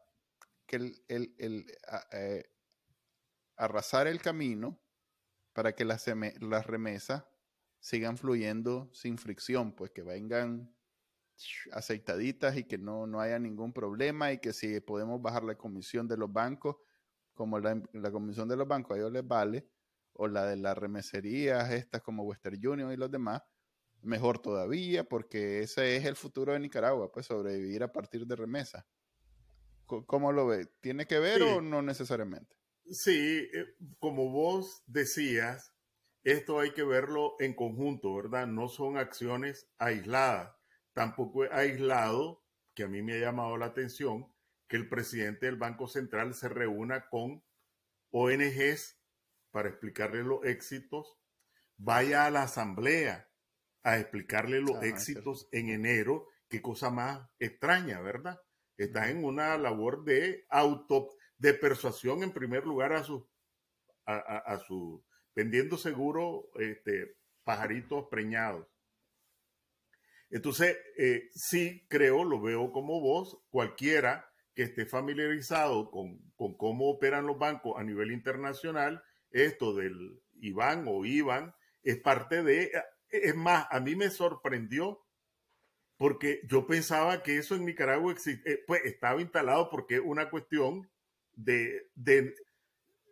que 0.65 0.77
el, 0.77 1.35
el, 1.37 1.65
eh, 2.11 2.51
arrasar 3.55 4.07
el 4.07 4.21
camino 4.21 4.81
para 5.53 5.73
que 5.75 5.85
las, 5.85 6.07
las 6.39 6.65
remesas 6.65 7.25
sigan 7.79 8.17
fluyendo 8.17 8.89
sin 8.93 9.17
fricción, 9.17 9.73
pues 9.73 9.91
que 9.91 10.03
vengan 10.03 10.73
aceitaditas 11.71 12.55
y 12.57 12.63
que 12.63 12.77
no, 12.77 13.07
no 13.07 13.19
haya 13.19 13.39
ningún 13.39 13.73
problema 13.73 14.31
y 14.31 14.39
que 14.39 14.53
si 14.53 14.79
podemos 14.79 15.21
bajar 15.21 15.43
la 15.43 15.55
comisión 15.55 16.07
de 16.07 16.17
los 16.17 16.31
bancos, 16.31 16.77
como 17.33 17.59
la, 17.59 17.81
la 17.93 18.11
comisión 18.11 18.47
de 18.47 18.55
los 18.55 18.67
bancos 18.67 18.95
a 18.95 18.99
ellos 18.99 19.11
les 19.11 19.27
vale, 19.27 19.67
o 20.13 20.27
la 20.27 20.45
de 20.45 20.57
las 20.57 20.77
remeserías, 20.77 21.71
estas 21.71 22.01
como 22.01 22.23
Western 22.23 22.55
Union 22.65 22.91
y 22.91 22.97
los 22.97 23.09
demás, 23.09 23.41
mejor 24.03 24.39
todavía, 24.39 25.03
porque 25.03 25.61
ese 25.61 25.95
es 25.95 26.05
el 26.05 26.15
futuro 26.15 26.53
de 26.53 26.59
Nicaragua, 26.59 27.11
pues 27.11 27.25
sobrevivir 27.25 27.83
a 27.83 27.91
partir 27.91 28.25
de 28.25 28.35
remesas. 28.35 28.85
¿Cómo 29.85 30.31
lo 30.31 30.47
ve? 30.47 30.67
¿Tiene 30.79 31.05
que 31.05 31.19
ver 31.19 31.43
o 31.43 31.61
no 31.61 31.81
necesariamente? 31.81 32.55
Sí, 32.89 33.49
eh, 33.53 33.75
como 33.99 34.29
vos 34.31 34.83
decías, 34.87 35.73
esto 36.23 36.59
hay 36.59 36.71
que 36.71 36.83
verlo 36.83 37.35
en 37.39 37.53
conjunto, 37.53 38.15
¿verdad? 38.15 38.47
No 38.47 38.69
son 38.69 38.97
acciones 38.97 39.69
aisladas. 39.77 40.55
Tampoco 40.93 41.43
es 41.43 41.51
aislado, 41.51 42.45
que 42.73 42.83
a 42.83 42.87
mí 42.87 43.01
me 43.01 43.15
ha 43.15 43.19
llamado 43.19 43.57
la 43.57 43.67
atención, 43.67 44.31
que 44.67 44.77
el 44.77 44.87
presidente 44.87 45.47
del 45.47 45.57
Banco 45.57 45.87
Central 45.87 46.33
se 46.33 46.47
reúna 46.47 47.09
con 47.09 47.43
ONGs 48.11 48.97
para 49.51 49.69
explicarle 49.69 50.23
los 50.23 50.45
éxitos, 50.45 51.17
vaya 51.77 52.25
a 52.25 52.31
la 52.31 52.43
asamblea 52.43 53.30
a 53.83 53.97
explicarle 53.97 54.61
los 54.61 54.81
éxitos 54.83 55.47
en 55.51 55.69
enero, 55.69 56.27
qué 56.47 56.61
cosa 56.61 56.89
más 56.89 57.27
extraña, 57.39 57.99
¿verdad? 58.01 58.39
Está 58.77 59.09
en 59.09 59.23
una 59.23 59.57
labor 59.57 60.03
de 60.03 60.45
auto, 60.49 61.09
de 61.37 61.53
persuasión 61.53 62.23
en 62.23 62.31
primer 62.31 62.65
lugar 62.65 62.93
a 62.93 63.03
su, 63.03 63.27
a, 64.05 64.59
su, 64.67 65.03
vendiendo 65.35 65.77
seguro 65.77 66.49
este, 66.55 67.15
pajaritos 67.43 68.07
preñados. 68.09 68.67
Entonces, 70.29 70.77
eh, 70.97 71.29
sí 71.33 71.85
creo, 71.89 72.23
lo 72.23 72.41
veo 72.41 72.71
como 72.71 73.01
vos, 73.01 73.43
cualquiera 73.49 74.31
que 74.53 74.63
esté 74.63 74.85
familiarizado 74.85 75.91
con, 75.91 76.19
con, 76.35 76.55
cómo 76.55 76.89
operan 76.89 77.25
los 77.25 77.37
bancos 77.37 77.73
a 77.77 77.83
nivel 77.83 78.11
internacional, 78.11 79.03
esto 79.29 79.73
del 79.73 80.21
IBAN 80.35 80.85
o 80.87 81.05
IBAN 81.05 81.53
es 81.83 81.97
parte 81.97 82.43
de, 82.43 82.71
es 83.11 83.35
más, 83.35 83.67
a 83.69 83.79
mí 83.79 83.95
me 83.95 84.09
sorprendió 84.09 85.05
porque 85.97 86.41
yo 86.47 86.65
pensaba 86.65 87.21
que 87.21 87.37
eso 87.37 87.55
en 87.55 87.65
Nicaragua 87.65 88.15
eh, 88.25 88.63
pues, 88.65 88.81
estaba 88.85 89.21
instalado 89.21 89.69
porque 89.69 89.95
es 89.95 90.01
una 90.03 90.29
cuestión 90.31 90.89
de, 91.33 91.91
de, 91.93 92.35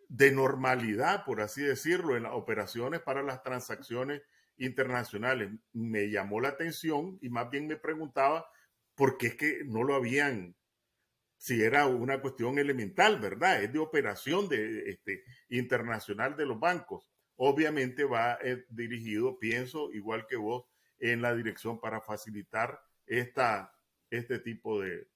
de, 0.08 0.32
normalidad, 0.32 1.24
por 1.24 1.40
así 1.40 1.62
decirlo, 1.62 2.16
en 2.16 2.24
las 2.24 2.32
operaciones 2.32 3.00
para 3.00 3.22
las 3.22 3.44
transacciones 3.44 4.22
internacionales. 4.56 5.50
Me 5.72 6.10
llamó 6.10 6.40
la 6.40 6.48
atención 6.48 7.16
y 7.22 7.28
más 7.28 7.48
bien 7.48 7.68
me 7.68 7.76
preguntaba 7.76 8.50
por 8.96 9.18
qué 9.18 9.28
es 9.28 9.34
que 9.36 9.62
no 9.64 9.84
lo 9.84 9.94
habían, 9.94 10.56
si 11.36 11.62
era 11.62 11.86
una 11.86 12.20
cuestión 12.20 12.58
elemental, 12.58 13.20
¿verdad? 13.20 13.62
Es 13.62 13.72
de 13.72 13.78
operación 13.78 14.48
de, 14.48 14.90
este, 14.90 15.22
internacional 15.48 16.36
de 16.36 16.46
los 16.46 16.58
bancos 16.58 17.09
obviamente 17.42 18.04
va 18.04 18.38
eh, 18.42 18.66
dirigido, 18.68 19.38
pienso, 19.38 19.90
igual 19.94 20.26
que 20.26 20.36
vos, 20.36 20.66
en 20.98 21.22
la 21.22 21.34
dirección 21.34 21.80
para 21.80 22.02
facilitar 22.02 22.82
esta, 23.06 23.74
este 24.10 24.38
tipo 24.40 24.82
de... 24.82 25.08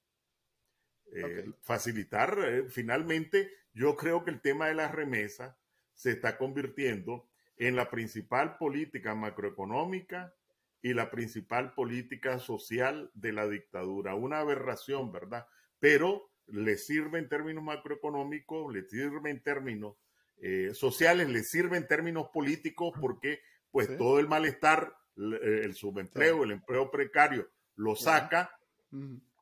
Eh, 1.12 1.52
facilitar, 1.60 2.38
eh, 2.46 2.64
finalmente, 2.70 3.50
yo 3.74 3.94
creo 3.94 4.24
que 4.24 4.30
el 4.30 4.40
tema 4.40 4.68
de 4.68 4.74
las 4.74 4.92
remesas 4.92 5.54
se 5.92 6.12
está 6.12 6.38
convirtiendo 6.38 7.28
en 7.58 7.76
la 7.76 7.90
principal 7.90 8.56
política 8.56 9.14
macroeconómica 9.14 10.34
y 10.80 10.94
la 10.94 11.10
principal 11.10 11.74
política 11.74 12.38
social 12.38 13.10
de 13.12 13.32
la 13.32 13.46
dictadura. 13.46 14.14
Una 14.14 14.38
aberración, 14.38 15.12
¿verdad? 15.12 15.46
Pero 15.78 16.32
le 16.46 16.78
sirve 16.78 17.18
en 17.18 17.28
términos 17.28 17.62
macroeconómicos, 17.62 18.72
le 18.72 18.82
sirve 18.84 19.28
en 19.28 19.42
términos 19.42 19.96
eh, 20.38 20.72
sociales 20.74 21.28
le 21.28 21.42
sirve 21.42 21.76
en 21.76 21.86
términos 21.86 22.28
políticos 22.32 22.92
porque 23.00 23.40
pues 23.70 23.96
todo 23.96 24.20
el 24.20 24.28
malestar, 24.28 24.96
el, 25.16 25.74
subempleo, 25.74 26.44
el 26.44 26.52
empleo 26.52 26.90
precario 26.90 27.50
lo 27.76 27.96
saca, 27.96 28.56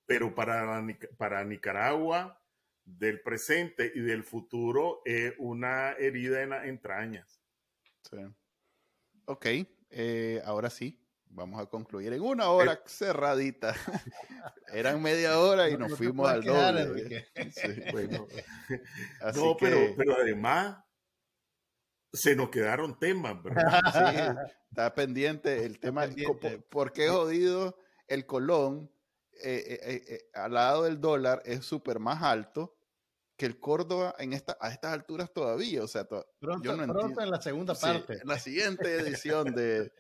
pero 0.07 0.35
para, 0.35 0.83
para 1.19 1.45
Nicaragua 1.45 2.43
del 2.85 3.21
presente 3.21 3.93
y 3.95 4.01
del 4.01 4.25
futuro 4.25 5.03
es 5.05 5.35
una 5.39 5.93
herida 5.93 6.43
en 6.43 6.51
las 6.51 6.65
entrañas. 6.67 7.43
Sí. 8.11 8.19
Ok, 9.27 9.47
eh, 9.91 10.41
ahora 10.45 10.71
sí, 10.71 11.02
vamos 11.33 11.61
a 11.61 11.67
concluir 11.67 12.13
en 12.13 12.23
una 12.23 12.51
hora 12.51 12.75
eh. 12.75 12.81
cerradita. 12.87 13.75
Eran 14.73 15.03
media 15.03 15.39
hora 15.39 15.69
y 15.69 15.77
nos 15.77 15.97
fuimos 15.97 16.29
al 16.29 16.43
doble. 16.43 17.27
no, 19.35 19.57
pero, 19.59 19.95
pero 19.97 20.17
además 20.17 20.79
se 22.13 22.37
nos 22.37 22.51
quedaron 22.51 22.99
temas, 22.99 23.43
¿verdad? 23.43 23.81
Sí, 23.93 24.53
está 24.71 24.95
pendiente 24.95 25.65
el 25.65 25.79
tema. 25.79 26.07
¿Por 26.69 26.93
qué 26.93 27.09
jodido 27.09 27.79
el 28.07 28.27
colón 28.27 28.91
eh, 29.43 29.79
eh, 29.83 30.05
eh, 30.09 30.31
al 30.35 30.53
lado 30.53 30.85
del 30.85 31.01
dólar 31.01 31.43
es 31.45 31.65
súper 31.65 31.99
más 31.99 32.23
alto 32.23 32.77
que 33.37 33.47
el 33.47 33.59
Córdoba 33.59 34.15
en 34.19 34.35
esta, 34.35 34.57
a 34.61 34.71
estas 34.71 34.93
alturas 34.93 35.33
todavía? 35.33 35.83
O 35.83 35.89
sea, 35.89 36.07
pronto, 36.07 36.63
yo 36.63 36.77
no 36.77 36.93
pronto 36.93 37.23
en 37.23 37.31
la 37.31 37.41
segunda 37.41 37.75
parte. 37.75 38.19
en 38.21 38.29
la 38.29 38.39
siguiente 38.39 38.95
edición 38.97 39.55
de 39.55 39.91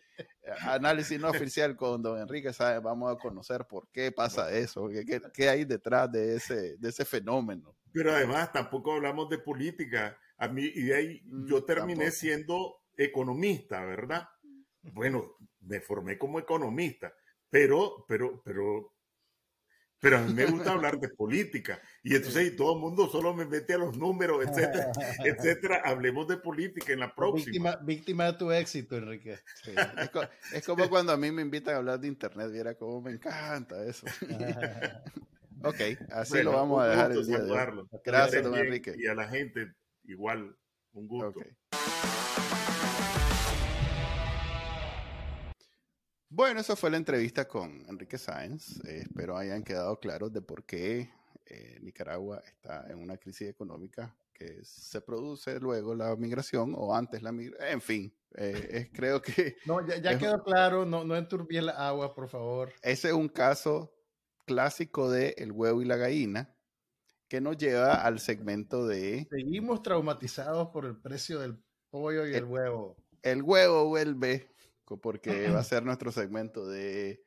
Análisis 0.62 1.18
No 1.20 1.30
Oficial 1.30 1.76
con 1.76 2.02
Don 2.02 2.20
Enrique 2.20 2.52
¿sabe? 2.52 2.80
vamos 2.80 3.12
a 3.12 3.18
conocer 3.18 3.64
por 3.66 3.88
qué 3.90 4.12
pasa 4.12 4.50
eso, 4.50 4.88
qué, 4.88 5.20
qué 5.32 5.48
hay 5.48 5.64
detrás 5.64 6.10
de 6.10 6.36
ese, 6.36 6.76
de 6.76 6.88
ese 6.88 7.04
fenómeno. 7.04 7.76
Pero 7.92 8.12
además 8.12 8.52
tampoco 8.52 8.94
hablamos 8.94 9.28
de 9.28 9.38
política 9.38 10.18
a 10.38 10.48
mí, 10.48 10.64
y 10.74 10.82
de 10.82 10.94
ahí 10.94 11.22
mm, 11.24 11.46
yo 11.46 11.64
terminé 11.64 12.10
siendo 12.10 12.82
economista, 12.96 13.84
¿verdad? 13.84 14.28
Bueno, 14.82 15.36
me 15.60 15.80
formé 15.80 16.18
como 16.18 16.38
economista, 16.40 17.14
pero, 17.48 18.04
pero, 18.08 18.42
pero, 18.44 18.92
pero 20.03 20.18
a 20.18 20.20
mí 20.20 20.34
me 20.34 20.46
gusta 20.46 20.72
hablar 20.72 20.98
de 20.98 21.09
política. 21.09 21.80
Y 22.03 22.14
entonces 22.16 22.53
y 22.53 22.57
todo 22.57 22.74
el 22.74 22.80
mundo 22.80 23.09
solo 23.09 23.32
me 23.32 23.46
mete 23.46 23.74
a 23.74 23.78
los 23.78 23.96
números, 23.96 24.44
etcétera, 24.48 24.90
etcétera. 25.24 25.82
Hablemos 25.84 26.26
de 26.26 26.38
política 26.38 26.92
en 26.92 26.98
la 26.98 27.14
próxima. 27.14 27.44
Víctima, 27.44 27.76
víctima 27.76 28.24
de 28.26 28.32
tu 28.32 28.50
éxito, 28.50 28.96
Enrique. 28.96 29.38
Es, 30.53 30.66
como 30.66 30.90
cuando 30.90 31.12
a 31.12 31.16
mí 31.16 31.30
me 31.30 31.42
invitan 31.42 31.74
a 31.74 31.76
hablar 31.78 32.00
de 32.00 32.09
internet, 32.09 32.50
viera 32.50 32.74
cómo 32.74 33.00
me 33.00 33.12
encanta 33.12 33.84
eso. 33.84 34.07
ok, 35.62 35.80
así 36.11 36.42
lo 36.42 36.50
vamos 36.50 36.82
a 36.82 36.88
dejar 36.88 37.12
el 37.12 37.24
día 37.24 37.38
de 37.38 37.84
Gracias, 38.05 38.42
don 38.42 38.57
Enrique. 38.57 38.94
Y 38.98 39.07
a 39.07 39.14
la 39.14 39.28
gente 39.28 39.72
igual, 40.03 40.57
un 40.94 41.07
gusto. 41.07 41.40
Bueno, 46.34 46.60
eso 46.60 46.76
fue 46.76 46.90
la 46.90 46.96
entrevista 46.96 47.46
con 47.46 47.84
Enrique 47.90 48.16
Sáenz. 48.16 48.82
Eh, 48.86 49.00
espero 49.02 49.36
hayan 49.36 49.62
quedado 49.62 50.00
claros 50.00 50.32
de 50.32 50.40
por 50.40 50.64
qué 50.64 51.10
eh, 51.44 51.78
Nicaragua 51.82 52.42
está 52.46 52.90
en 52.90 53.00
una 53.00 53.18
crisis 53.18 53.50
económica 53.50 54.16
que 54.32 54.64
se 54.64 55.02
produce 55.02 55.60
luego 55.60 55.94
la 55.94 56.16
migración 56.16 56.72
o 56.74 56.96
antes 56.96 57.22
la 57.22 57.32
migración. 57.32 57.68
En 57.70 57.82
fin, 57.82 58.14
eh, 58.34 58.88
creo 58.94 59.20
que... 59.20 59.56
No, 59.66 59.86
ya, 59.86 60.16
quedó 60.16 60.42
claro, 60.42 60.86
no, 60.86 61.04
no 61.04 61.16
enturbien 61.16 61.66
la 61.66 61.72
agua, 61.86 62.14
por 62.14 62.30
favor. 62.30 62.72
Ese 62.80 63.08
es 63.08 63.14
un 63.14 63.28
caso 63.28 63.92
clásico 64.46 65.10
de 65.10 65.34
el 65.36 65.52
huevo 65.52 65.82
y 65.82 65.84
la 65.84 65.96
gallina 65.98 66.56
que 67.28 67.42
nos 67.42 67.58
lleva 67.58 68.06
al 68.06 68.20
segmento 68.20 68.86
de... 68.86 69.26
Seguimos 69.28 69.82
traumatizados 69.82 70.68
por 70.68 70.86
el 70.86 70.96
precio 70.96 71.40
del 71.40 71.62
pollo 71.90 72.26
y 72.26 72.32
el 72.32 72.44
huevo. 72.44 72.96
El 73.20 73.42
huevo 73.42 73.84
vuelve 73.84 74.51
porque 74.84 75.50
va 75.50 75.60
a 75.60 75.64
ser 75.64 75.84
nuestro 75.84 76.12
segmento 76.12 76.66
de 76.66 77.22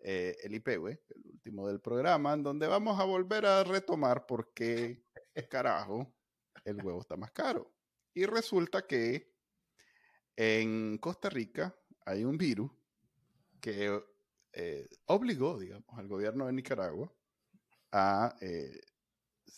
eh, 0.00 0.36
el 0.42 0.54
IPW, 0.54 0.88
el 0.88 1.26
último 1.32 1.66
del 1.68 1.80
programa, 1.80 2.32
en 2.34 2.42
donde 2.42 2.66
vamos 2.66 2.98
a 3.00 3.04
volver 3.04 3.46
a 3.46 3.64
retomar 3.64 4.26
por 4.26 4.52
qué 4.52 5.04
carajo 5.48 6.12
el 6.64 6.82
huevo 6.82 7.00
está 7.00 7.16
más 7.16 7.30
caro. 7.32 7.72
Y 8.14 8.26
resulta 8.26 8.86
que 8.86 9.32
en 10.36 10.98
Costa 10.98 11.28
Rica 11.28 11.74
hay 12.04 12.24
un 12.24 12.38
virus 12.38 12.70
que 13.60 14.00
eh, 14.52 14.88
obligó, 15.06 15.58
digamos, 15.58 15.98
al 15.98 16.08
gobierno 16.08 16.46
de 16.46 16.52
Nicaragua 16.52 17.12
a 17.92 18.36
eh, 18.40 18.80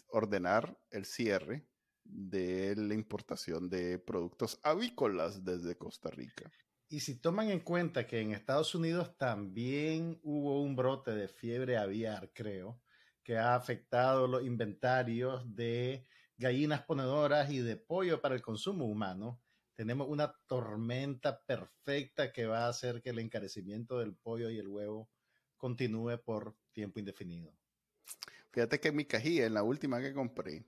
ordenar 0.08 0.78
el 0.90 1.04
cierre 1.04 1.66
de 2.04 2.74
la 2.76 2.94
importación 2.94 3.68
de 3.68 3.98
productos 3.98 4.58
avícolas 4.62 5.44
desde 5.44 5.76
Costa 5.76 6.10
Rica. 6.10 6.50
Y 6.92 6.98
si 6.98 7.14
toman 7.20 7.50
en 7.50 7.60
cuenta 7.60 8.04
que 8.04 8.20
en 8.20 8.32
Estados 8.32 8.74
Unidos 8.74 9.16
también 9.16 10.18
hubo 10.24 10.60
un 10.60 10.74
brote 10.74 11.12
de 11.12 11.28
fiebre 11.28 11.76
aviar, 11.76 12.32
creo, 12.34 12.82
que 13.22 13.38
ha 13.38 13.54
afectado 13.54 14.26
los 14.26 14.42
inventarios 14.42 15.44
de 15.54 16.04
gallinas 16.36 16.82
ponedoras 16.82 17.48
y 17.52 17.60
de 17.60 17.76
pollo 17.76 18.20
para 18.20 18.34
el 18.34 18.42
consumo 18.42 18.86
humano, 18.86 19.40
tenemos 19.76 20.08
una 20.08 20.34
tormenta 20.48 21.40
perfecta 21.40 22.32
que 22.32 22.46
va 22.46 22.64
a 22.64 22.70
hacer 22.70 23.00
que 23.00 23.10
el 23.10 23.20
encarecimiento 23.20 24.00
del 24.00 24.16
pollo 24.16 24.50
y 24.50 24.58
el 24.58 24.66
huevo 24.66 25.08
continúe 25.58 26.20
por 26.24 26.56
tiempo 26.72 26.98
indefinido. 26.98 27.54
Fíjate 28.50 28.80
que 28.80 28.90
mi 28.90 29.04
cajilla, 29.04 29.46
en 29.46 29.54
la 29.54 29.62
última 29.62 30.00
que 30.00 30.12
compré, 30.12 30.64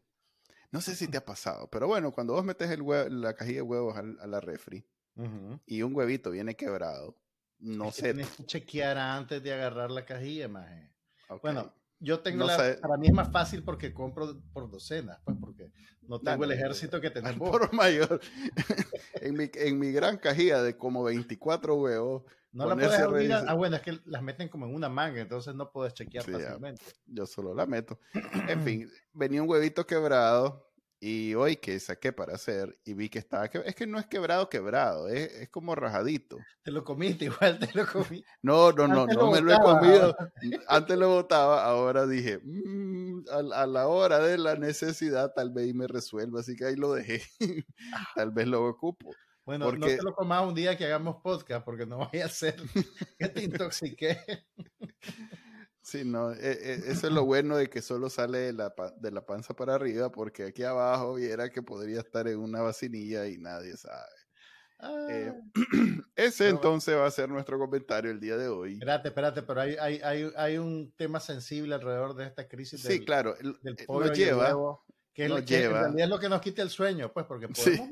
no 0.71 0.81
sé 0.81 0.95
si 0.95 1.09
te 1.09 1.17
ha 1.17 1.25
pasado, 1.25 1.69
pero 1.69 1.89
bueno, 1.89 2.13
cuando 2.13 2.35
vos 2.35 2.45
metes 2.45 2.71
el 2.71 2.85
la 3.21 3.35
cajilla 3.35 3.57
de 3.57 3.63
huevos 3.63 3.97
a 3.97 4.27
la 4.29 4.41
refri, 4.41 4.87
y 5.67 5.83
un 5.83 5.95
huevito 5.95 6.31
viene 6.31 6.55
quebrado, 6.55 7.17
no 7.59 7.91
sé. 7.91 8.15
Tienes 8.15 8.31
que 8.37 8.45
chequear 8.45 8.99
antes 8.99 9.43
de 9.43 9.53
agarrar 9.53 9.91
la 9.91 10.05
cajilla, 10.05 10.49
maje. 10.49 10.91
Bueno, 11.43 11.73
yo 12.01 12.21
tengo 12.21 12.45
la, 12.45 12.77
para 12.81 12.97
mí 12.97 13.07
es 13.07 13.13
más 13.13 13.31
fácil 13.31 13.63
porque 13.63 13.95
compro 13.95 14.43
por 14.53 14.69
docenas, 14.69 15.21
pues 15.25 15.37
porque 15.41 15.71
no 16.03 16.21
tengo 16.21 16.45
el 16.45 16.53
ejército 16.53 17.01
que 17.01 17.11
tenemos. 17.11 17.49
Por 17.49 17.73
mayor. 17.73 18.21
en, 19.15 19.37
mi, 19.37 19.49
en 19.55 19.79
mi 19.79 19.93
gran 19.93 20.19
cajilla 20.19 20.63
de 20.63 20.77
como 20.77 21.05
24 21.05 21.77
huevos. 21.77 22.25
No 22.51 22.67
la 22.67 22.75
puedes 22.75 22.99
abrir. 22.99 23.33
Ah, 23.33 23.55
bueno, 23.55 23.77
es 23.77 23.83
que 23.83 24.01
las 24.05 24.23
meten 24.23 24.49
como 24.49 24.67
en 24.67 24.75
una 24.75 24.89
manga, 24.89 25.21
entonces 25.21 25.55
no 25.55 25.71
puedes 25.71 25.95
chequear 25.95 26.25
fácilmente. 26.25 26.83
Yo 27.07 27.25
solo 27.25 27.55
la 27.55 27.67
meto. 27.67 27.99
En 28.49 28.63
fin, 28.65 28.91
venía 29.13 29.43
un 29.43 29.49
huevito 29.49 29.87
quebrado 29.87 30.72
y 31.05 31.35
hoy 31.35 31.57
que 31.57 31.81
saqué 31.81 32.13
para 32.13 32.37
hacer 32.37 32.79
y 32.85 32.95
vi 32.95 33.09
que 33.09 33.19
estaba, 33.19 33.47
es 33.47 33.75
que 33.75 33.89
no 33.89 33.99
es 33.99 34.07
quebrado, 34.07 34.49
quebrado, 34.49 35.09
es, 35.09 35.33
es 35.33 35.49
como 35.49 35.75
rajadito. 35.75 36.39
Te 36.63 36.71
lo 36.71 36.85
comiste, 36.85 37.25
igual 37.25 37.59
te 37.59 37.77
lo 37.77 37.85
comí. 37.89 38.25
No, 38.41 38.71
no, 38.71 38.87
no, 38.87 39.09
no 39.09 39.33
me 39.33 39.41
lo 39.41 39.53
he 39.53 39.59
comido. 39.59 40.17
Antes 40.69 40.97
lo 40.97 41.09
botaba, 41.09 41.65
ahora 41.65 42.07
dije, 42.07 42.39
mm, 42.45 43.25
a, 43.53 43.67
la 43.67 43.89
hora 43.89 44.21
de 44.21 44.39
la 44.39 44.55
necesidad 44.55 45.33
tal 45.35 45.51
vez 45.51 45.75
me 45.75 45.89
resuelva, 45.89 46.39
así 46.39 46.55
que 46.55 46.67
ahí 46.67 46.77
lo 46.77 46.93
dejé. 46.93 47.21
tal 48.15 48.31
vez 48.31 48.47
lo 48.47 48.65
ocupo. 48.65 49.11
Bueno, 49.45 49.65
porque... 49.65 49.81
no 49.81 49.87
te 49.87 50.03
lo 50.05 50.15
comas 50.15 50.47
un 50.47 50.55
día 50.55 50.79
que 50.79 50.85
hagamos 50.85 51.17
podcast, 51.21 51.65
porque 51.65 51.85
no 51.85 51.99
vaya 51.99 52.27
a 52.27 52.29
ser 52.29 52.55
que 53.19 53.29
te 53.29 53.43
intoxiqué. 53.43 54.21
Sí, 55.83 56.05
no, 56.05 56.33
e, 56.33 56.39
e, 56.39 56.75
eso 56.93 57.09
es 57.09 57.13
lo 57.13 57.25
bueno 57.25 57.57
de 57.57 57.69
que 57.69 57.83
solo 57.83 58.09
sale 58.09 58.39
de 58.39 58.53
la, 58.53 58.73
de 58.97 59.11
la 59.11 59.27
panza 59.27 59.55
para 59.55 59.75
arriba, 59.75 60.13
porque 60.13 60.45
aquí 60.45 60.63
abajo 60.63 61.15
viera 61.15 61.51
que 61.51 61.63
podría 61.63 61.99
estar 61.99 62.29
en 62.29 62.39
una 62.39 62.63
vacinilla 62.63 63.27
y 63.27 63.39
nadie 63.39 63.77
sabe. 63.77 64.13
Eh, 65.11 65.33
ah. 65.33 65.43
ese 66.17 66.49
entonces 66.49 66.97
va 66.97 67.07
a 67.07 67.11
ser 67.11 67.29
nuestro 67.29 67.59
comentario 67.59 68.11
el 68.11 68.21
día 68.21 68.37
de 68.37 68.49
hoy. 68.49 68.75
Espérate, 68.75 69.09
espérate, 69.09 69.43
pero 69.43 69.61
hay, 69.61 69.77
hay, 69.77 70.01
hay, 70.03 70.33
hay 70.37 70.59
un 70.59 70.93
tema 70.97 71.19
sensible 71.19 71.75
alrededor 71.75 72.15
de 72.15 72.27
esta 72.27 72.49
crisis. 72.49 72.81
Sí, 72.81 73.05
claro, 73.05 73.35
del 73.35 73.77
eh, 73.77 73.85
pollo 73.85 74.13
lleva, 74.13 74.47
huevo, 74.47 74.85
que, 75.13 75.27
es, 75.27 75.45
lleva. 75.45 75.93
es 75.97 76.09
lo 76.09 76.19
que 76.19 76.29
nos 76.29 76.41
quita 76.41 76.63
el 76.63 76.71
sueño, 76.71 77.13
pues, 77.13 77.27
porque 77.27 77.49
podemos, 77.49 77.91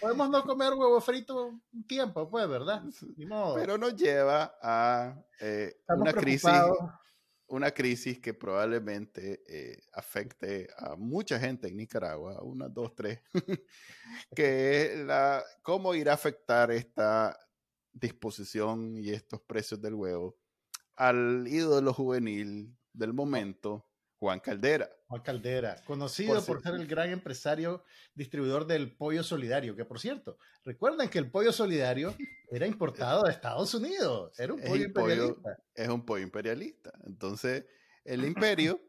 podemos 0.00 0.30
no 0.30 0.44
comer 0.44 0.74
huevo 0.74 1.00
frito 1.00 1.46
un 1.46 1.86
tiempo, 1.86 2.28
pues, 2.28 2.48
¿verdad? 2.48 2.82
Pero 3.56 3.78
nos 3.78 3.96
lleva 3.96 4.56
a 4.62 5.16
eh, 5.40 5.76
una 5.88 6.12
crisis 6.12 6.52
una 7.48 7.70
crisis 7.70 8.18
que 8.18 8.34
probablemente 8.34 9.42
eh, 9.46 9.82
afecte 9.92 10.68
a 10.76 10.96
mucha 10.96 11.38
gente 11.38 11.68
en 11.68 11.76
Nicaragua, 11.76 12.42
unas 12.42 12.72
dos, 12.72 12.94
tres, 12.94 13.20
que 14.34 14.82
es 14.82 14.98
la, 14.98 15.44
cómo 15.62 15.94
irá 15.94 16.12
a 16.12 16.16
afectar 16.16 16.70
esta 16.70 17.38
disposición 17.92 18.96
y 18.98 19.10
estos 19.10 19.40
precios 19.40 19.80
del 19.80 19.94
huevo 19.94 20.36
al 20.96 21.46
ídolo 21.46 21.92
juvenil 21.92 22.74
del 22.92 23.12
momento, 23.12 23.85
Juan 24.18 24.40
Caldera. 24.40 24.90
Juan 25.08 25.22
Caldera, 25.22 25.76
conocido 25.84 26.44
por, 26.44 26.62
ser 26.62 26.74
el 26.74 26.86
gran 26.86 27.10
empresario 27.10 27.84
distribuidor 28.14 28.66
del 28.66 28.96
pollo 28.96 29.22
solidario, 29.22 29.76
que 29.76 29.84
por 29.84 30.00
cierto, 30.00 30.38
recuerden 30.64 31.08
que 31.08 31.18
el 31.18 31.30
pollo 31.30 31.52
solidario 31.52 32.14
era 32.50 32.66
importado 32.66 33.24
de 33.24 33.32
Estados 33.32 33.72
Unidos, 33.74 34.32
era 34.38 34.54
un 34.54 34.60
pollo 34.60 34.84
imperialista. 34.84 35.62
es 35.74 35.88
un 35.88 36.04
pollo 36.04 36.22
imperialista. 36.22 36.92
Entonces, 37.04 37.66
el 38.04 38.24
imperio, 38.24 38.80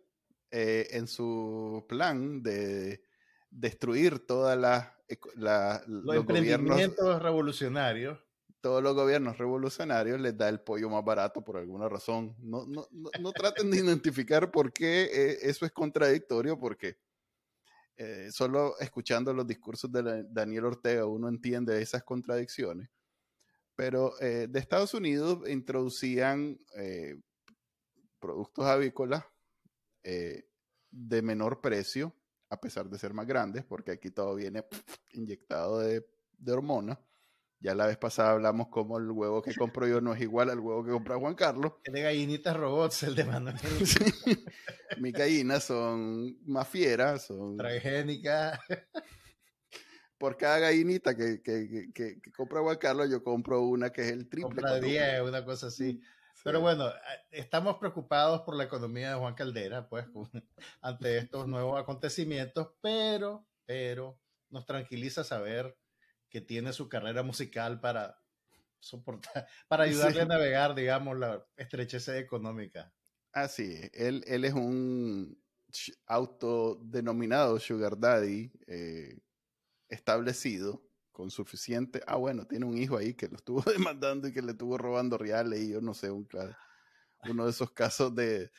eh, 0.49 0.88
en 0.91 1.08
su 1.08 1.86
plan 1.88 2.41
de 2.41 3.04
destruir 3.49 4.26
todas 4.26 4.58
las... 4.58 4.91
La, 5.36 5.82
los, 5.88 6.04
los 6.04 6.16
emprendimientos 6.18 7.22
revolucionarios 7.22 8.20
todos 8.68 8.84
los 8.84 8.95
gobiernos 8.95 9.38
revolucionarios 9.38 10.19
les 10.19 10.38
da 10.38 10.49
el 10.49 10.60
pollo 10.60 10.89
más 10.89 11.02
barato 11.02 11.41
por 11.41 11.56
alguna 11.56 11.88
razón. 11.88 12.35
No, 12.38 12.65
no, 12.68 12.85
no, 12.91 13.31
traten 13.31 13.72
de 13.72 13.77
identificar 13.77 14.52
por 14.52 14.73
qué 14.73 15.03
eh, 15.03 15.38
eso 15.44 15.65
es 15.65 15.72
contradictorio, 15.72 16.60
porque 16.60 16.98
eh, 17.95 18.27
solo 18.30 18.77
escuchando 18.81 19.34
los 19.34 19.48
discursos 19.48 19.89
de 19.89 20.26
Daniel 20.30 20.65
Ortega 20.65 21.06
uno 21.06 21.30
entiende 21.30 21.81
esas 21.81 22.03
contradicciones. 22.03 22.89
Pero 23.73 24.19
eh, 24.19 24.48
de 24.49 24.60
Estados 24.60 24.94
Unidos 24.94 25.48
introducían 25.48 26.60
productos 28.19 28.65
avícolas 28.65 29.23
de 30.03 31.22
menor 31.22 31.61
precio, 31.61 32.14
a 32.49 32.60
pesar 32.60 32.89
de 32.89 32.99
ser 32.99 33.14
más 33.14 33.26
grandes, 33.26 33.64
porque 33.64 33.91
aquí 33.91 34.11
todo 34.11 34.35
viene 34.35 34.65
inyectado 35.14 35.80
de, 35.80 36.06
de 36.38 36.52
hormonas 36.52 36.98
ya 37.60 37.74
la 37.74 37.88
vez 37.88 37.98
pasada 37.98 38.32
hablamos 38.32 38.68
cómo 38.70 38.98
el 38.98 39.10
huevo 39.10 39.42
que 39.42 39.54
compro 39.56 39.88
yo 39.88 40.00
no 40.00 40.14
es 40.14 40.22
igual 40.22 40.50
al 40.50 40.60
huevo 40.60 40.84
que 40.84 40.92
compra 40.92 41.18
Juan 41.18 41.36
Carlos. 41.36 41.74
Es 41.84 41.94
de 41.94 42.02
gallinitas 42.02 42.56
robots 42.56 43.04
el 43.04 43.16
de 43.16 43.24
Manuel. 43.24 43.56
Mis 45.00 45.14
gallinas 45.14 45.64
son 45.64 46.38
más 46.46 46.68
fieras, 46.68 47.26
son... 47.26 47.58
Transgénicas. 47.58 48.60
Por 50.18 50.38
cada 50.38 50.60
gallinita 50.60 51.16
que, 51.16 51.42
que, 51.42 51.92
que, 51.94 52.32
compra 52.36 52.62
Juan 52.62 52.78
Carlos, 52.78 53.10
yo 53.10 53.24
compro 53.24 53.62
una 53.62 53.92
que 53.92 54.02
es 54.02 54.12
el 54.12 54.30
triple. 54.30 54.56
Compra 54.56 54.80
10, 54.80 55.22
una 55.22 55.46
cosa 55.46 55.68
así. 55.68 56.02
Pero 56.44 56.62
bueno, 56.62 56.92
estamos 57.32 57.78
preocupados 57.78 58.42
por 58.42 58.56
la 58.56 58.64
economía 58.64 59.10
de 59.10 59.16
Juan 59.16 59.36
Caldera, 59.36 59.90
pues, 59.90 60.06
ante 60.82 61.18
estos 61.18 61.48
nuevos 61.48 61.80
acontecimientos, 61.80 62.70
pero, 62.82 63.46
pero 63.66 64.20
nos 64.50 64.66
tranquiliza 64.66 65.24
saber 65.24 65.78
que 66.30 66.41
tiene 66.41 66.74
su 66.74 66.90
carrera 66.90 67.24
musical 67.24 67.80
para 67.80 68.22
soportar, 68.80 69.48
para 69.68 69.84
ayudarle 69.84 70.22
a 70.22 70.26
navegar, 70.26 70.76
digamos, 70.76 71.18
la 71.18 71.45
estrechez 71.56 72.10
económica. 72.10 72.94
Ah, 73.34 73.48
sí, 73.48 73.80
él, 73.94 74.24
él 74.28 74.45
es 74.45 74.54
un 74.54 75.38
autodenominado 76.06 77.60
Sugar 77.60 77.99
Daddy 77.99 78.52
eh, 78.68 79.20
establecido 79.90 80.84
con 81.12 81.30
suficiente. 81.32 82.02
Ah, 82.08 82.16
bueno, 82.16 82.45
tiene 82.45 82.66
un 82.66 82.78
hijo 82.78 82.98
ahí 82.98 83.14
que 83.14 83.28
lo 83.28 83.38
estuvo 83.38 83.62
demandando 83.72 84.28
y 84.28 84.34
que 84.34 84.41
le 84.41 84.52
estuvo 84.52 84.78
robando 84.78 85.18
reales 85.18 85.60
y 85.62 85.70
yo 85.72 85.82
no 85.82 85.94
sé, 85.94 86.12
un, 86.12 86.28
uno 87.30 87.45
de 87.45 87.52
esos 87.52 87.72
casos 87.72 88.14
de 88.16 88.52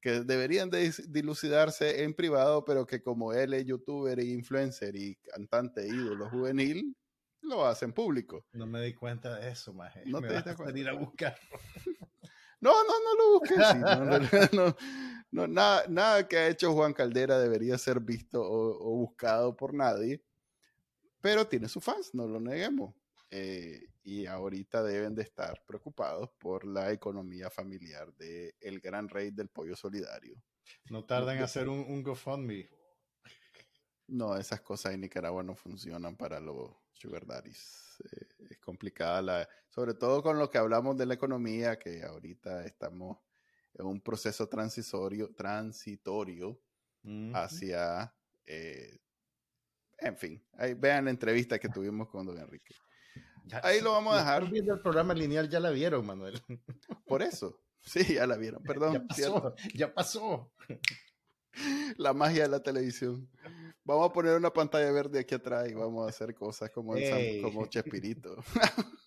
que 0.00 0.20
deberían 0.20 0.70
de 0.70 0.92
dilucidarse 1.08 2.04
en 2.04 2.14
privado, 2.14 2.64
pero 2.64 2.86
que 2.86 3.02
como 3.02 3.32
él 3.32 3.54
es 3.54 3.64
youtuber 3.64 4.20
e 4.20 4.26
influencer 4.26 4.94
y 4.94 5.16
cantante 5.16 5.86
ídolo 5.88 6.30
juvenil, 6.30 6.96
lo 7.42 7.66
hacen 7.66 7.92
público. 7.92 8.46
No 8.52 8.66
me 8.66 8.80
di 8.82 8.94
cuenta 8.94 9.36
de 9.36 9.50
eso, 9.50 9.72
maje. 9.72 10.02
No 10.06 10.20
me 10.20 10.28
te 10.28 10.34
vas 10.34 10.60
a 10.60 10.78
ir 10.78 10.88
a 10.88 10.94
buscar. 10.94 11.36
No, 12.58 12.72
no, 12.72 12.94
no 13.04 13.14
lo 13.16 13.38
busques. 13.38 14.50
sí, 14.50 14.56
no, 15.30 15.46
nada, 15.46 15.84
nada 15.88 16.26
que 16.26 16.38
ha 16.38 16.48
hecho 16.48 16.72
Juan 16.72 16.94
Caldera 16.94 17.38
debería 17.38 17.76
ser 17.76 18.00
visto 18.00 18.40
o, 18.42 18.78
o 18.80 18.96
buscado 18.96 19.54
por 19.54 19.74
nadie, 19.74 20.24
pero 21.20 21.46
tiene 21.46 21.68
sus 21.68 21.84
fans, 21.84 22.14
no 22.14 22.26
lo 22.26 22.40
neguemos. 22.40 22.94
Eh, 23.30 23.88
y 24.04 24.26
ahorita 24.26 24.82
deben 24.82 25.14
de 25.14 25.22
estar 25.22 25.62
preocupados 25.66 26.30
por 26.38 26.64
la 26.64 26.92
economía 26.92 27.50
familiar 27.50 28.12
de 28.14 28.54
el 28.60 28.80
gran 28.80 29.08
rey 29.08 29.32
del 29.32 29.48
pollo 29.48 29.76
solidario. 29.76 30.40
No 30.90 31.04
tardan 31.04 31.36
en 31.36 31.42
hacer 31.42 31.68
un, 31.68 31.80
un 31.80 32.02
GoFundMe. 32.02 32.70
No, 34.08 34.36
esas 34.36 34.60
cosas 34.60 34.94
en 34.94 35.00
Nicaragua 35.00 35.42
no 35.42 35.56
funcionan 35.56 36.16
para 36.16 36.38
los 36.38 36.70
sugar 36.96 37.26
daddies. 37.26 37.96
Eh, 38.12 38.26
es 38.50 38.58
complicada 38.58 39.22
la, 39.22 39.48
sobre 39.68 39.94
todo 39.94 40.22
con 40.22 40.38
lo 40.38 40.50
que 40.50 40.58
hablamos 40.58 40.96
de 40.96 41.06
la 41.06 41.14
economía, 41.14 41.78
que 41.78 42.02
ahorita 42.02 42.64
estamos 42.66 43.18
en 43.74 43.86
un 43.86 44.00
proceso 44.00 44.48
transitorio, 44.48 45.34
transitorio 45.34 46.60
hacia, 47.34 48.12
eh, 48.46 48.98
en 49.98 50.16
fin, 50.16 50.44
ahí 50.54 50.74
vean 50.74 51.04
la 51.04 51.10
entrevista 51.12 51.58
que 51.58 51.68
tuvimos 51.68 52.08
con 52.08 52.26
don 52.26 52.36
Enrique. 52.38 52.74
Ya- 53.44 53.60
ahí 53.62 53.80
lo 53.80 53.92
vamos 53.92 54.14
a 54.14 54.18
dejar. 54.18 54.42
el 54.52 54.80
programa 54.80 55.14
lineal 55.14 55.48
ya 55.48 55.60
la 55.60 55.70
vieron, 55.70 56.04
Manuel. 56.04 56.42
Por 57.06 57.22
eso, 57.22 57.62
sí, 57.80 58.14
ya 58.14 58.26
la 58.26 58.36
vieron, 58.36 58.60
perdón, 58.98 59.06
pasó, 59.06 59.54
ya 59.74 59.94
pasó. 59.94 60.52
la 61.96 62.12
magia 62.12 62.42
de 62.42 62.48
la 62.48 62.60
televisión. 62.62 63.30
Vamos 63.86 64.10
a 64.10 64.12
poner 64.12 64.36
una 64.36 64.52
pantalla 64.52 64.90
verde 64.90 65.20
aquí 65.20 65.36
atrás 65.36 65.70
y 65.70 65.74
vamos 65.74 66.04
a 66.04 66.10
hacer 66.10 66.34
cosas 66.34 66.70
como, 66.70 66.94
como 67.40 67.66
Chespirito. 67.66 68.36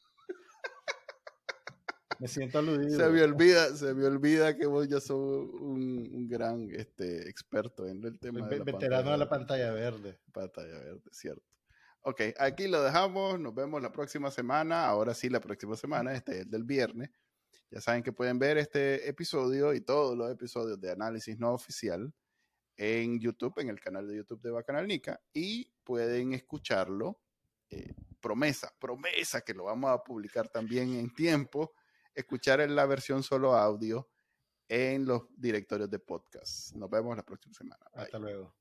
Me 2.17 2.29
siento 2.29 2.59
aludido. 2.59 2.97
Se 2.97 3.09
me 3.09 3.23
olvida, 3.23 3.75
se 3.75 3.93
me 3.93 4.05
olvida 4.05 4.57
que 4.57 4.65
vos 4.65 4.87
ya 4.89 4.99
sos 4.99 5.17
un, 5.17 6.09
un 6.13 6.27
gran 6.27 6.69
este, 6.71 7.29
experto 7.29 7.87
en 7.87 8.03
el 8.03 8.19
tema 8.19 8.45
de 8.45 8.57
la 8.57 8.63
veterano 8.65 9.11
de 9.11 9.17
la 9.17 9.29
pantalla, 9.29 9.67
pantalla 9.67 9.91
verde. 9.91 10.19
pantalla 10.33 10.79
verde, 10.79 11.09
cierto. 11.11 11.43
Ok, 12.01 12.21
aquí 12.37 12.67
lo 12.67 12.83
dejamos, 12.83 13.39
nos 13.39 13.55
vemos 13.55 13.81
la 13.81 13.93
próxima 13.93 14.31
semana, 14.31 14.85
ahora 14.85 15.13
sí 15.13 15.29
la 15.29 15.39
próxima 15.39 15.77
semana, 15.77 16.13
este 16.13 16.33
es 16.33 16.39
el 16.41 16.49
del 16.49 16.65
viernes. 16.65 17.09
Ya 17.71 17.79
saben 17.79 18.03
que 18.03 18.11
pueden 18.11 18.37
ver 18.37 18.57
este 18.57 19.07
episodio 19.07 19.73
y 19.73 19.79
todos 19.79 20.17
los 20.17 20.29
episodios 20.29 20.79
de 20.81 20.91
análisis 20.91 21.39
no 21.39 21.53
oficial 21.53 22.13
en 22.81 23.19
YouTube, 23.19 23.59
en 23.59 23.69
el 23.69 23.79
canal 23.79 24.07
de 24.07 24.15
YouTube 24.15 24.41
de 24.41 24.51
Bacanal 24.51 24.87
Nica, 24.87 25.19
y 25.33 25.69
pueden 25.83 26.33
escucharlo. 26.33 27.21
eh, 27.69 27.93
promesa, 28.19 28.73
promesa 28.79 29.41
que 29.41 29.53
lo 29.53 29.65
vamos 29.65 29.91
a 29.91 30.03
publicar 30.03 30.49
también 30.49 30.93
en 30.95 31.13
tiempo, 31.13 31.73
escuchar 32.13 32.61
en 32.61 32.75
la 32.75 32.85
versión 32.85 33.23
solo 33.23 33.55
audio 33.55 34.09
en 34.67 35.05
los 35.05 35.23
directorios 35.35 35.89
de 35.89 35.99
podcast. 35.99 36.73
Nos 36.75 36.89
vemos 36.89 37.15
la 37.15 37.23
próxima 37.23 37.53
semana. 37.53 37.85
Hasta 37.93 38.19
luego. 38.19 38.53